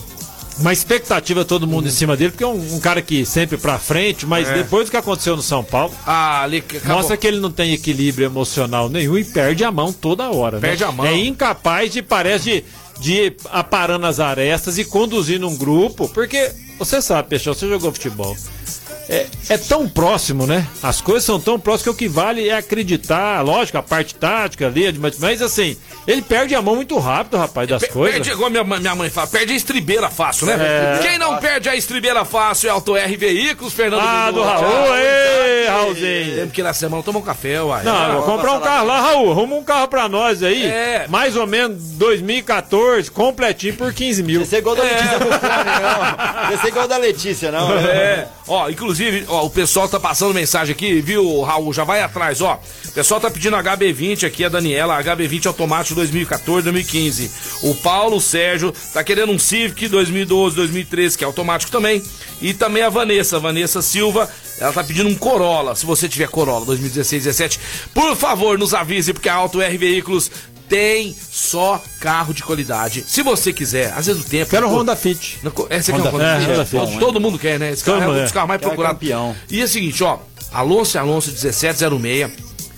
uma 0.58 0.72
expectativa 0.72 1.44
todo 1.44 1.66
mundo 1.66 1.88
em 1.88 1.90
cima 1.90 2.16
dele, 2.16 2.30
porque 2.30 2.44
é 2.44 2.46
um, 2.46 2.76
um 2.76 2.80
cara 2.80 3.02
que 3.02 3.24
sempre 3.26 3.56
pra 3.56 3.78
frente, 3.78 4.24
mas 4.26 4.48
É. 4.48 4.54
depois 4.54 4.86
do 4.86 4.90
que 4.90 4.96
aconteceu 4.96 5.36
no 5.36 5.42
São 5.42 5.62
Paulo, 5.64 5.92
Ah, 6.06 6.42
ali 6.42 6.62
mostra 6.84 7.16
que 7.16 7.26
ele 7.26 7.40
não 7.40 7.50
tem 7.50 7.72
equilíbrio 7.72 8.26
emocional 8.26 8.88
nenhum 8.88 9.16
e 9.18 9.24
perde 9.24 9.64
a 9.64 9.70
mão 9.72 9.92
toda 9.92 10.30
hora. 10.30 10.56
né? 10.58 10.68
Perde 10.68 10.84
a 10.84 10.92
mão. 10.92 11.04
É 11.06 11.14
incapaz 11.16 11.92
de, 11.92 12.02
parece, 12.02 12.44
de, 12.44 12.64
de 13.00 13.12
ir 13.12 13.36
aparando 13.50 14.06
as 14.06 14.18
arestas 14.20 14.78
e 14.78 14.84
conduzindo 14.84 15.46
um 15.48 15.56
grupo, 15.56 16.08
porque 16.08 16.50
você 16.78 17.00
sabe, 17.02 17.28
Peixão, 17.28 17.52
você 17.54 17.68
jogou 17.68 17.92
futebol. 17.92 18.36
É, 19.08 19.26
é 19.50 19.56
tão 19.58 19.88
próximo, 19.88 20.46
né? 20.46 20.66
As 20.82 21.00
coisas 21.00 21.24
são 21.24 21.38
tão 21.40 21.58
próximas 21.60 21.82
que 21.84 21.90
o 21.90 21.94
que 21.94 22.08
vale 22.08 22.48
é 22.48 22.56
acreditar, 22.56 23.40
lógico, 23.44 23.78
a 23.78 23.82
parte 23.82 24.14
tática 24.14 24.66
ali, 24.66 24.92
mas, 24.98 25.18
mas 25.18 25.40
assim, 25.40 25.76
ele 26.06 26.20
perde 26.22 26.54
a 26.54 26.60
mão 26.62 26.74
muito 26.74 26.98
rápido, 26.98 27.36
rapaz, 27.36 27.68
das 27.68 27.84
coisas. 27.86 28.14
Perde, 28.16 28.30
igual 28.32 28.50
minha, 28.50 28.64
mãe- 28.64 28.80
minha 28.80 28.94
mãe 28.96 29.08
fala, 29.10 29.28
perde 29.28 29.52
a 29.52 29.56
estribeira 29.56 30.10
fácil, 30.10 30.46
né? 30.46 30.54
É. 30.58 30.98
Quem 31.06 31.18
não 31.18 31.36
perde 31.38 31.68
a 31.68 31.76
estribeira 31.76 32.24
fácil 32.24 32.68
é 32.68 32.70
Auto 32.72 32.96
R 32.96 33.16
Veículos, 33.16 33.72
Fernando 33.72 34.02
Ah, 34.04 34.30
do. 34.32 34.42
Raul, 34.42 34.96
ei, 34.96 35.68
Raulzinho. 35.68 36.34
Temos 36.36 36.52
que 36.52 36.62
na 36.62 36.72
semana 36.74 37.02
tomar 37.02 37.20
um 37.20 37.22
café, 37.22 37.62
uai. 37.62 37.84
Não, 37.84 38.08
eu 38.08 38.22
vou 38.22 38.22
comprar 38.36 38.52
um 38.54 38.60
carro 38.60 38.86
lá, 38.86 39.00
Raul. 39.00 39.30
Arruma 39.30 39.54
um 39.56 39.62
carro 39.64 39.86
pra 39.88 40.08
nós 40.08 40.42
aí. 40.42 40.64
É. 40.66 41.06
Mais 41.08 41.36
ou 41.36 41.46
menos 41.46 41.80
2014, 41.92 43.10
completinho 43.10 43.74
por 43.74 43.92
15 43.92 44.22
mil. 44.22 44.42
Esse 44.42 44.56
é 44.56 44.58
igual 44.58 44.74
da 44.74 44.82
Letícia 44.82 45.18
Bufone, 45.18 45.40
não. 46.50 46.54
Esse 46.54 46.66
é 46.66 46.68
igual 46.68 46.88
da 46.88 46.96
Letícia, 46.96 47.52
não. 47.52 47.72
É, 47.78 48.26
ó, 48.48 48.68
inclusive 48.68 48.95
inclusive, 48.96 49.24
ó, 49.28 49.44
o 49.44 49.50
pessoal 49.50 49.88
tá 49.88 50.00
passando 50.00 50.32
mensagem 50.32 50.72
aqui, 50.74 51.00
viu, 51.00 51.42
Raul? 51.42 51.72
Já 51.72 51.84
vai 51.84 52.00
atrás, 52.02 52.40
ó. 52.40 52.60
O 52.86 52.92
pessoal 52.92 53.20
tá 53.20 53.30
pedindo 53.30 53.56
HB20 53.56 54.26
aqui, 54.26 54.44
a 54.44 54.48
Daniela, 54.48 55.02
HB20 55.02 55.46
automático 55.46 55.94
2014, 55.96 56.62
2015. 56.62 57.30
O 57.62 57.74
Paulo 57.74 58.20
Sérgio 58.20 58.72
tá 58.92 59.04
querendo 59.04 59.32
um 59.32 59.38
Civic 59.38 59.86
2012, 59.88 60.56
2013, 60.56 61.18
que 61.18 61.24
é 61.24 61.26
automático 61.26 61.70
também. 61.70 62.02
E 62.40 62.54
também 62.54 62.82
a 62.82 62.88
Vanessa, 62.88 63.38
Vanessa 63.38 63.82
Silva, 63.82 64.30
ela 64.58 64.72
tá 64.72 64.82
pedindo 64.82 65.08
um 65.08 65.14
Corolla. 65.14 65.74
Se 65.74 65.84
você 65.84 66.08
tiver 66.08 66.28
Corolla 66.28 66.64
2016, 66.64 67.24
17, 67.24 67.60
por 67.92 68.16
favor, 68.16 68.58
nos 68.58 68.72
avise, 68.72 69.12
porque 69.12 69.28
a 69.28 69.34
Auto 69.34 69.60
R 69.60 69.76
Veículos 69.76 70.30
tem 70.68 71.14
só 71.30 71.82
carro 72.00 72.32
de 72.34 72.42
qualidade. 72.42 73.04
Se 73.06 73.22
você 73.22 73.52
quiser, 73.52 73.92
às 73.96 74.06
vezes 74.06 74.22
o 74.22 74.24
tempo. 74.28 74.50
Quero 74.50 74.68
Honda 74.68 74.94
Fit. 74.96 75.38
Não, 75.42 75.52
É, 75.70 75.80
você 75.80 75.92
quer 75.92 75.98
Honda- 75.98 76.10
Honda 76.10 76.24
é, 76.24 76.38
Fit? 76.38 76.50
Honda 76.50 76.64
Todo- 76.64 76.86
Fit. 76.88 76.98
Todo 77.00 77.20
mundo 77.20 77.38
quer, 77.38 77.58
né? 77.58 77.70
Esse 77.72 77.84
carro 77.84 77.98
é 77.98 78.00
um 78.02 78.06
Todo, 78.06 78.20
dos 78.22 78.30
é. 78.30 78.34
carros 78.34 78.48
mais 78.48 78.60
procurados. 78.60 78.98
campeão. 79.00 79.36
E 79.50 79.60
é 79.60 79.64
o 79.64 79.68
seguinte, 79.68 80.02
ó. 80.04 80.18
Alonso 80.52 80.96
e 80.96 80.98
Alonso 80.98 81.30
1706. 81.30 82.30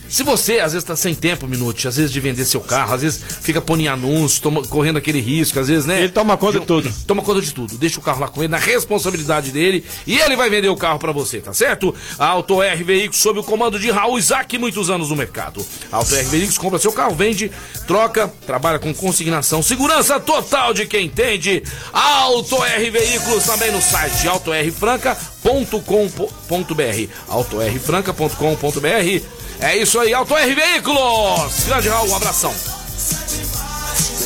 Se 0.08 0.22
você, 0.22 0.58
às 0.60 0.72
vezes, 0.72 0.84
tá 0.86 0.96
sem 0.96 1.14
tempo, 1.14 1.46
Minute, 1.46 1.86
às 1.86 1.96
vezes 1.96 2.10
de 2.12 2.20
vender 2.20 2.44
seu 2.44 2.60
carro, 2.60 2.94
às 2.94 3.02
vezes 3.02 3.20
fica 3.42 3.60
pondo 3.60 3.82
em 3.82 3.88
anúncio, 3.88 4.40
toma- 4.42 4.62
correndo 4.66 4.96
aquele 4.96 5.20
risco, 5.20 5.58
às 5.60 5.68
vezes, 5.68 5.86
né? 5.86 5.98
Ele 6.00 6.08
toma 6.08 6.36
conta 6.36 6.60
de 6.60 6.66
tudo. 6.66 6.92
Toma 7.06 7.22
conta 7.22 7.40
de 7.40 7.52
tudo. 7.52 7.76
Deixa 7.76 7.98
o 7.98 8.02
carro 8.02 8.20
lá 8.20 8.28
com 8.28 8.42
ele, 8.42 8.50
na 8.50 8.58
responsabilidade 8.58 9.50
dele, 9.52 9.84
e 10.06 10.18
ele 10.18 10.36
vai 10.36 10.48
vender 10.50 10.68
o 10.68 10.76
carro 10.76 10.98
pra 10.98 11.12
você, 11.12 11.40
tá 11.40 11.52
certo? 11.52 11.94
A 12.18 12.26
Auto 12.26 12.62
R 12.62 12.82
Veículos, 12.84 13.20
sob 13.20 13.40
o 13.40 13.44
comando 13.44 13.78
de 13.78 13.90
Raul 13.90 14.18
Isaac, 14.18 14.56
muitos 14.58 14.90
anos 14.90 15.10
no 15.10 15.16
mercado. 15.16 15.64
A 15.92 15.96
Auto 15.96 16.14
R 16.14 16.24
Veículos 16.28 16.58
compra 16.58 16.78
seu 16.78 16.92
carro, 16.92 17.14
vende, 17.14 17.50
troca, 17.86 18.32
trabalha 18.46 18.78
com 18.78 18.92
consignação, 18.94 19.62
segurança 19.62 20.18
total 20.18 20.72
de 20.72 20.86
quem 20.86 21.06
entende. 21.06 21.62
Auto 21.92 22.62
R 22.64 22.90
Veículos 22.90 23.44
também 23.44 23.70
no 23.70 23.82
site 23.82 24.26
autorfranca.com.br. 24.28 27.12
autorfranca.com.br. 27.28 29.37
É 29.60 29.76
isso 29.76 29.98
aí, 29.98 30.14
Auto 30.14 30.36
R 30.36 30.54
Veículos. 30.54 31.64
Grande 31.66 31.88
Raul, 31.88 32.08
um 32.10 32.16
abração. 32.16 32.54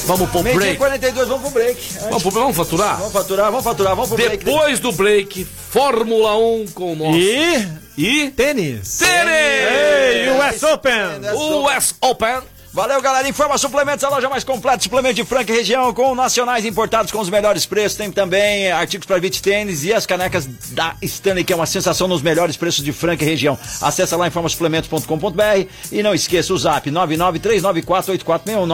Vamos 0.04 0.28
pro 0.30 0.42
Meio 0.42 0.56
break. 0.56 0.76
42, 0.78 1.28
vamos 1.28 1.42
pro 1.42 1.50
break. 1.52 1.80
Vamos, 2.00 2.22
pro- 2.22 2.30
vamos 2.32 2.56
faturar? 2.56 2.96
Vamos 2.98 3.12
faturar, 3.12 3.46
vamos 3.50 3.64
faturar, 3.64 3.94
vamos 3.94 4.08
pro 4.10 4.18
break. 4.18 4.44
Depois 4.44 4.80
do 4.80 4.92
break, 4.92 5.44
Fórmula 5.70 6.36
1 6.36 6.66
com 6.74 6.92
o 6.92 6.96
nosso. 6.96 7.16
E 7.16 7.68
E. 7.96 8.30
tênis. 8.30 8.98
Tênis! 8.98 9.32
Ei, 9.32 10.28
US 10.30 10.62
Open. 10.64 11.20
US 11.34 11.94
Open. 12.00 12.40
Valeu, 12.72 13.02
galera. 13.02 13.28
Informa 13.28 13.58
Suplementos, 13.58 14.02
a 14.02 14.08
loja 14.08 14.30
mais 14.30 14.44
completa 14.44 14.82
suplemento 14.82 15.14
de 15.14 15.24
Franca 15.24 15.52
região, 15.52 15.92
com 15.92 16.14
nacionais 16.14 16.64
importados 16.64 17.12
com 17.12 17.20
os 17.20 17.28
melhores 17.28 17.66
preços. 17.66 17.98
Tem 17.98 18.10
também 18.10 18.72
artigos 18.72 19.06
para 19.06 19.20
beach 19.20 19.42
tênis 19.42 19.84
e 19.84 19.92
as 19.92 20.06
canecas 20.06 20.46
da 20.70 20.96
Stanley, 21.02 21.44
que 21.44 21.52
é 21.52 21.56
uma 21.56 21.66
sensação 21.66 22.08
nos 22.08 22.22
melhores 22.22 22.56
preços 22.56 22.82
de 22.82 22.90
Franca 22.90 23.24
e 23.24 23.26
região. 23.26 23.58
Acesse 23.82 24.16
lá 24.16 24.26
informasuplementos.com.br 24.26 25.68
e 25.90 26.02
não 26.02 26.14
esqueça 26.14 26.54
o 26.54 26.58
zap 26.58 26.90
993948461, 26.90 28.66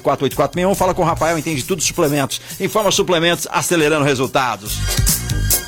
993948461. 0.00 0.74
Fala 0.76 0.94
com 0.94 1.02
o 1.02 1.04
Rafael, 1.04 1.36
entende 1.36 1.64
tudo 1.64 1.82
suplementos. 1.82 2.40
Informa 2.60 2.92
Suplementos, 2.92 3.48
acelerando 3.50 4.04
resultados. 4.04 5.65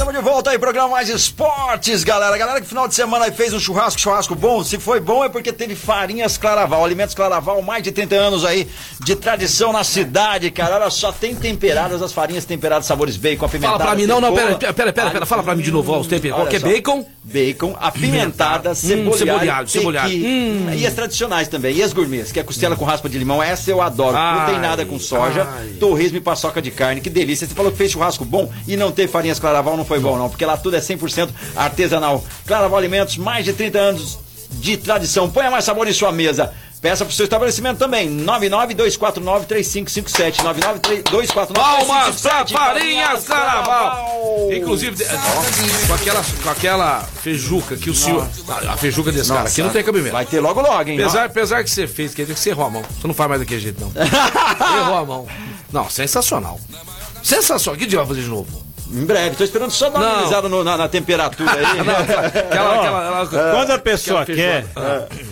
Estamos 0.00 0.18
de 0.18 0.22
volta 0.22 0.48
aí, 0.48 0.58
programa 0.58 0.88
Mais 0.88 1.10
Esportes, 1.10 2.02
galera. 2.04 2.34
Galera 2.38 2.58
que 2.58 2.66
final 2.66 2.88
de 2.88 2.94
semana 2.94 3.26
aí 3.26 3.32
fez 3.32 3.52
um 3.52 3.60
churrasco, 3.60 4.00
churrasco 4.00 4.34
bom. 4.34 4.64
Se 4.64 4.78
foi 4.78 4.98
bom 4.98 5.22
é 5.22 5.28
porque 5.28 5.52
teve 5.52 5.76
farinhas 5.76 6.38
Claraval, 6.38 6.82
alimentos 6.82 7.14
Claraval, 7.14 7.60
mais 7.60 7.82
de 7.82 7.92
30 7.92 8.14
anos 8.16 8.42
aí 8.42 8.66
de 9.04 9.14
tradição 9.14 9.74
na 9.74 9.84
cidade, 9.84 10.50
cara. 10.50 10.76
Olha 10.76 10.88
só, 10.88 11.12
tem 11.12 11.34
temperadas, 11.34 12.00
as 12.00 12.14
farinhas 12.14 12.46
temperadas, 12.46 12.86
sabores 12.86 13.18
bacon, 13.18 13.46
Fala 13.46 13.50
apimentadas. 13.50 13.86
pra 13.86 13.94
mim, 13.94 14.06
não, 14.06 14.22
não, 14.22 14.32
pera, 14.32 14.56
pera, 14.56 14.72
pera, 14.72 15.10
pera, 15.10 15.26
fala 15.26 15.42
pra 15.42 15.54
mim 15.54 15.62
de 15.62 15.70
novo, 15.70 15.92
ó, 15.92 16.00
os 16.00 16.06
temperos. 16.06 16.38
Qual 16.38 16.48
que 16.48 16.56
é 16.56 16.60
bacon? 16.60 17.06
Bacon, 17.22 17.76
apimentada, 17.78 18.74
cebola, 18.74 19.18
cebolhado, 19.18 19.68
cebolhado. 19.68 20.14
Hum. 20.14 20.72
E 20.78 20.86
as 20.86 20.94
tradicionais 20.94 21.46
também, 21.46 21.76
e 21.76 21.82
as 21.82 21.92
gourmets, 21.92 22.32
que 22.32 22.40
é 22.40 22.42
costela 22.42 22.74
com 22.74 22.86
raspa 22.86 23.06
de 23.06 23.18
limão, 23.18 23.42
essa 23.42 23.70
eu 23.70 23.82
adoro. 23.82 24.16
não 24.16 24.46
tem 24.46 24.58
nada 24.58 24.86
com 24.86 24.98
soja, 24.98 25.46
torresmo 25.78 26.16
e 26.16 26.22
paçoca 26.22 26.62
de 26.62 26.70
carne, 26.70 27.02
que 27.02 27.10
delícia. 27.10 27.46
Você 27.46 27.54
falou 27.54 27.70
que 27.70 27.76
fez 27.76 27.90
churrasco 27.90 28.24
bom 28.24 28.50
e 28.66 28.78
não 28.78 28.90
ter 28.90 29.06
farinhas 29.06 29.38
Claraval 29.38 29.76
não 29.76 29.89
foi 29.90 29.98
bom 29.98 30.16
não, 30.16 30.30
porque 30.30 30.46
lá 30.46 30.56
tudo 30.56 30.76
é 30.76 30.80
100% 30.80 31.30
artesanal. 31.56 32.24
Claraval 32.46 32.78
Alimentos, 32.78 33.16
mais 33.16 33.44
de 33.44 33.52
30 33.52 33.76
anos 33.76 34.20
de 34.52 34.76
tradição. 34.76 35.28
Ponha 35.28 35.50
mais 35.50 35.64
sabor 35.64 35.88
em 35.88 35.92
sua 35.92 36.12
mesa. 36.12 36.52
Peça 36.80 37.04
pro 37.04 37.12
seu 37.12 37.24
estabelecimento 37.24 37.78
também. 37.78 38.08
992493557. 38.24 40.44
992493557. 40.44 41.52
Palmas 41.52 42.20
pra 42.20 42.46
Farinhas 42.46 43.24
Carnaval! 43.24 44.48
Inclusive, 44.52 45.04
com 45.88 45.94
aquela, 45.94 46.24
com 46.40 46.50
aquela 46.50 47.00
feijuca 47.00 47.76
que 47.76 47.90
o 47.90 47.94
senhor. 47.94 48.28
A, 48.48 48.74
a 48.74 48.76
feijuca 48.76 49.10
desse 49.10 49.32
cara 49.32 49.48
aqui 49.48 49.60
não 49.60 49.70
tem 49.70 49.82
cabimento. 49.82 50.12
Vai 50.12 50.24
ter 50.24 50.38
logo 50.38 50.60
logo, 50.60 50.88
hein? 50.88 51.00
Apesar, 51.00 51.24
apesar 51.24 51.64
que 51.64 51.70
você 51.70 51.88
fez, 51.88 52.14
quer 52.14 52.22
dizer 52.22 52.34
que 52.34 52.40
você 52.40 52.50
errou 52.50 52.66
a 52.66 52.70
mão. 52.70 52.82
Você 52.82 53.08
não 53.08 53.14
faz 53.14 53.28
mais 53.28 53.40
daquele 53.40 53.60
jeito, 53.60 53.80
não. 53.80 53.90
errou 54.78 54.98
a 54.98 55.04
mão. 55.04 55.26
Não, 55.72 55.90
sensacional. 55.90 56.60
Sensacional. 57.24 57.76
Que 57.78 57.86
dia 57.86 57.98
vai 57.98 58.06
fazer 58.06 58.22
de 58.22 58.28
novo? 58.28 58.69
Em 58.92 59.04
breve, 59.04 59.36
tô 59.36 59.44
esperando 59.44 59.70
só 59.70 59.88
dar 59.88 59.98
uma 60.00 60.04
Não. 60.06 60.14
analisada 60.16 60.48
no- 60.48 60.64
na, 60.64 60.76
na 60.76 60.88
temperatura 60.88 61.50
aí. 61.52 61.64
Aquela, 62.50 62.74
aquela, 62.74 63.22
aquela- 63.22 63.50
Quando 63.52 63.70
a 63.70 63.78
pessoa 63.78 64.24
quer, 64.26 64.64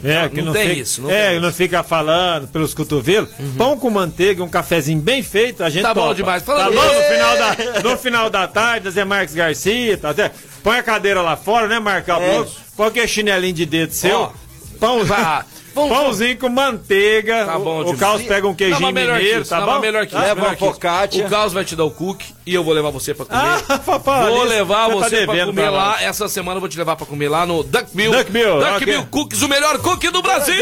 é, 0.04 0.28
que 0.28 0.36
Não 0.38 0.46
não, 0.46 0.52
tem 0.52 0.68
fica, 0.68 0.80
isso, 0.82 1.02
não 1.02 1.10
é, 1.10 1.26
tem 1.28 1.36
Uhum. 1.36 1.42
não 1.42 1.52
fica 1.52 1.82
falando 1.82 2.46
pelos 2.48 2.72
cotovelos, 2.72 3.28
pão 3.56 3.76
com 3.76 3.90
manteiga, 3.90 4.44
um 4.44 4.48
cafezinho 4.48 5.00
bem 5.00 5.22
feito, 5.22 5.64
a 5.64 5.70
gente 5.70 5.82
Tá 5.82 5.92
bom 5.92 6.02
topa. 6.02 6.14
demais. 6.14 6.42
Tá 6.44 6.52
Falando- 6.52 6.74
bom? 6.74 6.84
No 6.84 7.02
final, 7.02 7.36
da, 7.36 7.82
no 7.82 7.98
final 7.98 8.30
da 8.30 8.46
tarde, 8.46 8.90
Zé 8.90 9.04
Marques 9.04 9.34
Garcia, 9.34 9.98
tá 9.98 10.10
até, 10.10 10.30
põe 10.62 10.78
a 10.78 10.82
cadeira 10.82 11.20
lá 11.20 11.36
fora, 11.36 11.66
né, 11.66 11.80
Marcão? 11.80 12.22
É. 12.22 12.44
Põe 12.76 12.86
aquele 12.88 13.08
chinelinho 13.08 13.54
de 13.54 13.66
dedo 13.66 13.92
seu, 13.92 14.20
Ó, 14.20 14.30
pão, 14.78 15.00
Vamos- 15.86 15.96
pãozinho 15.98 16.38
com 16.38 16.48
manteiga, 16.48 17.44
Tá 17.46 17.58
bom 17.58 17.82
o, 17.82 17.90
o. 17.90 17.96
Carlos 17.96 18.22
pega 18.22 18.46
um 18.48 18.54
queijinho 18.54 18.86
mineiro, 18.86 19.40
isso, 19.40 19.50
tá 19.50 19.60
bom? 19.60 19.78
melhor 19.80 20.06
que 20.06 20.14
isso, 20.14 20.20
Leva 20.22 20.34
melhor 20.34 20.48
uma 20.50 20.56
que 20.56 20.64
isso. 20.64 20.72
focaccia. 20.74 21.26
O 21.26 21.30
Carlos 21.30 21.52
vai 21.52 21.64
te 21.64 21.76
dar 21.76 21.84
o 21.84 21.90
cookie 21.90 22.34
e 22.46 22.54
eu 22.54 22.64
vou 22.64 22.72
levar 22.74 22.90
você 22.90 23.14
pra 23.14 23.26
comer. 23.26 23.38
Ah, 23.68 23.78
papai, 23.78 24.30
Vou 24.30 24.42
levar 24.44 24.88
você 24.88 25.00
tá 25.02 25.08
você 25.08 25.26
pra 25.26 25.46
comer 25.46 25.62
pra 25.62 25.70
lá. 25.70 26.02
Essa 26.02 26.28
semana 26.28 26.56
eu 26.56 26.60
vou 26.60 26.68
te 26.68 26.78
levar 26.78 26.96
pra 26.96 27.06
comer 27.06 27.28
lá 27.28 27.44
no 27.46 27.62
Duck 27.62 27.94
Mill. 27.96 28.12
Duck 28.12 28.32
Mill, 28.32 28.58
Duck 28.60 28.70
ok. 28.76 28.86
Mill 28.86 29.06
Cookies, 29.06 29.42
o 29.42 29.48
melhor 29.48 29.78
cookie 29.78 30.10
do 30.10 30.22
Brasil. 30.22 30.56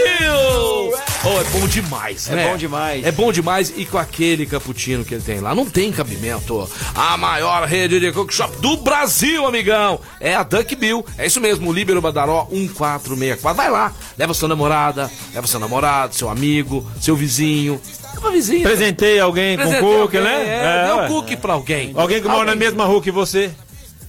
Oh, 1.25 1.41
é 1.41 1.45
bom 1.59 1.67
demais, 1.67 2.29
É 2.31 2.35
né? 2.35 2.49
bom 2.51 2.57
demais. 2.57 3.05
É 3.05 3.13
bom 3.13 3.33
demais 3.33 3.73
e 3.77 3.85
com 3.85 3.99
aquele 3.99 4.47
cappuccino 4.47 5.05
que 5.05 5.15
ele 5.15 5.23
tem 5.23 5.41
lá. 5.41 5.55
Não 5.55 5.67
tem 5.67 5.91
cabimento. 5.93 6.69
A 6.95 7.17
maior 7.17 7.65
rede 7.67 7.99
de 8.01 8.13
cookie 8.13 8.35
shop 8.35 8.57
do 8.59 8.77
Brasil, 8.79 9.47
amigão. 9.47 10.01
É 10.21 10.35
a 10.35 10.43
Duck 10.43 10.75
Mill. 10.77 11.05
É 11.19 11.27
isso 11.27 11.41
mesmo, 11.41 11.69
o 11.71 11.73
Líbero 11.73 12.01
Badaró 12.01 12.47
1464. 12.51 13.55
Vai 13.57 13.71
lá, 13.71 13.93
leva 14.19 14.35
sua 14.35 14.49
namorada, 14.49 15.06
leva 15.35 15.47
seu 15.47 15.61
namorado, 15.61 16.15
seu 16.15 16.29
amigo, 16.29 16.87
seu 17.01 17.17
vizinho. 17.17 17.81
Leva 18.15 18.31
vizinho. 18.31 18.63
Presentei 18.63 19.19
alguém 19.21 19.57
com 19.57 19.65
Presentei 19.65 19.81
cookie, 19.99 20.17
alguém, 20.19 20.33
né? 20.33 20.45
É, 20.47 20.87
dê 20.87 20.93
ué. 20.93 21.05
um 21.05 21.09
cookie 21.09 21.37
pra 21.37 21.53
alguém. 21.55 21.93
Alguém 21.95 22.23
que 22.23 22.29
mora 22.29 22.45
na 22.47 22.55
mesma 22.55 22.85
rua 22.85 23.03
que 23.03 23.11
você. 23.11 23.51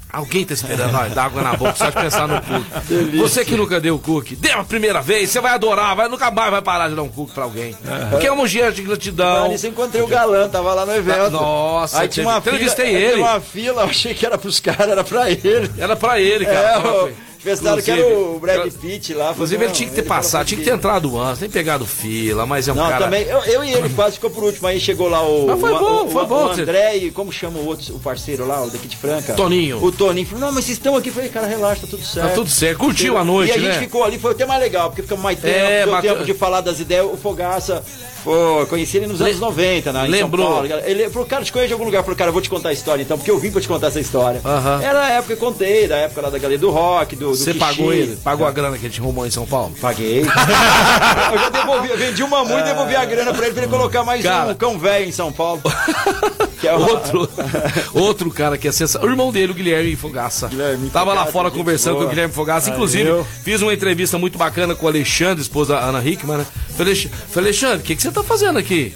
Alguém 0.09 0.45
tá 0.45 0.53
esperando 0.53 0.93
nós 0.93 1.13
dar 1.13 1.25
água 1.25 1.41
na 1.41 1.53
boca 1.57 1.75
só 1.75 1.89
de 1.89 1.95
pensar 1.97 2.29
no 2.29 2.41
cookie. 2.41 3.17
Você 3.17 3.43
que 3.43 3.55
nunca 3.57 3.77
deu 3.79 3.99
cookie, 3.99 4.37
dê 4.37 4.51
a 4.51 4.63
primeira 4.63 5.01
vez, 5.01 5.29
você 5.29 5.41
vai 5.41 5.51
adorar, 5.53 5.93
vai, 5.97 6.07
nunca 6.07 6.31
mais 6.31 6.49
vai 6.49 6.61
parar 6.61 6.87
de 6.87 6.95
dar 6.95 7.01
um 7.03 7.09
cookie 7.09 7.33
pra 7.33 7.43
alguém. 7.43 7.75
Porque 8.09 8.25
é 8.25 8.31
um 8.31 8.47
gesto 8.47 8.77
de 8.77 8.83
gratidão. 8.83 9.51
Eu 9.51 9.69
encontrei 9.69 10.01
o 10.01 10.07
galã, 10.07 10.47
tava 10.47 10.73
lá 10.73 10.85
no 10.85 10.95
evento. 10.95 11.31
Nossa, 11.31 11.99
aí 12.01 12.07
tinha 12.07 12.25
uma 12.25 12.39
teve- 12.39 12.57
fila, 12.57 12.71
entrevistei 12.71 12.85
tinha 12.97 13.11
ele. 13.11 13.21
uma 13.21 13.39
fila, 13.41 13.81
eu 13.81 13.85
achei 13.89 14.13
que 14.13 14.25
era 14.25 14.37
pros 14.37 14.61
caras, 14.61 14.87
era 14.87 15.03
pra 15.03 15.29
ele. 15.29 15.69
Era 15.77 15.95
pra 15.97 16.19
ele, 16.21 16.45
cara. 16.45 16.79
É, 17.09 17.13
pensaram 17.55 17.81
que 17.81 17.91
era 17.91 18.07
o 18.07 18.39
Brad 18.39 18.71
Pitt 18.73 19.13
lá. 19.13 19.31
Inclusive, 19.31 19.63
ele 19.63 19.73
tinha 19.73 19.89
que 19.89 19.95
ter 19.95 20.03
passado, 20.03 20.45
tinha 20.47 20.57
que 20.59 20.65
ter 20.65 20.73
entrado 20.73 21.19
antes, 21.19 21.41
nem 21.41 21.49
pegado 21.49 21.85
fila, 21.85 22.45
mas 22.45 22.67
é 22.67 22.71
um 22.73 22.75
Não, 22.75 22.87
cara. 22.89 23.05
também, 23.05 23.23
eu, 23.23 23.39
eu 23.43 23.63
e 23.63 23.73
ele 23.73 23.89
quase 23.89 24.15
ficou 24.15 24.29
por 24.29 24.43
último, 24.43 24.67
aí 24.67 24.79
chegou 24.79 25.09
lá 25.09 25.21
o, 25.21 25.47
Mas 25.47 25.59
foi 25.59 25.71
bom, 25.71 26.05
o, 26.05 26.09
foi 26.09 26.25
bom, 26.25 26.45
o 26.45 26.49
André 26.51 26.95
e 26.97 27.11
como 27.11 27.31
chama 27.31 27.59
o 27.59 27.65
outro, 27.65 27.95
o 27.95 27.99
parceiro 27.99 28.45
lá, 28.47 28.63
o 28.63 28.69
daqui 28.69 28.87
de 28.87 28.97
Franca? 28.97 29.33
Toninho. 29.33 29.83
O 29.83 29.91
Toninho, 29.91 30.25
falou, 30.27 30.45
não, 30.45 30.51
mas 30.51 30.65
vocês 30.65 30.77
estão 30.77 30.95
aqui, 30.95 31.09
eu 31.09 31.13
falei, 31.13 31.29
cara, 31.29 31.47
relaxa, 31.47 31.81
tá 31.81 31.87
tudo 31.87 32.03
certo. 32.03 32.27
Tá 32.29 32.33
tudo 32.35 32.49
certo. 32.49 32.77
Curtiu 32.79 33.17
a 33.17 33.23
noite, 33.23 33.51
E 33.51 33.53
a 33.53 33.57
né? 33.57 33.71
gente 33.71 33.79
ficou 33.79 34.03
ali, 34.03 34.19
foi 34.19 34.31
até 34.31 34.45
mais 34.45 34.59
legal, 34.61 34.89
porque 34.89 35.01
ficamos 35.01 35.23
mais 35.23 35.39
tempo, 35.39 35.55
É, 35.57 35.83
deu 35.83 35.93
bateu- 35.93 36.13
tempo 36.13 36.25
de 36.25 36.33
falar 36.33 36.61
das 36.61 36.79
ideias, 36.79 37.05
o 37.05 37.17
Fogaça, 37.17 37.83
pô, 38.27 38.65
conheci 38.67 38.97
ele 38.97 39.07
nos 39.07 39.21
anos 39.21 39.39
90, 39.39 39.93
né, 39.93 40.05
em 40.05 40.09
lembrou. 40.09 40.65
Ele 40.65 41.09
falou, 41.09 41.25
cara, 41.25 41.45
te 41.45 41.51
conheço 41.53 41.69
de 41.69 41.73
algum 41.73 41.85
lugar, 41.85 41.99
eu 41.99 42.03
falei, 42.03 42.17
cara, 42.17 42.29
eu 42.29 42.33
vou 42.33 42.41
te 42.41 42.49
contar 42.49 42.69
a 42.69 42.73
história 42.73 43.01
então, 43.01 43.17
porque 43.17 43.31
eu 43.31 43.39
vim 43.39 43.51
pra 43.51 43.61
te 43.61 43.67
contar 43.67 43.87
essa 43.87 43.99
história. 43.99 44.41
Era 44.81 45.05
a 45.05 45.09
época 45.11 45.35
que 45.35 45.41
eu 45.41 45.47
contei, 45.47 45.87
da 45.87 45.95
época 45.95 46.21
lá 46.21 46.29
da 46.29 46.37
galeria 46.37 46.59
do 46.59 46.69
rock, 46.69 47.15
do, 47.15 47.29
Você 47.29 47.53
pagou 47.53 47.93
ele? 47.93 48.17
Pagou 48.17 48.45
a 48.45 48.51
grana 48.51 48.77
que 48.77 48.85
ele 48.85 48.93
te 48.93 48.99
arrumou 48.99 49.25
em 49.25 49.31
São 49.31 49.45
Paulo? 49.45 49.73
Paguei. 49.79 50.21
eu 51.31 51.39
já 51.39 51.49
devolvi, 51.49 51.89
eu 51.89 51.97
vendi 51.97 52.21
uma 52.23 52.43
muito 52.43 52.59
e 52.59 52.63
devolvi 52.63 52.95
a 52.95 53.05
grana 53.05 53.33
pra 53.33 53.45
ele 53.45 53.53
pra 53.53 53.63
ele 53.63 53.71
colocar 53.71 54.03
mais 54.03 54.21
Cara. 54.23 54.51
um 54.51 54.55
cão 54.55 54.77
velho 54.77 55.07
em 55.07 55.11
São 55.11 55.31
Paulo. 55.31 55.61
Que 56.59 56.67
é 56.67 56.73
Outro, 56.73 57.29
outro 57.93 58.31
cara 58.31 58.57
que 58.57 58.67
é 58.67 58.71
sensacional. 58.71 59.07
O 59.07 59.11
irmão 59.11 59.31
dele, 59.31 59.51
o 59.51 59.55
Guilherme 59.55 59.95
Fogaça. 59.95 60.47
Guilherme 60.47 60.89
Tava 60.89 61.13
lá 61.13 61.25
fora 61.27 61.51
conversando 61.51 61.93
boa. 61.93 62.05
com 62.05 62.07
o 62.07 62.09
Guilherme 62.09 62.33
Fogaça. 62.33 62.69
Inclusive, 62.71 63.23
fiz 63.43 63.61
uma 63.61 63.73
entrevista 63.73 64.17
muito 64.17 64.37
bacana 64.37 64.73
com 64.73 64.85
o 64.85 64.89
Alexandre, 64.89 65.41
esposa 65.41 65.75
da 65.75 65.81
Ana 65.81 66.03
Hickman. 66.03 66.37
Né? 66.37 66.45
Falei, 66.75 67.09
Alexandre, 67.35 67.77
o 67.77 67.81
que, 67.81 67.95
que 67.95 68.01
você 68.01 68.11
tá 68.11 68.16
fazendo 68.23 68.57
aqui? 68.59 68.93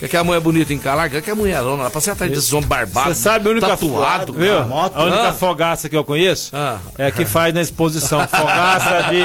Quer 0.00 0.08
que 0.08 0.16
a 0.16 0.24
mulher 0.24 0.40
bonita 0.40 0.72
encalar? 0.72 1.10
Quer 1.10 1.20
que 1.22 1.30
a 1.30 1.34
mulherona, 1.34 1.82
ela 1.82 1.90
passa 1.90 2.12
atrás 2.12 2.32
desses 2.32 2.52
homens 2.52 2.66
barbados. 2.68 3.16
Você 3.18 3.22
sabe 3.22 3.48
a 3.48 3.52
única 3.52 3.66
tatuado, 3.68 4.32
viu? 4.32 4.54
cara. 4.54 4.64
moto. 4.64 4.96
A 4.96 5.04
única 5.04 5.28
Ah. 5.28 5.32
fogaça 5.32 5.88
que 5.88 5.96
eu 5.96 6.02
conheço 6.02 6.50
Ah. 6.56 6.78
é 6.96 7.06
a 7.06 7.10
que 7.10 7.24
faz 7.26 7.52
na 7.54 7.60
exposição. 7.60 8.26
Fogaça 8.26 9.02
de. 9.10 9.20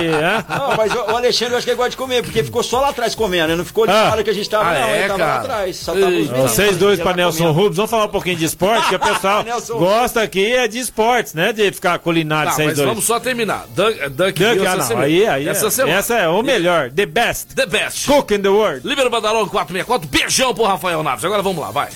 Não, 0.49 0.75
mas 0.75 0.93
o 0.93 0.99
Alexandre 1.15 1.53
eu 1.53 1.57
acho 1.57 1.65
que 1.65 1.71
ele 1.71 1.77
gosta 1.77 1.91
de 1.91 1.97
comer, 1.97 2.21
porque 2.23 2.43
ficou 2.43 2.61
só 2.61 2.81
lá 2.81 2.89
atrás 2.89 3.15
comendo, 3.15 3.45
ele 3.51 3.55
não 3.55 3.65
ficou 3.65 3.85
de 3.87 3.93
Ah. 3.93 4.09
hora 4.11 4.23
que 4.23 4.29
a 4.29 4.33
gente 4.33 4.49
tava, 4.49 4.69
Ah, 4.69 4.73
não, 4.73 4.87
é, 4.89 4.99
ele 4.99 5.07
tava 5.07 5.19
lá 5.23 5.25
cara? 5.29 5.39
atrás. 5.41 5.77
Só 5.77 5.93
tava 5.93 6.07
os 6.07 6.27
Vocês 6.27 6.77
dois 6.77 6.99
lá 6.99 7.05
para 7.05 7.15
Nelson. 7.17 7.51
Rubens, 7.51 7.75
vamos 7.77 7.89
falar 7.91 8.05
um 8.05 8.09
pouquinho 8.09 8.35
de 8.35 8.43
esporte, 8.45 8.89
que 8.89 8.95
o 8.95 8.99
pessoal 8.99 9.43
gosta 9.79 10.21
aqui 10.21 10.45
é 10.55 10.67
de 10.67 10.79
esportes, 10.79 11.33
né? 11.33 11.53
De 11.53 11.71
ficar 11.71 11.97
culinário 11.99 12.49
Tá, 12.49 12.55
vocês 12.57 12.75
dois. 12.75 12.87
vamos 12.87 13.05
só 13.05 13.19
terminar. 13.19 13.65
Dunk, 13.73 13.97
Dunk, 14.09 14.09
Dunk, 14.09 14.39
Bill 14.39 14.63
ah, 14.63 14.67
essa 14.67 14.75
não, 14.77 14.85
semana. 14.85 15.05
aí, 15.07 15.25
aí, 15.27 15.47
essa 15.47 15.67
é, 15.67 15.69
semana. 15.69 15.97
essa 15.97 16.15
é 16.15 16.27
o 16.27 16.41
melhor, 16.43 16.91
the 16.91 17.05
best 17.05 17.55
The 17.55 17.65
best. 17.65 18.07
cook 18.07 18.31
in 18.33 18.41
the 18.41 18.49
world. 18.49 18.81
Líbero 18.87 19.09
Badalão 19.09 19.47
464. 19.47 20.07
Beijão 20.09 20.53
pro 20.53 20.64
Rafael 20.67 21.03
Naves. 21.03 21.25
Agora 21.25 21.41
vamos 21.41 21.61
lá, 21.61 21.71
vai. 21.71 21.89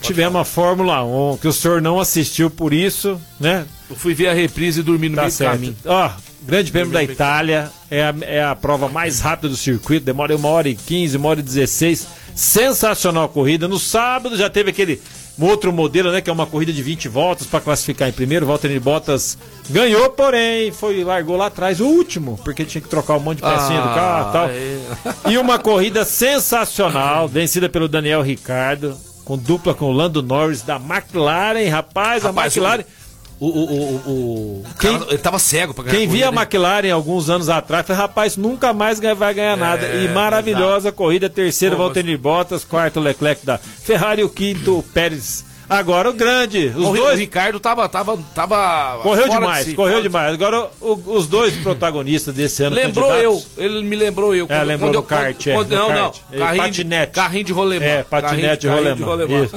Tivemos 0.00 0.40
a 0.40 0.44
Fórmula 0.44 1.02
1, 1.04 1.38
que 1.38 1.48
o 1.48 1.52
senhor 1.52 1.80
não 1.80 1.98
assistiu 1.98 2.50
por 2.50 2.72
isso, 2.72 3.20
né? 3.40 3.66
Eu 3.88 3.96
fui 3.96 4.14
ver 4.14 4.28
a 4.28 4.34
reprise 4.34 4.80
e 4.80 4.82
dormi 4.82 5.08
no 5.08 5.16
Tá 5.16 5.22
meio 5.22 5.32
do 5.32 5.38
caminho. 5.38 5.76
Ó, 5.84 6.10
Grande 6.42 6.70
Prêmio 6.70 6.92
da 6.92 7.02
Itália 7.02 7.72
é 7.90 8.02
a, 8.02 8.14
é 8.22 8.44
a 8.44 8.54
prova 8.54 8.88
mais 8.88 9.20
rápida 9.20 9.48
do 9.48 9.56
circuito, 9.56 10.06
demora 10.06 10.36
uma 10.36 10.48
hora 10.48 10.68
e 10.68 10.76
15, 10.76 11.16
uma 11.16 11.28
hora 11.28 11.40
e 11.40 11.42
16. 11.42 12.06
Sensacional 12.34 13.28
corrida. 13.28 13.66
No 13.66 13.78
sábado 13.78 14.36
já 14.36 14.48
teve 14.48 14.70
aquele 14.70 15.00
outro 15.44 15.72
modelo, 15.72 16.10
né? 16.10 16.20
Que 16.22 16.30
é 16.30 16.32
uma 16.32 16.46
corrida 16.46 16.72
de 16.72 16.82
20 16.82 17.08
voltas 17.08 17.46
para 17.46 17.60
classificar 17.60 18.08
em 18.08 18.12
primeiro. 18.12 18.46
Valtteri 18.46 18.80
Bottas 18.80 19.36
ganhou, 19.68 20.08
porém, 20.10 20.72
foi 20.72 21.04
largou 21.04 21.36
lá 21.36 21.46
atrás 21.46 21.80
o 21.80 21.86
último, 21.86 22.40
porque 22.42 22.64
tinha 22.64 22.80
que 22.80 22.88
trocar 22.88 23.16
um 23.16 23.20
monte 23.20 23.38
de 23.38 23.42
pecinha 23.42 23.80
do 23.82 23.88
carro 23.94 24.28
e 24.28 24.32
tal. 24.32 24.48
é. 24.48 25.32
E 25.32 25.38
uma 25.38 25.58
corrida 25.58 26.04
sensacional, 26.04 27.28
vencida 27.28 27.68
pelo 27.68 27.88
Daniel 27.88 28.22
Ricardo, 28.22 28.96
com 29.24 29.36
dupla 29.36 29.74
com 29.74 29.86
o 29.86 29.92
Lando 29.92 30.22
Norris 30.22 30.62
da 30.62 30.76
McLaren, 30.76 31.68
rapaz, 31.68 32.24
a 32.24 32.28
Rapaz, 32.28 32.56
McLaren. 32.56 32.82
O, 32.82 32.95
o, 33.40 33.46
o, 33.46 33.50
o, 33.50 34.62
o 34.62 34.64
Quem- 34.78 34.98
cara, 34.98 35.06
ele 35.10 35.18
tava 35.18 35.38
cego 35.38 35.72
pra 35.72 35.84
ganhar 35.84 35.96
Quem 35.96 36.08
via 36.08 36.26
a 36.26 36.32
corrida, 36.32 36.42
hein? 36.42 36.46
McLaren 36.46 36.90
alguns 36.92 37.30
anos 37.30 37.48
atrás, 37.48 37.86
falou, 37.86 38.02
rapaz, 38.02 38.36
nunca 38.36 38.72
mais 38.72 38.98
vai 39.00 39.32
ganhar 39.34 39.56
nada. 39.56 39.86
E 39.86 40.08
maravilhosa 40.08 40.90
corrida, 40.92 41.30
terceiro 41.30 41.76
Pô, 41.76 41.84
Valtteri 41.84 42.16
Bottas, 42.16 42.64
quarto 42.64 43.00
Leclerc 43.00 43.46
da 43.46 43.56
Ferrari, 43.58 44.22
o 44.24 44.28
quinto 44.28 44.84
Pérez. 44.92 45.45
Agora 45.68 46.08
o 46.10 46.12
grande, 46.12 46.72
os 46.76 46.84
O, 46.84 46.92
Ri- 46.92 47.00
o 47.00 47.02
dois 47.04 47.18
Ricardo 47.18 47.58
tava, 47.58 47.88
tava, 47.88 48.16
tava 48.34 48.98
correu 49.02 49.26
fora 49.26 49.28
de 49.34 49.40
demais, 49.40 49.64
si, 49.66 49.74
correu 49.74 50.00
demais. 50.00 50.32
Agora 50.34 50.68
o- 50.80 51.00
os 51.06 51.26
dois 51.26 51.54
protagonistas 51.56 52.34
desse 52.34 52.62
ano 52.62 52.76
Lembrou 52.76 53.12
eu, 53.16 53.32
candidatos, 53.32 53.58
ele 53.58 53.82
me 53.82 53.96
lembrou 53.96 54.34
eu. 54.34 54.46
É, 54.48 54.62
lembrou 54.62 54.90
eu- 54.90 55.00
do 55.00 55.02
kart, 55.02 55.46
é, 55.46 55.52
quando- 55.54 55.68
do 55.68 55.74
não, 55.74 55.88
kart. 55.88 56.16
não. 56.30 56.38
Carrinho 56.38 56.62
patinete. 56.64 57.06
De, 57.06 57.12
carrinho 57.14 57.44
de 57.44 57.52
rolemã. 57.52 57.84
É, 57.84 58.02
patinete 58.04 58.66
Carrinho- 58.68 58.94
de 58.96 59.02
rolemã. 59.02 59.48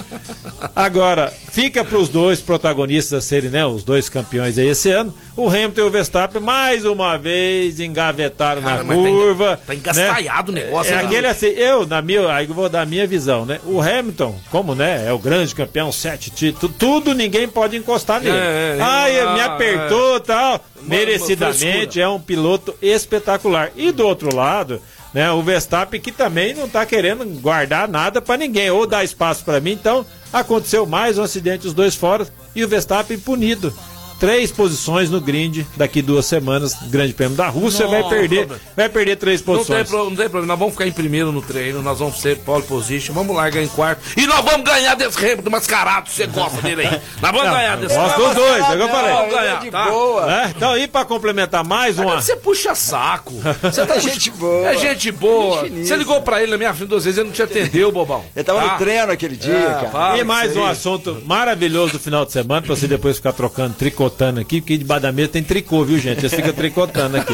Agora, 0.76 1.32
fica 1.52 1.84
para 1.84 1.98
os 1.98 2.10
dois 2.10 2.40
protagonistas 2.40 3.24
serem, 3.26 3.50
né, 3.50 3.66
os 3.66 3.84
dois 3.84 4.10
campeões 4.10 4.58
aí 4.58 4.68
esse 4.68 4.90
ano. 4.92 5.14
O 5.36 5.48
Hamilton 5.48 5.82
e 5.82 5.84
o 5.84 5.90
Verstappen, 5.90 6.42
mais 6.42 6.84
uma 6.86 7.18
vez, 7.18 7.80
engavetaram 7.80 8.62
Cara, 8.62 8.84
na 8.84 8.94
tá 8.94 8.94
curva. 9.00 9.60
tá 9.66 9.74
engastalhado 9.74 10.52
o 10.52 10.56
negócio, 10.56 10.92
É, 10.94 10.98
né? 10.98 11.04
aquele 11.04 11.28
assim, 11.28 11.48
eu, 11.48 11.86
na 11.86 12.02
minha, 12.02 12.30
aí 12.34 12.48
eu 12.48 12.54
vou 12.54 12.68
dar 12.68 12.82
a 12.82 12.86
minha 12.86 13.08
visão, 13.08 13.46
né? 13.46 13.60
O 13.66 13.80
Hamilton, 13.82 14.36
como, 14.52 14.76
né, 14.76 15.06
é 15.08 15.14
o 15.14 15.20
grande 15.20 15.56
campeão, 15.56 15.92
sete 16.00 16.30
títulos, 16.30 16.76
tudo 16.78 17.14
ninguém 17.14 17.48
pode 17.48 17.78
encostar 17.78 18.22
nele. 18.22 18.38
É, 18.38 18.78
é, 18.78 18.82
Ai, 18.82 19.20
é, 19.20 19.34
me 19.34 19.40
é. 19.40 19.44
apertou 19.44 20.18
e 20.18 20.22
tal. 20.22 20.66
Merecidamente, 20.82 22.00
é 22.00 22.08
um 22.08 22.20
piloto 22.20 22.74
espetacular. 22.82 23.72
E 23.76 23.92
do 23.92 24.06
outro 24.06 24.34
lado, 24.36 24.82
né, 25.14 25.32
o 25.32 25.42
Verstappen 25.42 26.00
que 26.00 26.12
também 26.12 26.54
não 26.54 26.70
tá 26.70 26.86
querendo 26.86 27.26
guardar 27.42 27.88
nada 27.88 28.22
para 28.22 28.38
ninguém, 28.38 28.70
ou 28.70 28.88
dar 28.88 29.04
espaço 29.04 29.44
para 29.44 29.60
mim. 29.60 29.72
Então, 29.72 30.06
aconteceu 30.32 30.86
mais 30.86 31.18
um 31.18 31.24
acidente, 31.24 31.68
os 31.68 31.74
dois 31.74 31.96
fora, 31.96 32.28
e 32.56 32.64
o 32.64 32.68
Verstappen 32.68 33.20
punido. 33.20 33.74
Três 34.20 34.52
posições 34.52 35.10
no 35.10 35.22
grid 35.22 35.66
daqui 35.78 36.02
duas 36.02 36.26
semanas, 36.26 36.74
Grande 36.90 37.14
Prêmio 37.14 37.38
da 37.38 37.48
Rússia, 37.48 37.88
vai 37.88 38.04
perder, 38.08 38.48
vai 38.76 38.90
perder 38.90 39.16
três 39.16 39.40
Não 39.40 39.46
tem, 39.56 39.56
posições. 39.66 39.88
pro- 39.90 40.10
não 40.10 40.16
tem 40.16 40.30
problema, 40.30 40.48
nós 40.48 40.60
vamos 40.60 40.74
ficar 40.74 40.88
em 40.88 40.92
primeiro 40.92 41.32
no 41.32 41.42
treino, 41.42 41.82
nós 41.82 42.00
vamos 42.00 42.20
ser 42.20 42.38
pole 42.40 42.64
position, 42.64 43.14
vamos 43.14 43.34
largar 43.36 43.62
em 43.64 43.68
quarto. 43.68 44.02
E 44.18 44.28
nós 44.28 44.44
vamos 44.44 44.64
ganhar 44.64 44.96
desse 44.96 45.18
Hamilton 45.18 45.50
mascarado, 45.50 46.10
você 46.10 46.28
gosta 46.28 46.62
dele 46.62 46.82
aí. 46.86 47.02
Nós 47.22 47.32
vamos 47.32 47.50
ganhar 47.50 47.78
desse 47.78 47.96
Gosto 47.96 48.18
dos 48.22 48.36
dois, 48.36 48.64
é 48.66 48.74
o 48.74 48.76
que 48.78 48.82
eu 48.84 48.90
falei. 48.90 49.14
Vamos 49.14 49.34
é 49.34 49.38
ganhar, 49.40 49.60
de 49.62 49.72
tá? 49.72 49.86
boa. 49.90 50.26
Né? 50.26 50.54
Então, 50.56 50.78
e 50.78 50.88
para 50.88 51.06
complementar 51.06 51.64
mais 51.64 51.98
uma. 51.98 52.22
Você 52.22 52.36
puxa 52.36 52.76
saco. 52.76 53.34
Você 53.62 53.86
tá 53.86 53.96
É 54.00 54.00
gente 54.02 54.32
boa. 54.32 54.68
É 54.68 54.78
gente 54.78 55.12
boa. 55.12 55.62
Gente 55.68 55.88
Você 55.88 55.96
ligou 55.96 56.22
pra 56.22 56.42
ele 56.42 56.52
na 56.52 56.58
minha 56.58 56.74
frente 56.74 56.90
duas 56.90 57.06
vezes, 57.06 57.18
ele 57.18 57.28
não 57.28 57.34
te 57.34 57.42
atendeu, 57.42 57.92
bobão. 57.92 58.24
Ele 58.36 58.44
tava 58.44 58.60
Tá? 58.62 58.74
no 58.74 58.78
treino 58.80 59.12
aquele 59.12 59.36
dia, 59.38 59.54
É, 59.54 59.74
cara. 59.74 59.90
fala 59.90 60.18
E 60.18 60.24
mais 60.24 60.56
um 60.58 60.66
assunto 60.66 61.22
maravilhoso 61.26 61.94
do 61.94 62.00
final 62.00 62.26
de 62.26 62.32
semana, 62.34 62.62
pra 62.62 62.76
você 62.76 62.88
depois 62.88 63.16
ficar 63.18 63.32
trocando, 63.34 63.74
tricotando 64.10 64.40
aqui, 64.40 64.62
porque 64.62 64.78
debaixo 64.78 65.04
da 65.04 65.12
mesa 65.12 65.30
tem 65.30 65.44
tricô, 65.44 65.84
viu, 65.84 66.00
gente? 66.00 66.20
Eles 66.20 66.34
ficam 66.34 66.54
tricotando 66.54 67.18
aqui. 67.18 67.34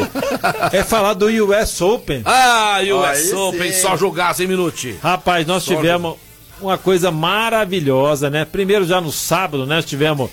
É 0.71 0.83
falar 0.83 1.13
do 1.13 1.27
US 1.27 1.81
Open. 1.81 2.21
Ah, 2.25 2.79
US 2.81 3.31
Open, 3.33 3.71
sim. 3.71 3.81
só 3.81 3.95
jogar 3.97 4.33
sem 4.35 4.47
minutinho. 4.47 4.97
Rapaz, 5.01 5.45
nós 5.45 5.63
tivemos 5.63 6.15
uma 6.59 6.77
coisa 6.77 7.11
maravilhosa, 7.11 8.29
né? 8.29 8.45
Primeiro, 8.45 8.85
já 8.85 8.99
no 8.99 9.11
sábado, 9.11 9.65
né? 9.65 9.75
Nós 9.75 9.85
tivemos 9.85 10.29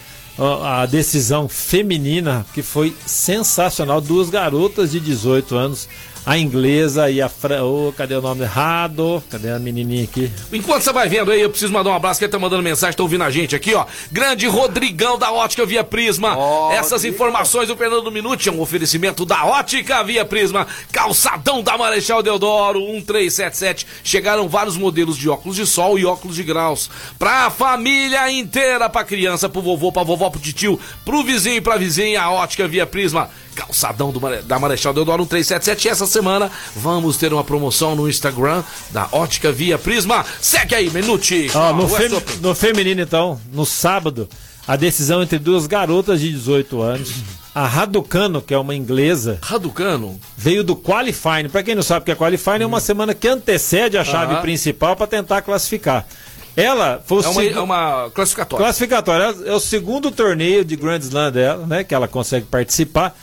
a 0.64 0.86
decisão 0.86 1.48
feminina, 1.48 2.44
que 2.54 2.62
foi 2.62 2.94
sensacional. 3.06 4.00
Duas 4.00 4.30
garotas 4.30 4.90
de 4.92 5.00
18 5.00 5.56
anos, 5.56 5.88
a 6.24 6.38
inglesa 6.38 7.10
e 7.10 7.20
a. 7.20 7.28
Fra... 7.28 7.64
Ô, 7.64 7.92
cadê 7.96 8.14
o 8.14 8.22
nome 8.22 8.42
errado? 8.42 9.22
Cadê 9.30 9.50
a 9.50 9.58
menininha 9.58 10.04
aqui? 10.04 10.30
Enquanto 10.52 10.82
você 10.82 10.92
vai 10.92 11.08
vendo 11.08 11.30
aí, 11.30 11.40
eu 11.40 11.50
preciso 11.50 11.72
mandar 11.72 11.90
um 11.90 11.94
abraço, 11.94 12.18
que 12.18 12.24
ele 12.24 12.32
tá 12.32 12.38
mandando 12.38 12.62
mensagem, 12.62 12.96
tá 12.96 13.02
ouvindo 13.02 13.24
a 13.24 13.30
gente 13.30 13.56
aqui, 13.56 13.74
ó. 13.74 13.84
Grande 14.10 14.46
Rodrigão 14.46 15.18
da 15.18 15.32
Ótica 15.32 15.66
Via 15.66 15.82
Prisma. 15.82 16.36
Essas 16.72 17.04
informações 17.04 17.68
do 17.68 17.76
Fernando 17.76 18.10
Minuti 18.10 18.48
é 18.48 18.52
um 18.52 18.60
oferecimento 18.60 19.24
da 19.24 19.44
Ótica 19.44 20.02
Via 20.04 20.24
Prisma. 20.24 20.66
Calçadão 20.92 21.62
da 21.62 21.76
Marechal 21.76 22.22
Deodoro, 22.22 22.80
1377. 22.80 23.86
Chegaram 24.04 24.48
vários 24.48 24.76
modelos 24.76 25.16
de 25.16 25.28
óculos 25.28 25.56
de 25.56 25.66
sol 25.66 25.98
e 25.98 26.04
óculos 26.04 26.36
de 26.36 26.42
graus. 26.42 26.90
Pra 27.18 27.50
família 27.50 28.30
inteira, 28.30 28.88
pra 28.88 29.04
criança, 29.04 29.48
pro 29.48 29.60
vovô, 29.60 29.90
pra 29.90 30.02
vovó, 30.02 30.30
pro 30.30 30.40
tio, 30.40 30.78
pro 31.04 31.22
vizinho 31.22 31.56
e 31.56 31.60
pra 31.60 31.76
vizinha, 31.76 32.22
a 32.22 32.30
Ótica 32.30 32.68
Via 32.68 32.86
Prisma. 32.86 33.30
Calçadão 33.54 34.10
do 34.10 34.20
da 34.42 34.58
Marechal 34.58 34.92
Deodoro 34.94 35.22
1377. 35.22 35.86
E 35.86 35.90
essa 35.90 36.06
semana 36.06 36.50
vamos 36.76 37.16
ter 37.16 37.32
uma 37.32 37.44
promoção 37.44 37.94
no 37.94 38.08
Instagram 38.08 38.62
da 38.90 39.08
Ótica 39.12 39.52
Via 39.52 39.78
Prisma. 39.78 40.24
Segue 40.40 40.74
aí, 40.74 40.90
Minuti. 40.90 41.50
Ó, 41.54 41.72
no, 41.72 41.88
fem- 41.88 42.22
no 42.40 42.54
feminino, 42.54 43.00
então, 43.02 43.40
no 43.52 43.66
sábado, 43.66 44.28
a 44.66 44.76
decisão 44.76 45.22
entre 45.22 45.38
duas 45.38 45.66
garotas 45.66 46.20
de 46.20 46.30
18 46.30 46.80
anos. 46.80 47.10
A 47.54 47.66
Raducano, 47.66 48.40
que 48.40 48.54
é 48.54 48.58
uma 48.58 48.74
inglesa, 48.74 49.38
Raducano. 49.42 50.18
veio 50.36 50.64
do 50.64 50.74
qualifying. 50.74 51.50
Para 51.50 51.62
quem 51.62 51.74
não 51.74 51.82
sabe 51.82 52.00
o 52.02 52.04
que 52.06 52.10
é 52.12 52.14
qualifying, 52.14 52.62
é 52.62 52.66
uma 52.66 52.80
semana 52.80 53.12
que 53.12 53.28
antecede 53.28 53.98
a 53.98 54.04
chave 54.04 54.32
Aham. 54.32 54.40
principal 54.40 54.96
para 54.96 55.06
tentar 55.06 55.42
classificar. 55.42 56.06
Ela 56.56 57.02
foi 57.06 57.18
o 57.18 57.24
É 57.24 57.28
uma, 57.28 57.42
segu- 57.42 57.58
é 57.58 57.60
uma 57.60 58.10
classificatória. 58.14 58.64
classificatória. 58.64 59.34
É 59.46 59.52
o 59.54 59.60
segundo 59.60 60.10
torneio 60.10 60.64
de 60.64 60.76
Grand 60.76 60.98
Slam 61.00 61.30
dela, 61.30 61.66
né? 61.66 61.84
Que 61.84 61.94
ela 61.94 62.08
consegue 62.08 62.46
participar. 62.46 63.14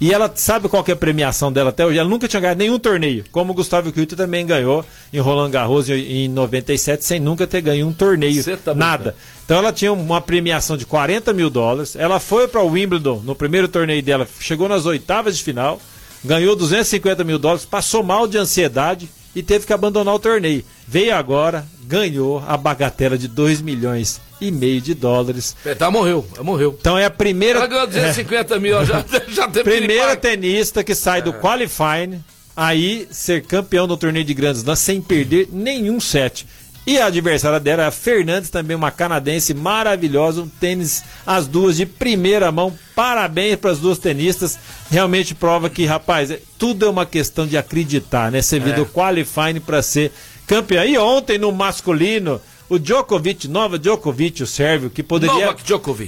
E 0.00 0.14
ela 0.14 0.32
sabe 0.34 0.66
qual 0.66 0.82
que 0.82 0.90
é 0.90 0.94
a 0.94 0.96
premiação 0.96 1.52
dela 1.52 1.68
até 1.68 1.84
hoje? 1.84 1.98
Ela 1.98 2.08
nunca 2.08 2.26
tinha 2.26 2.40
ganhado 2.40 2.58
nenhum 2.58 2.78
torneio. 2.78 3.22
Como 3.30 3.52
o 3.52 3.54
Gustavo 3.54 3.92
Kilter 3.92 4.16
também 4.16 4.46
ganhou 4.46 4.82
em 5.12 5.18
Roland 5.18 5.50
Garros 5.50 5.90
em, 5.90 6.24
em 6.24 6.28
97, 6.28 7.04
sem 7.04 7.20
nunca 7.20 7.46
ter 7.46 7.60
ganho 7.60 7.86
um 7.86 7.92
torneio. 7.92 8.42
Tá 8.64 8.74
nada. 8.74 9.14
Então 9.44 9.58
ela 9.58 9.74
tinha 9.74 9.92
uma 9.92 10.18
premiação 10.18 10.74
de 10.74 10.86
40 10.86 11.34
mil 11.34 11.50
dólares. 11.50 11.96
Ela 11.96 12.18
foi 12.18 12.48
para 12.48 12.62
o 12.62 12.68
Wimbledon 12.68 13.20
no 13.22 13.34
primeiro 13.34 13.68
torneio 13.68 14.02
dela, 14.02 14.26
chegou 14.40 14.70
nas 14.70 14.86
oitavas 14.86 15.36
de 15.36 15.44
final, 15.44 15.78
ganhou 16.24 16.56
250 16.56 17.22
mil 17.22 17.38
dólares, 17.38 17.66
passou 17.66 18.02
mal 18.02 18.26
de 18.26 18.38
ansiedade 18.38 19.06
e 19.36 19.42
teve 19.42 19.66
que 19.66 19.72
abandonar 19.72 20.14
o 20.14 20.18
torneio. 20.18 20.64
Veio 20.88 21.14
agora, 21.14 21.66
ganhou 21.84 22.42
a 22.48 22.56
bagatela 22.56 23.18
de 23.18 23.28
2 23.28 23.60
milhões 23.60 24.18
e 24.40 24.50
meio 24.50 24.80
de 24.80 24.94
dólares. 24.94 25.54
É, 25.64 25.74
Tá, 25.74 25.90
morreu. 25.90 26.26
Ela 26.34 26.44
morreu. 26.44 26.76
Então 26.80 26.96
é 26.96 27.04
a 27.04 27.10
primeira. 27.10 27.58
Ela 27.58 27.66
ganhou 27.66 27.86
250 27.86 28.58
mil, 28.58 28.84
já, 28.84 29.04
já 29.28 29.48
teve 29.48 29.64
Primeira 29.70 30.16
tenista 30.16 30.82
que 30.84 30.94
sai 30.94 31.18
É. 31.18 31.22
do 31.22 31.32
qualifying, 31.34 32.22
aí 32.56 33.06
ser 33.10 33.42
campeão 33.42 33.86
no 33.86 33.96
torneio 33.96 34.24
de 34.24 34.34
grandes 34.34 34.62
Slam 34.62 34.76
sem 34.76 35.00
perder 35.00 35.48
nenhum 35.52 36.00
set. 36.00 36.46
E 36.86 36.98
a 36.98 37.06
adversária 37.06 37.60
dela 37.60 37.82
é 37.82 37.86
a 37.86 37.90
Fernandes, 37.90 38.48
também 38.48 38.74
uma 38.74 38.90
canadense 38.90 39.52
maravilhosa, 39.52 40.40
um 40.42 40.48
tênis, 40.48 41.04
as 41.26 41.46
duas 41.46 41.76
de 41.76 41.84
primeira 41.84 42.50
mão. 42.50 42.76
Parabéns 42.96 43.56
para 43.56 43.70
as 43.70 43.78
duas 43.78 43.98
tenistas. 43.98 44.58
Realmente 44.90 45.34
prova 45.34 45.68
que, 45.68 45.84
rapaz, 45.84 46.30
é- 46.30 46.40
tudo 46.58 46.86
é 46.86 46.88
uma 46.88 47.04
questão 47.04 47.46
de 47.46 47.56
acreditar, 47.56 48.32
né? 48.32 48.40
Você 48.40 48.56
É. 48.56 48.60
do 48.60 48.86
qualifying 48.86 49.60
para 49.60 49.82
ser 49.82 50.10
campeã. 50.46 50.84
E 50.86 50.96
ontem 50.98 51.38
no 51.38 51.52
masculino, 51.52 52.40
O 52.70 52.78
Djokovic, 52.78 53.48
Nova 53.48 53.76
Djokovic, 53.76 54.44
o 54.44 54.46
sérvio, 54.46 54.88
que 54.90 55.02
poderia 55.02 55.56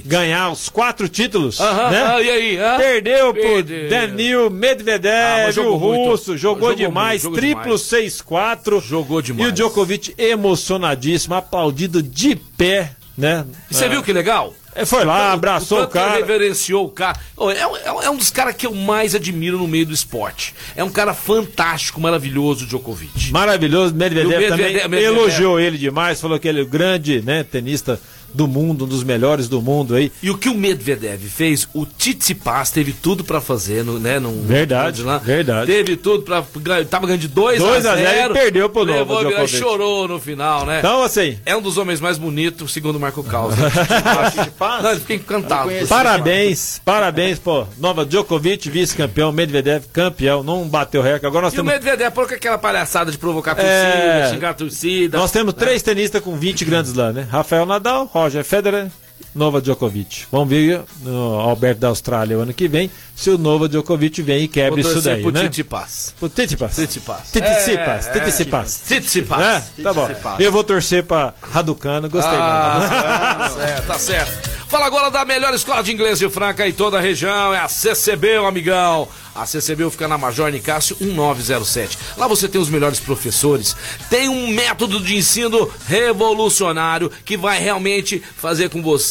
ganhar 0.05 0.49
os 0.49 0.69
quatro 0.69 1.09
títulos, 1.09 1.59
Aham, 1.59 1.89
né? 1.91 2.03
ah, 2.03 2.21
e 2.21 2.29
aí? 2.29 2.57
hã? 2.57 2.77
Perdeu 2.77 3.33
pro 3.33 3.63
Danil 3.89 4.47
Ah, 4.47 4.49
Medvedev, 4.49 5.43
mas 5.45 5.57
o 5.57 5.77
muito. 5.77 5.77
russo, 6.09 6.37
jogou, 6.37 6.69
Jogou 6.69 6.75
demais, 6.75 7.23
muito, 7.25 7.35
jogou 7.35 7.37
triplo 7.37 7.77
demais. 7.77 8.21
6-4. 8.21 8.81
Jogou 8.81 9.21
demais. 9.21 9.45
E 9.45 9.49
o 9.49 9.51
Djokovic 9.51 10.15
emocionadíssimo, 10.17 11.35
aplaudido 11.35 12.01
de 12.01 12.35
pé, 12.35 12.91
né? 13.17 13.45
E 13.69 13.73
você 13.73 13.87
viu 13.89 14.01
que 14.03 14.11
legal? 14.13 14.53
É, 14.75 14.85
Foi 14.85 15.05
lá, 15.05 15.31
abraçou 15.33 15.77
o, 15.77 15.81
tanto 15.81 15.91
que 15.91 15.97
ele 15.99 16.05
cara. 16.07 16.17
reverenciou 16.17 16.85
o 16.85 16.89
cara. 16.89 17.19
É, 17.37 17.67
um- 17.67 17.77
é 17.77 17.91
um- 17.93 18.01
é 18.03 18.09
um 18.09 18.15
dos 18.17 18.31
caras 18.31 18.55
que 18.55 18.65
eu 18.65 18.73
mais 18.73 19.13
admiro 19.13 19.59
no 19.59 19.67
meio 19.67 19.85
do 19.85 19.93
esporte. 19.93 20.55
É 20.75 20.83
um 20.83 20.89
cara 20.89 21.13
fantástico, 21.13 22.01
maravilhoso, 22.01 22.65
o 22.65 22.67
Djokovic. 22.67 23.31
Maravilhoso, 23.31 23.93
Medvedev, 23.93 24.25
o 24.25 24.29
Medvedev- 24.29 24.49
também 24.57 24.73
Medvedev. 24.73 25.03
elogiou 25.05 25.59
ele 25.59 25.77
demais, 25.77 26.19
falou 26.19 26.39
que 26.39 26.47
ele 26.47 26.59
é 26.59 26.63
o 26.63 26.67
grande 26.67 27.21
né, 27.21 27.43
tenista 27.43 28.01
do 28.33 28.47
mundo, 28.47 28.85
um 28.85 28.87
dos 28.87 29.03
melhores 29.03 29.47
do 29.47 29.61
mundo 29.61 29.95
aí. 29.95 30.11
E 30.21 30.29
o 30.29 30.37
que 30.37 30.49
o 30.49 30.55
Medvedev 30.55 31.21
fez, 31.29 31.67
o 31.73 31.85
Tsitsipas 31.85 32.71
teve 32.71 32.91
tudo 32.93 33.23
pra 33.23 33.39
fazer, 33.41 33.83
no, 33.83 33.99
né? 33.99 34.19
Num, 34.19 34.41
Verdade, 34.43 35.01
lá. 35.03 35.17
verdade. 35.17 35.67
Teve 35.71 35.95
tudo 35.97 36.23
pra... 36.23 36.43
ganhar- 36.57 36.85
Tava 36.85 37.05
ganhando 37.07 37.21
de 37.21 37.27
2 37.27 37.59
2 37.59 37.85
a 37.85 37.93
a 37.93 37.95
0 37.95 38.09
0 38.09 38.31
e 38.31 38.33
perdeu 38.33 38.69
pro 38.69 38.85
virou, 38.85 39.05
Djokovic. 39.05 39.47
chorou 39.57 40.07
no 40.07 40.19
final, 40.19 40.65
né? 40.65 40.79
Então, 40.79 41.03
assim, 41.03 41.37
É 41.45 41.55
um 41.55 41.61
dos 41.61 41.77
homens 41.77 41.99
mais 41.99 42.17
bonitos, 42.17 42.71
segundo 42.73 42.95
o 42.95 42.99
Marco 42.99 43.23
Caos. 43.23 43.53
Não, 44.81 44.91
ele 44.91 44.99
fica 44.99 45.13
encantado. 45.15 45.69
parabéns, 45.87 46.81
parabéns, 46.83 47.39
pô. 47.39 47.65
Nova 47.77 48.05
Djokovic, 48.05 48.69
vice-campeão, 48.69 49.31
Medvedev, 49.31 49.85
campeão, 49.91 50.43
não 50.43 50.67
bateu 50.67 51.01
recorde. 51.01 51.25
Agora 51.27 51.43
nós 51.45 51.53
E 51.53 51.55
o 51.55 51.63
temos, 51.63 51.73
Medvedev 51.73 52.13
falou 52.13 52.29
com 52.29 52.35
aquela 52.35 52.57
palhaçada 52.57 53.11
de 53.11 53.17
provocar 53.17 53.51
a 53.51 53.55
torcida, 53.55 53.73
É. 53.73 54.29
xingar 54.31 54.49
a 54.49 54.53
torcida. 54.53 55.17
nós 55.17 55.31
temos 55.31 55.53
três 55.53 55.81
tenistas 55.81 56.21
com 56.21 56.35
20 56.37 56.65
grandes 56.65 56.93
lá, 56.93 57.11
né? 57.11 57.27
Rafael 57.29 57.65
Nadal, 57.65 58.05
Roger 58.05 58.22
Federer, 58.43 58.89
Nova 59.33 59.59
Djokovic. 59.61 60.25
Vamos 60.31 60.49
ver 60.49 60.81
no 61.01 61.39
Alberto 61.39 61.81
da 61.81 61.87
Austrália 61.87 62.37
o 62.37 62.41
ano 62.41 62.53
que 62.53 62.67
vem 62.67 62.89
se 63.15 63.29
o 63.29 63.37
Nova 63.37 63.67
Djokovic 63.67 64.21
vem 64.21 64.43
e 64.43 64.47
quebra 64.47 64.79
isso 64.79 65.01
daí, 65.01 65.23
né? 65.31 65.41
Tsitsipas. 65.41 66.13
Pro 66.19 66.29
Tsitsipas. 66.29 66.71
Tsitsipas. 66.73 67.21
Tsitsipas, 67.31 68.07
É, 68.07 68.19
Tsitsipas. 68.19 68.81
Tsitsipas. 68.85 69.39
Né? 69.39 69.63
Tá 69.81 69.93
bom. 69.93 70.09
Eu 70.39 70.51
vou 70.51 70.63
torcer 70.63 71.03
pra 71.03 71.33
Raducano, 71.41 72.09
gostei. 72.09 72.31
Ah, 72.35 73.37
tá 73.39 73.49
certo, 73.49 73.87
tá 73.87 73.99
certo. 73.99 74.53
Fala 74.67 74.87
agora 74.87 75.11
da 75.11 75.23
melhor 75.23 75.53
escola 75.53 75.83
de 75.83 75.91
inglês 75.91 76.17
de 76.17 76.27
Franca 76.29 76.67
e 76.67 76.73
toda 76.73 76.97
a 76.97 77.01
região, 77.01 77.53
é 77.53 77.59
a 77.59 77.67
CCB, 77.67 78.33
meu 78.33 78.47
amigão. 78.47 79.07
A 79.35 79.45
CCB 79.47 79.89
fica 79.89 80.07
na 80.07 80.15
Major 80.17 80.51
Nicásio 80.51 80.95
1907. 80.99 81.97
Lá 82.17 82.27
você 82.27 82.47
tem 82.47 82.61
os 82.61 82.69
melhores 82.69 82.99
professores, 82.99 83.75
tem 84.09 84.29
um 84.29 84.47
método 84.49 84.99
de 84.99 85.15
ensino 85.15 85.69
revolucionário 85.87 87.11
que 87.25 87.35
vai 87.35 87.59
realmente 87.59 88.21
fazer 88.35 88.69
com 88.69 88.81
você, 88.81 89.02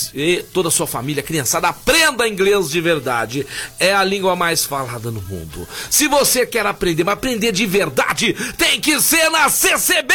toda 0.53 0.69
a 0.69 0.71
sua 0.73 0.87
família, 0.87 1.23
criançada, 1.23 1.69
aprenda 1.69 2.29
inglês 2.29 2.71
de 2.71 2.81
verdade. 2.81 3.47
É 3.79 3.95
a 3.95 4.05
língua 4.05 4.35
mais 4.37 4.65
falada 4.65 5.11
no 5.11 5.21
mundo. 5.23 5.67
Se 5.91 6.09
você 6.09 6.47
quer 6.47 6.67
aprender, 6.67 7.05
mas 7.05 7.15
aprender 7.15 7.53
de 7.53 7.67
verdade, 7.67 8.35
tem 8.57 8.81
que 8.81 9.01
ser 9.01 9.29
na 9.31 9.49
CCB! 9.49 10.13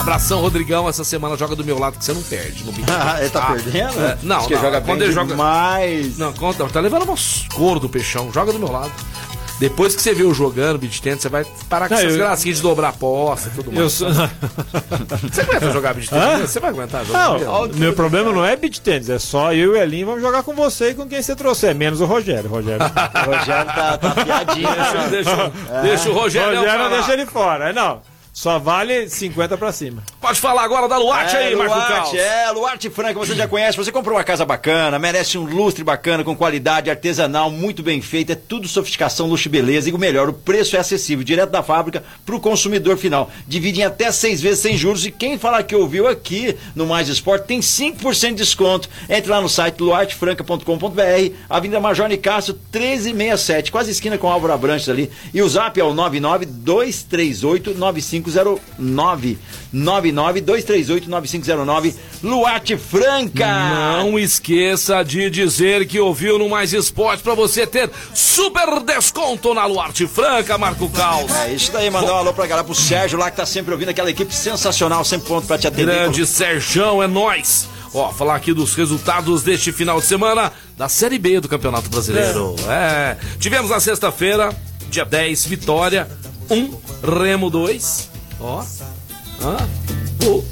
Abração, 0.00 0.40
Rodrigão. 0.40 0.88
Essa 0.88 1.02
semana 1.02 1.36
joga 1.36 1.56
do 1.56 1.64
meu 1.64 1.78
lado 1.78 1.98
que 1.98 2.04
você 2.04 2.12
não 2.12 2.22
perde. 2.22 2.62
No. 2.64 2.72
Ah, 2.88 3.16
ele 3.20 3.30
tá 3.30 3.42
Ah, 3.42 3.52
perdendo? 3.52 4.00
é, 4.00 4.18
não, 4.22 4.40
não, 4.40 4.48
joga 4.48 4.80
quando 4.80 5.02
ele 5.02 5.12
joga- 5.12 5.30
demais. 5.32 6.16
Não, 6.18 6.32
conta, 6.32 6.64
tá 6.68 6.80
levando 6.80 7.02
uma 7.02 7.16
cor 7.54 7.80
do 7.80 7.88
peixão. 7.88 8.32
Joga 8.32 8.52
do 8.52 8.58
meu 8.58 8.70
lado. 8.70 8.92
Depois 9.58 9.96
que 9.96 10.02
você 10.02 10.12
viu 10.12 10.34
jogando 10.34 10.78
beat 10.78 11.00
tennis, 11.00 11.22
você 11.22 11.28
vai 11.30 11.44
parar 11.68 11.88
com 11.88 11.94
Não, 11.94 12.00
essas 12.00 12.12
eu- 12.12 12.18
gracinhas 12.18 12.58
de 12.58 12.62
dobrar 12.62 12.88
a 12.90 12.92
poça 12.92 13.48
e 13.48 13.50
tudo 13.56 13.72
mais. 13.72 13.80
Eu 13.80 13.88
sou... 13.90 14.08
Você 15.32 15.40
aguenta 15.40 15.72
jogar 15.72 15.94
beat 15.94 16.08
tennis? 16.10 16.50
Você 16.50 16.60
vai 16.60 16.70
aguentar 16.70 17.04
jogar? 17.06 17.38
Não, 17.38 17.68
meu 17.74 17.92
problema 17.94 18.30
não 18.32 18.44
é 18.44 18.54
beat 18.54 18.80
tênis, 18.80 19.08
é 19.08 19.18
só 19.18 19.52
eu 19.54 19.74
e 19.74 19.78
o 19.78 19.82
Elinho 19.82 20.06
vamos 20.06 20.20
jogar 20.20 20.42
com 20.42 20.54
você 20.54 20.90
e 20.90 20.94
com 20.94 21.06
quem 21.08 21.22
você 21.22 21.34
trouxer, 21.34 21.74
menos 21.74 22.00
o 22.02 22.04
Rogério. 22.04 22.50
Rogério, 22.50 22.84
O 22.84 23.30
Rogério 23.36 23.72
tá, 23.74 23.96
tá 23.98 24.10
piadinha. 24.24 24.68
Deixa, 24.74 25.08
deixa, 25.08 25.52
deixa 25.82 26.10
o 26.10 26.12
Rogério. 26.12 26.58
Rogério 26.58 26.78
não 26.78 26.84
falar. 26.90 26.96
deixa 26.98 27.12
ele 27.14 27.26
fora. 27.26 27.70
É, 27.70 27.72
não, 27.72 28.00
só 28.36 28.58
vale 28.58 29.08
50 29.08 29.56
pra 29.56 29.72
cima. 29.72 30.02
Pode 30.20 30.38
falar 30.38 30.62
agora 30.62 30.86
da 30.86 30.98
Luarte 30.98 31.34
É, 31.34 31.46
aí, 31.46 31.56
Marco 31.56 31.74
Caos. 31.74 31.88
Luarte, 31.88 32.18
é, 32.18 32.50
Luarte 32.50 32.90
Franca, 32.90 33.18
você 33.18 33.34
já 33.34 33.48
conhece, 33.48 33.78
você 33.78 33.90
comprou 33.90 34.14
uma 34.14 34.22
casa 34.22 34.44
bacana, 34.44 34.98
merece 34.98 35.38
um 35.38 35.44
lustre 35.44 35.82
bacana, 35.82 36.22
com 36.22 36.36
qualidade 36.36 36.90
artesanal, 36.90 37.50
muito 37.50 37.82
bem 37.82 38.02
feita, 38.02 38.34
é 38.34 38.36
tudo 38.36 38.68
sofisticação, 38.68 39.26
luxo 39.26 39.48
e 39.48 39.50
beleza, 39.50 39.88
e 39.88 39.92
o 39.94 39.96
melhor, 39.96 40.28
o 40.28 40.34
preço 40.34 40.76
é 40.76 40.78
acessível, 40.78 41.24
direto 41.24 41.48
da 41.48 41.62
fábrica 41.62 42.04
pro 42.26 42.38
consumidor 42.38 42.98
final. 42.98 43.30
Divide 43.48 43.80
em 43.80 43.84
até 43.84 44.12
seis 44.12 44.38
vezes 44.42 44.58
sem 44.58 44.76
juros, 44.76 45.06
e 45.06 45.10
quem 45.10 45.38
falar 45.38 45.62
que 45.62 45.74
ouviu 45.74 46.06
aqui 46.06 46.54
no 46.74 46.84
Mais 46.84 47.08
Esporte 47.08 47.46
tem 47.46 47.60
5% 47.60 48.28
de 48.28 48.34
desconto. 48.34 48.90
Entre 49.08 49.30
lá 49.30 49.40
no 49.40 49.48
site 49.48 49.80
luartefranca.com.br, 49.80 51.34
Avenida 51.48 51.80
Major 51.80 52.06
Nicásio, 52.06 52.52
1367, 52.70 53.72
quase 53.72 53.92
esquina 53.92 54.18
com 54.18 54.28
Álvaro 54.28 54.52
Abrantes 54.52 54.90
ali, 54.90 55.10
e 55.32 55.40
o 55.40 55.48
zap 55.48 55.80
é 55.80 55.84
o 55.84 55.94
992389509. 58.30 59.36
992389509, 59.74 61.94
Luarte 62.22 62.76
Franca. 62.76 63.46
Não 63.98 64.18
esqueça 64.18 65.02
de 65.02 65.28
dizer 65.30 65.86
que 65.86 66.00
ouviu 66.00 66.38
no 66.38 66.48
Mais 66.48 66.72
Esporte 66.72 67.22
pra 67.22 67.34
você 67.34 67.66
ter 67.66 67.90
super 68.14 68.80
desconto 68.80 69.52
na 69.54 69.66
Luarte 69.66 70.06
Franca, 70.06 70.56
Marco 70.56 70.88
Caos. 70.90 71.30
É 71.32 71.52
isso 71.52 71.72
daí, 71.72 71.90
mandar 71.90 72.14
um 72.14 72.18
alô 72.18 72.32
pra 72.32 72.46
galera, 72.46 72.64
pro 72.64 72.74
Sérgio 72.74 73.18
lá 73.18 73.30
que 73.30 73.36
tá 73.36 73.46
sempre 73.46 73.72
ouvindo, 73.72 73.90
aquela 73.90 74.10
equipe 74.10 74.34
sensacional, 74.34 75.04
sempre 75.04 75.26
pronto 75.26 75.46
pra 75.46 75.58
te 75.58 75.66
atender. 75.66 75.86
Grande 75.86 76.26
Serjão, 76.26 77.02
é 77.02 77.06
nós. 77.06 77.68
Ó, 77.94 78.12
falar 78.12 78.36
aqui 78.36 78.52
dos 78.52 78.74
resultados 78.74 79.42
deste 79.42 79.72
final 79.72 80.00
de 80.00 80.06
semana 80.06 80.52
da 80.76 80.88
Série 80.88 81.18
B 81.18 81.40
do 81.40 81.48
Campeonato 81.48 81.88
Brasileiro. 81.88 82.54
É. 82.68 83.16
Tivemos 83.38 83.70
na 83.70 83.80
sexta-feira, 83.80 84.54
dia 84.90 85.04
10, 85.04 85.46
Vitória 85.46 86.08
1, 86.50 86.70
Remo 87.22 87.48
2. 87.48 88.15
Ó. 88.40 88.62
Hã? 89.42 89.56
O 90.26 90.44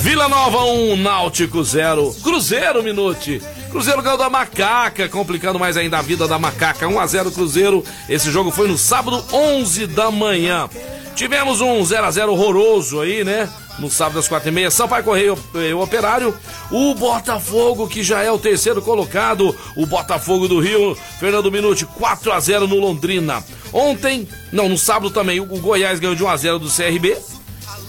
Vila 0.00 0.28
Nova 0.28 0.64
1, 0.64 0.96
Náutico 0.96 1.62
0. 1.62 2.14
Cruzeiro, 2.22 2.82
Minute. 2.82 3.42
Cruzeiro 3.70 4.02
ganhou 4.02 4.18
da 4.18 4.30
Macaca, 4.30 5.08
complicando 5.08 5.58
mais 5.58 5.76
ainda 5.76 5.98
a 5.98 6.02
vida 6.02 6.26
da 6.26 6.38
Macaca. 6.38 6.88
1 6.88 6.98
a 6.98 7.06
0 7.06 7.30
Cruzeiro. 7.30 7.84
Esse 8.08 8.30
jogo 8.30 8.50
foi 8.50 8.66
no 8.66 8.78
sábado, 8.78 9.24
11 9.32 9.86
da 9.86 10.10
manhã. 10.10 10.68
Tivemos 11.14 11.60
um 11.60 11.84
0 11.84 12.06
a 12.06 12.10
0 12.10 12.32
horroroso 12.32 13.00
aí, 13.00 13.22
né? 13.22 13.48
No 13.78 13.90
sábado 13.90 14.18
às 14.18 14.28
quatro 14.28 14.48
e 14.48 14.52
meia, 14.52 14.70
Sampaio 14.70 15.04
Correio 15.04 15.38
e 15.54 15.72
o 15.72 15.80
Operário. 15.80 16.34
O 16.70 16.94
Botafogo, 16.94 17.86
que 17.88 18.02
já 18.02 18.22
é 18.22 18.30
o 18.30 18.38
terceiro 18.38 18.82
colocado. 18.82 19.54
O 19.76 19.86
Botafogo 19.86 20.48
do 20.48 20.60
Rio, 20.60 20.96
Fernando 21.18 21.50
Minuti, 21.50 21.86
4 21.86 22.32
a 22.32 22.40
0 22.40 22.66
no 22.66 22.76
Londrina. 22.76 23.44
Ontem, 23.72 24.28
não, 24.52 24.68
no 24.68 24.76
sábado 24.78 25.10
também, 25.10 25.40
o 25.40 25.44
Goiás 25.46 26.00
ganhou 26.00 26.14
de 26.16 26.24
1 26.24 26.28
a 26.28 26.36
0 26.36 26.58
do 26.58 26.68
CRB 26.70 27.16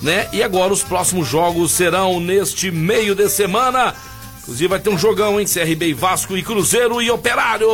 né? 0.02 0.28
E 0.34 0.42
agora 0.42 0.74
os 0.74 0.82
próximos 0.82 1.28
jogos 1.28 1.72
serão 1.72 2.20
neste 2.20 2.72
meio 2.72 3.14
de 3.14 3.30
semana. 3.30 3.94
Inclusive 4.42 4.68
vai 4.68 4.80
ter 4.80 4.90
um 4.90 4.98
jogão, 4.98 5.40
hein? 5.40 5.46
CRB 5.46 5.90
e 5.90 5.94
Vasco 5.94 6.36
e 6.36 6.42
Cruzeiro 6.42 7.00
e 7.02 7.12
Operário. 7.12 7.68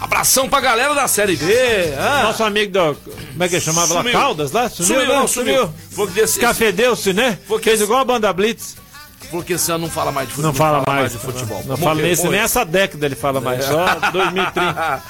Abração 0.00 0.48
pra 0.48 0.60
galera 0.60 0.92
da 0.94 1.06
Série 1.06 1.36
B. 1.36 1.54
ah. 1.96 2.22
Nosso 2.24 2.42
amigo 2.42 2.72
do. 2.72 2.94
Como 2.96 3.44
é 3.44 3.48
que 3.48 3.54
ele 3.54 3.60
chamava 3.64 3.94
lá? 3.94 4.00
Sumiu. 4.00 4.12
Caldas 4.12 4.50
lá? 4.50 4.68
Sumiu, 4.68 4.86
Sumiu, 4.94 5.06
né? 5.08 5.14
não, 5.14 5.28
sumiu. 5.28 5.74
Que 5.94 6.06
desse- 6.08 6.40
Cafedeu-se, 6.40 7.12
né? 7.12 7.38
Porque- 7.46 7.70
Fez 7.70 7.80
igual 7.80 8.00
a 8.00 8.04
banda 8.04 8.32
Blitz. 8.32 8.74
Porque 9.30 9.52
esse 9.54 9.70
ano 9.70 9.86
não 9.86 9.90
fala 9.90 10.10
mais 10.10 10.28
de 10.28 10.34
futebol. 10.34 10.52
Não 10.52 10.58
fala 10.58 10.84
mais. 10.86 11.12
de 11.12 11.18
futebol. 11.18 11.60
Não, 11.60 11.68
não 11.68 11.76
fala 11.76 12.02
nesse, 12.02 12.26
nem 12.28 12.40
essa 12.40 12.64
década 12.64 13.06
ele 13.06 13.14
fala 13.14 13.40
mais. 13.40 13.64
Só 13.64 13.86
2030. 14.12 15.02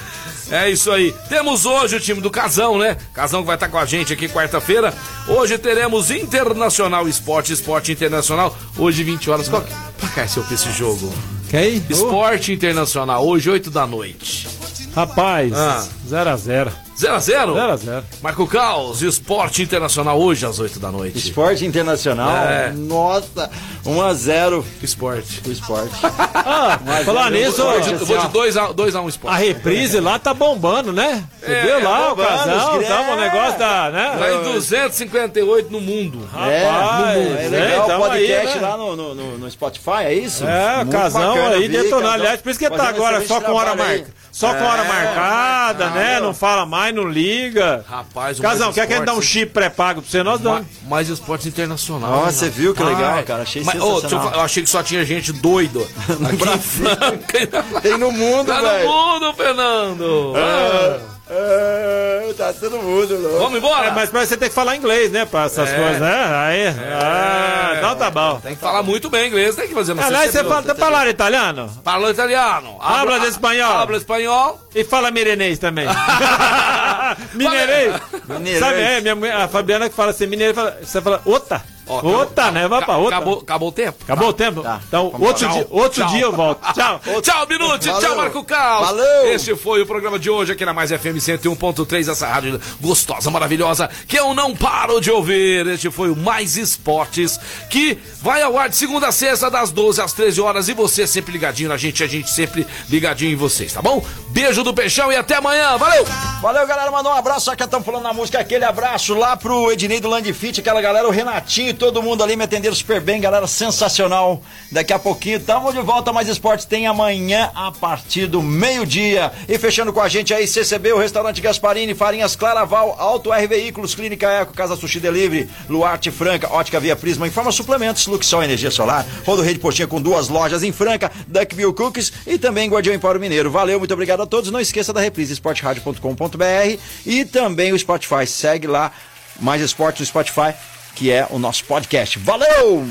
É 0.53 0.69
isso 0.69 0.91
aí. 0.91 1.11
Temos 1.29 1.65
hoje 1.65 1.95
o 1.95 1.99
time 1.99 2.21
do 2.21 2.29
Casão, 2.29 2.77
né? 2.77 2.95
Casão 3.11 3.41
que 3.41 3.47
vai 3.47 3.55
estar 3.55 3.69
com 3.69 3.77
a 3.79 3.87
gente 3.87 4.13
aqui 4.13 4.29
quarta-feira. 4.29 4.93
Hoje 5.27 5.57
teremos 5.57 6.11
Internacional 6.11 7.07
Esporte, 7.07 7.51
Esporte 7.51 7.91
Internacional. 7.91 8.55
Hoje, 8.77 9.03
20 9.03 9.31
horas. 9.31 9.49
Qual 9.49 9.63
que 9.63 9.73
pra 9.99 10.09
cá 10.09 10.27
seu 10.27 10.45
esse 10.51 10.71
jogo? 10.71 11.11
Quem? 11.49 11.83
Esporte 11.89 12.53
Internacional, 12.53 13.25
hoje, 13.25 13.49
8 13.49 13.71
da 13.71 13.87
noite. 13.87 14.47
Rapaz, 14.95 15.53
Ah. 15.53 16.82
0x0. 16.97 17.53
0x0? 17.53 17.77
0x0. 17.77 18.03
Marco 18.21 18.47
Caos, 18.47 19.01
Esporte 19.01 19.61
Internacional, 19.61 20.19
hoje 20.19 20.45
às 20.45 20.59
8 20.59 20.79
da 20.79 20.91
noite. 20.91 21.17
Esporte 21.17 21.65
Internacional, 21.65 22.29
É. 22.47 22.71
nossa, 22.71 23.49
1x0 23.85 24.63
Esporte. 24.81 25.41
o 25.47 25.51
esporte. 25.51 25.93
Ah, 26.45 26.77
falar 27.05 27.31
nisso, 27.31 27.61
Eu 27.61 27.65
vou 27.65 27.79
Esporte, 27.79 27.97
de- 27.99 28.05
vou 28.05 28.17
de 28.17 28.23
assim, 28.23 28.29
2x1 28.59 28.73
dois 28.73 28.95
a 28.95 29.01
um 29.01 29.05
a 29.05 29.09
Esporte. 29.09 29.43
reprise 29.45 29.99
lá 29.99 30.19
tá 30.19 30.33
bombando, 30.33 30.91
né? 30.91 31.23
Você 31.39 31.51
É, 31.51 31.61
viu 31.61 31.75
é 31.79 31.83
lá 31.83 32.11
o 32.11 32.15
bombando, 32.15 32.27
casal? 32.37 32.77
os 32.79 32.87
Tava 32.87 33.11
um 33.11 33.15
gre- 33.15 33.23
negócio 33.29 33.59
da. 33.59 33.67
Tá 33.67 33.89
Né? 33.91 34.33
em 34.35 34.43
258 34.53 35.71
no 35.71 35.79
mundo. 35.79 36.27
É, 36.35 36.67
Rapaz, 36.69 37.17
é 37.17 37.47
legal, 37.49 37.69
é, 37.69 37.79
o 37.79 37.83
então, 37.85 37.99
podcast 38.01 38.47
aí, 38.47 38.55
né? 38.55 38.61
lá 38.67 38.77
no, 38.77 38.95
no, 38.95 39.15
no- 39.15 39.37
no 39.37 39.51
Spotify, 39.51 40.03
é 40.05 40.13
isso? 40.13 40.45
É, 40.45 40.75
Muito 40.77 40.91
casão 40.91 41.35
bacana, 41.35 41.55
aí 41.55 41.67
detonando. 41.69 42.01
casão 42.01 42.11
Aliás, 42.13 42.41
por 42.41 42.49
isso 42.49 42.59
que 42.59 42.65
ele 42.65 42.75
tá 42.75 42.87
agora 42.89 43.25
só 43.25 43.39
com 43.41 43.53
hora 43.53 43.75
marca. 43.75 44.07
Só 44.33 44.51
com 44.51 44.63
hora 44.63 44.81
É, 44.83 44.87
marcada, 44.87 45.85
ah, 45.85 45.89
né? 45.91 46.19
Não 46.19 46.33
fala 46.33 46.65
mais, 46.65 46.93
não 46.93 47.07
liga. 47.07 47.85
Rapaz, 47.87 48.39
o 48.39 48.41
Casão, 48.41 48.73
quer 48.73 48.87
que 48.87 48.93
a 48.93 48.97
gente 48.97 49.05
dá 49.05 49.11
um 49.13 49.19
Esportes- 49.19 49.31
chip 49.31 49.51
pré-pago 49.53 50.01
pra 50.01 50.09
você? 50.09 50.23
Nós 50.23 50.41
damos. 50.41 50.65
Mais 50.87 51.07
esporte 51.07 51.47
internacional. 51.47 52.09
Nossa, 52.09 52.25
né, 52.25 52.31
você 52.31 52.49
viu 52.49 52.73
que 52.73 52.81
legal, 52.83 53.13
Ai, 53.13 53.23
cara? 53.23 53.43
Achei 53.43 53.63
mas, 53.63 53.75
ô, 53.75 53.77
deixa 53.77 53.89
eu 53.91 53.95
sensacional. 54.01 54.25
falar, 54.25 54.37
eu 54.41 54.45
achei 54.45 54.63
que 54.63 54.69
só 54.69 54.81
tinha 54.81 55.05
gente 55.05 55.31
doida. 55.31 55.79
Aqui 56.33 56.49
em 56.49 56.57
Franca. 56.59 57.63
Tem 57.81 57.95
no 57.97 58.11
mundo, 58.11 58.47
Tá 58.47 58.59
velho. 58.59 58.89
no 58.89 58.91
mundo, 59.13 59.33
Fernando. 59.35 60.33
Ah, 60.35 60.99
É, 61.35 62.33
tá 62.37 62.53
todo 62.53 62.77
mundo, 62.77 63.17
louco. 63.19 63.37
Vamos 63.39 63.57
embora? 63.57 63.87
É, 63.87 63.91
mas 63.91 64.09
pra 64.09 64.25
você 64.25 64.37
tem 64.37 64.49
que 64.49 64.55
falar 64.55 64.75
inglês, 64.75 65.11
né? 65.11 65.25
Pra 65.25 65.45
essas 65.45 65.67
É. 65.69 65.75
coisas, 65.75 65.99
né? 65.99 66.13
Aí. 66.13 66.67
Ah, 67.01 67.73
então 67.77 67.95
tá 67.95 68.11
bom. 68.11 68.39
Tem 68.39 68.53
que 68.55 68.61
falar 68.61 68.83
muito 68.83 69.09
bem 69.09 69.27
inglês, 69.29 69.55
tem 69.55 69.67
que 69.67 69.73
fazer 69.73 69.93
uma 69.93 70.05
Aliás, 70.05 70.31
você 70.31 70.43
fala, 70.43 70.61
tá 70.61 70.75
falando 70.75 71.09
italiano? 71.09 71.71
Fala 71.83 72.11
italiano. 72.11 72.77
Habla 72.79 73.19
de 73.19 73.27
espanhol. 73.27 73.71
Habla 73.77 73.97
espanhol. 73.97 74.59
E 74.75 74.83
fala 74.83 75.09
mirenês 75.11 75.57
também. 75.59 75.87
mineirês. 77.33 77.93
Mineirês. 78.27 78.59
Sabe, 78.59 78.79
é, 78.81 79.01
minha 79.01 79.15
mulher, 79.15 79.35
a 79.35 79.47
Fabiana 79.47 79.89
que 79.89 79.95
fala 79.95 80.11
assim, 80.11 80.27
mineiro, 80.27 80.53
fala- 80.53 80.77
você 80.83 81.01
fala, 81.01 81.21
ota. 81.25 81.61
Ó, 81.87 82.21
Ota, 82.21 82.51
né? 82.51 82.67
Vai 82.67 82.83
pra 82.83 82.97
outra. 82.97 83.17
Acabou, 83.17 83.39
acabou 83.39 83.69
o 83.69 83.71
tempo? 83.71 83.97
Acabou 84.03 84.29
o 84.29 84.33
tempo? 84.33 84.61
Tá. 84.61 84.79
Então, 84.87 85.09
Vamos 85.11 85.27
outro, 85.27 85.49
dia, 85.49 85.67
outro 85.69 86.01
Tchau. 86.01 86.11
dia 86.11 86.21
eu 86.21 86.31
volto. 86.31 86.61
Tchau. 86.73 87.01
Tchau. 87.21 87.47
Valeu. 87.47 87.79
Tchau, 87.79 88.15
Marco 88.15 88.43
Caos. 88.43 88.87
Valeu. 88.87 89.33
Este 89.33 89.55
foi 89.55 89.81
o 89.81 89.85
programa 89.85 90.17
de 90.17 90.29
hoje 90.29 90.53
aqui 90.53 90.65
na 90.65 90.73
Mais 90.73 90.91
FM 90.91 91.17
101.3, 91.17 92.09
essa 92.11 92.27
rádio 92.27 92.59
gostosa, 92.79 93.29
maravilhosa, 93.29 93.89
que 94.07 94.17
eu 94.17 94.33
não 94.33 94.55
paro 94.55 94.99
de 95.01 95.11
ouvir. 95.11 95.67
Este 95.67 95.89
foi 95.91 96.09
o 96.09 96.15
Mais 96.15 96.57
Esportes, 96.57 97.39
que 97.69 97.97
vai 98.21 98.41
ao 98.41 98.57
ar 98.57 98.69
de 98.69 98.75
segunda 98.75 99.07
a 99.07 99.11
sexta, 99.11 99.49
das 99.49 99.71
12 99.71 100.01
às 100.01 100.13
13 100.13 100.41
horas. 100.41 100.67
E 100.67 100.73
você 100.73 101.05
sempre 101.05 101.31
ligadinho 101.31 101.69
na 101.69 101.77
gente, 101.77 102.03
a 102.03 102.07
gente 102.07 102.29
sempre 102.29 102.65
ligadinho 102.89 103.31
em 103.33 103.35
vocês, 103.35 103.73
tá 103.73 103.81
bom? 103.81 104.05
Beijo 104.29 104.63
do 104.63 104.73
Peixão 104.73 105.11
e 105.11 105.15
até 105.15 105.35
amanhã. 105.35 105.77
Valeu! 105.77 106.05
Valeu, 106.41 106.67
galera. 106.67 106.91
Mandou 106.91 107.11
um 107.11 107.15
abraço. 107.15 107.45
Só 107.45 107.55
que 107.55 107.63
estamos 107.63 107.85
falando 107.85 108.03
na 108.03 108.13
música. 108.13 108.39
Aquele 108.39 108.65
abraço 108.65 109.13
lá 109.13 109.35
pro 109.35 109.71
Ednei 109.71 109.99
do 109.99 110.09
Landfit, 110.09 110.59
aquela 110.59 110.81
galera, 110.81 111.07
o 111.07 111.11
Renatinho, 111.11 111.72
todo 111.73 112.01
mundo 112.01 112.23
ali 112.23 112.35
me 112.35 112.43
atenderam 112.43 112.75
super 112.75 113.01
bem, 113.01 113.19
galera. 113.19 113.47
Sensacional. 113.47 114.41
Daqui 114.71 114.93
a 114.93 114.99
pouquinho 114.99 115.39
tamo 115.39 115.71
de 115.71 115.81
volta. 115.81 116.13
Mais 116.13 116.27
esportes 116.27 116.65
tem 116.65 116.87
amanhã 116.87 117.51
a 117.55 117.71
partir 117.71 118.27
do 118.27 118.41
meio-dia. 118.41 119.31
E 119.47 119.57
fechando 119.57 119.91
com 119.91 120.01
a 120.01 120.09
gente 120.09 120.33
aí, 120.33 120.47
CCB, 120.47 120.93
o 120.93 120.97
restaurante 120.97 121.41
Gasparini, 121.41 121.93
Farinhas 121.93 122.35
Claraval, 122.35 122.95
Auto 122.97 123.33
R 123.33 123.47
Veículos, 123.47 123.95
Clínica 123.95 124.29
Eco, 124.29 124.53
Casa 124.53 124.75
Sushi 124.75 124.99
Delivery, 124.99 125.49
Luarte 125.69 126.11
Franca, 126.11 126.51
Ótica 126.51 126.79
Via 126.79 126.95
Prisma, 126.95 127.27
Informa 127.27 127.51
Suplementos, 127.51 128.05
Luxol 128.07 128.43
Energia 128.43 128.71
Solar, 128.71 129.05
Rodo 129.25 129.41
Rede 129.41 129.59
Postinha 129.59 129.87
com 129.87 130.01
duas 130.01 130.29
lojas 130.29 130.63
em 130.63 130.71
Franca, 130.71 131.11
Duckville 131.27 131.73
Cookies 131.73 132.11
e 132.25 132.37
também 132.37 132.69
Guardião 132.69 132.95
Empório 132.95 133.19
Mineiro. 133.19 133.51
Valeu, 133.51 133.79
muito 133.79 133.93
obrigado 133.93 134.21
a 134.21 134.25
todos. 134.25 134.51
Não 134.51 134.59
esqueça 134.59 134.93
da 134.93 135.01
reprise 135.01 135.33
esportradio.com.br 135.33 136.79
e 137.05 137.25
também 137.25 137.73
o 137.73 137.79
Spotify. 137.79 138.25
Segue 138.27 138.67
lá, 138.67 138.91
Mais 139.39 139.61
Esporte 139.61 139.99
no 139.99 140.05
Spotify, 140.05 140.53
que 140.95 141.11
é 141.11 141.27
o 141.29 141.39
nosso 141.39 141.63
podcast. 141.65 142.19
Valeu! 142.19 142.85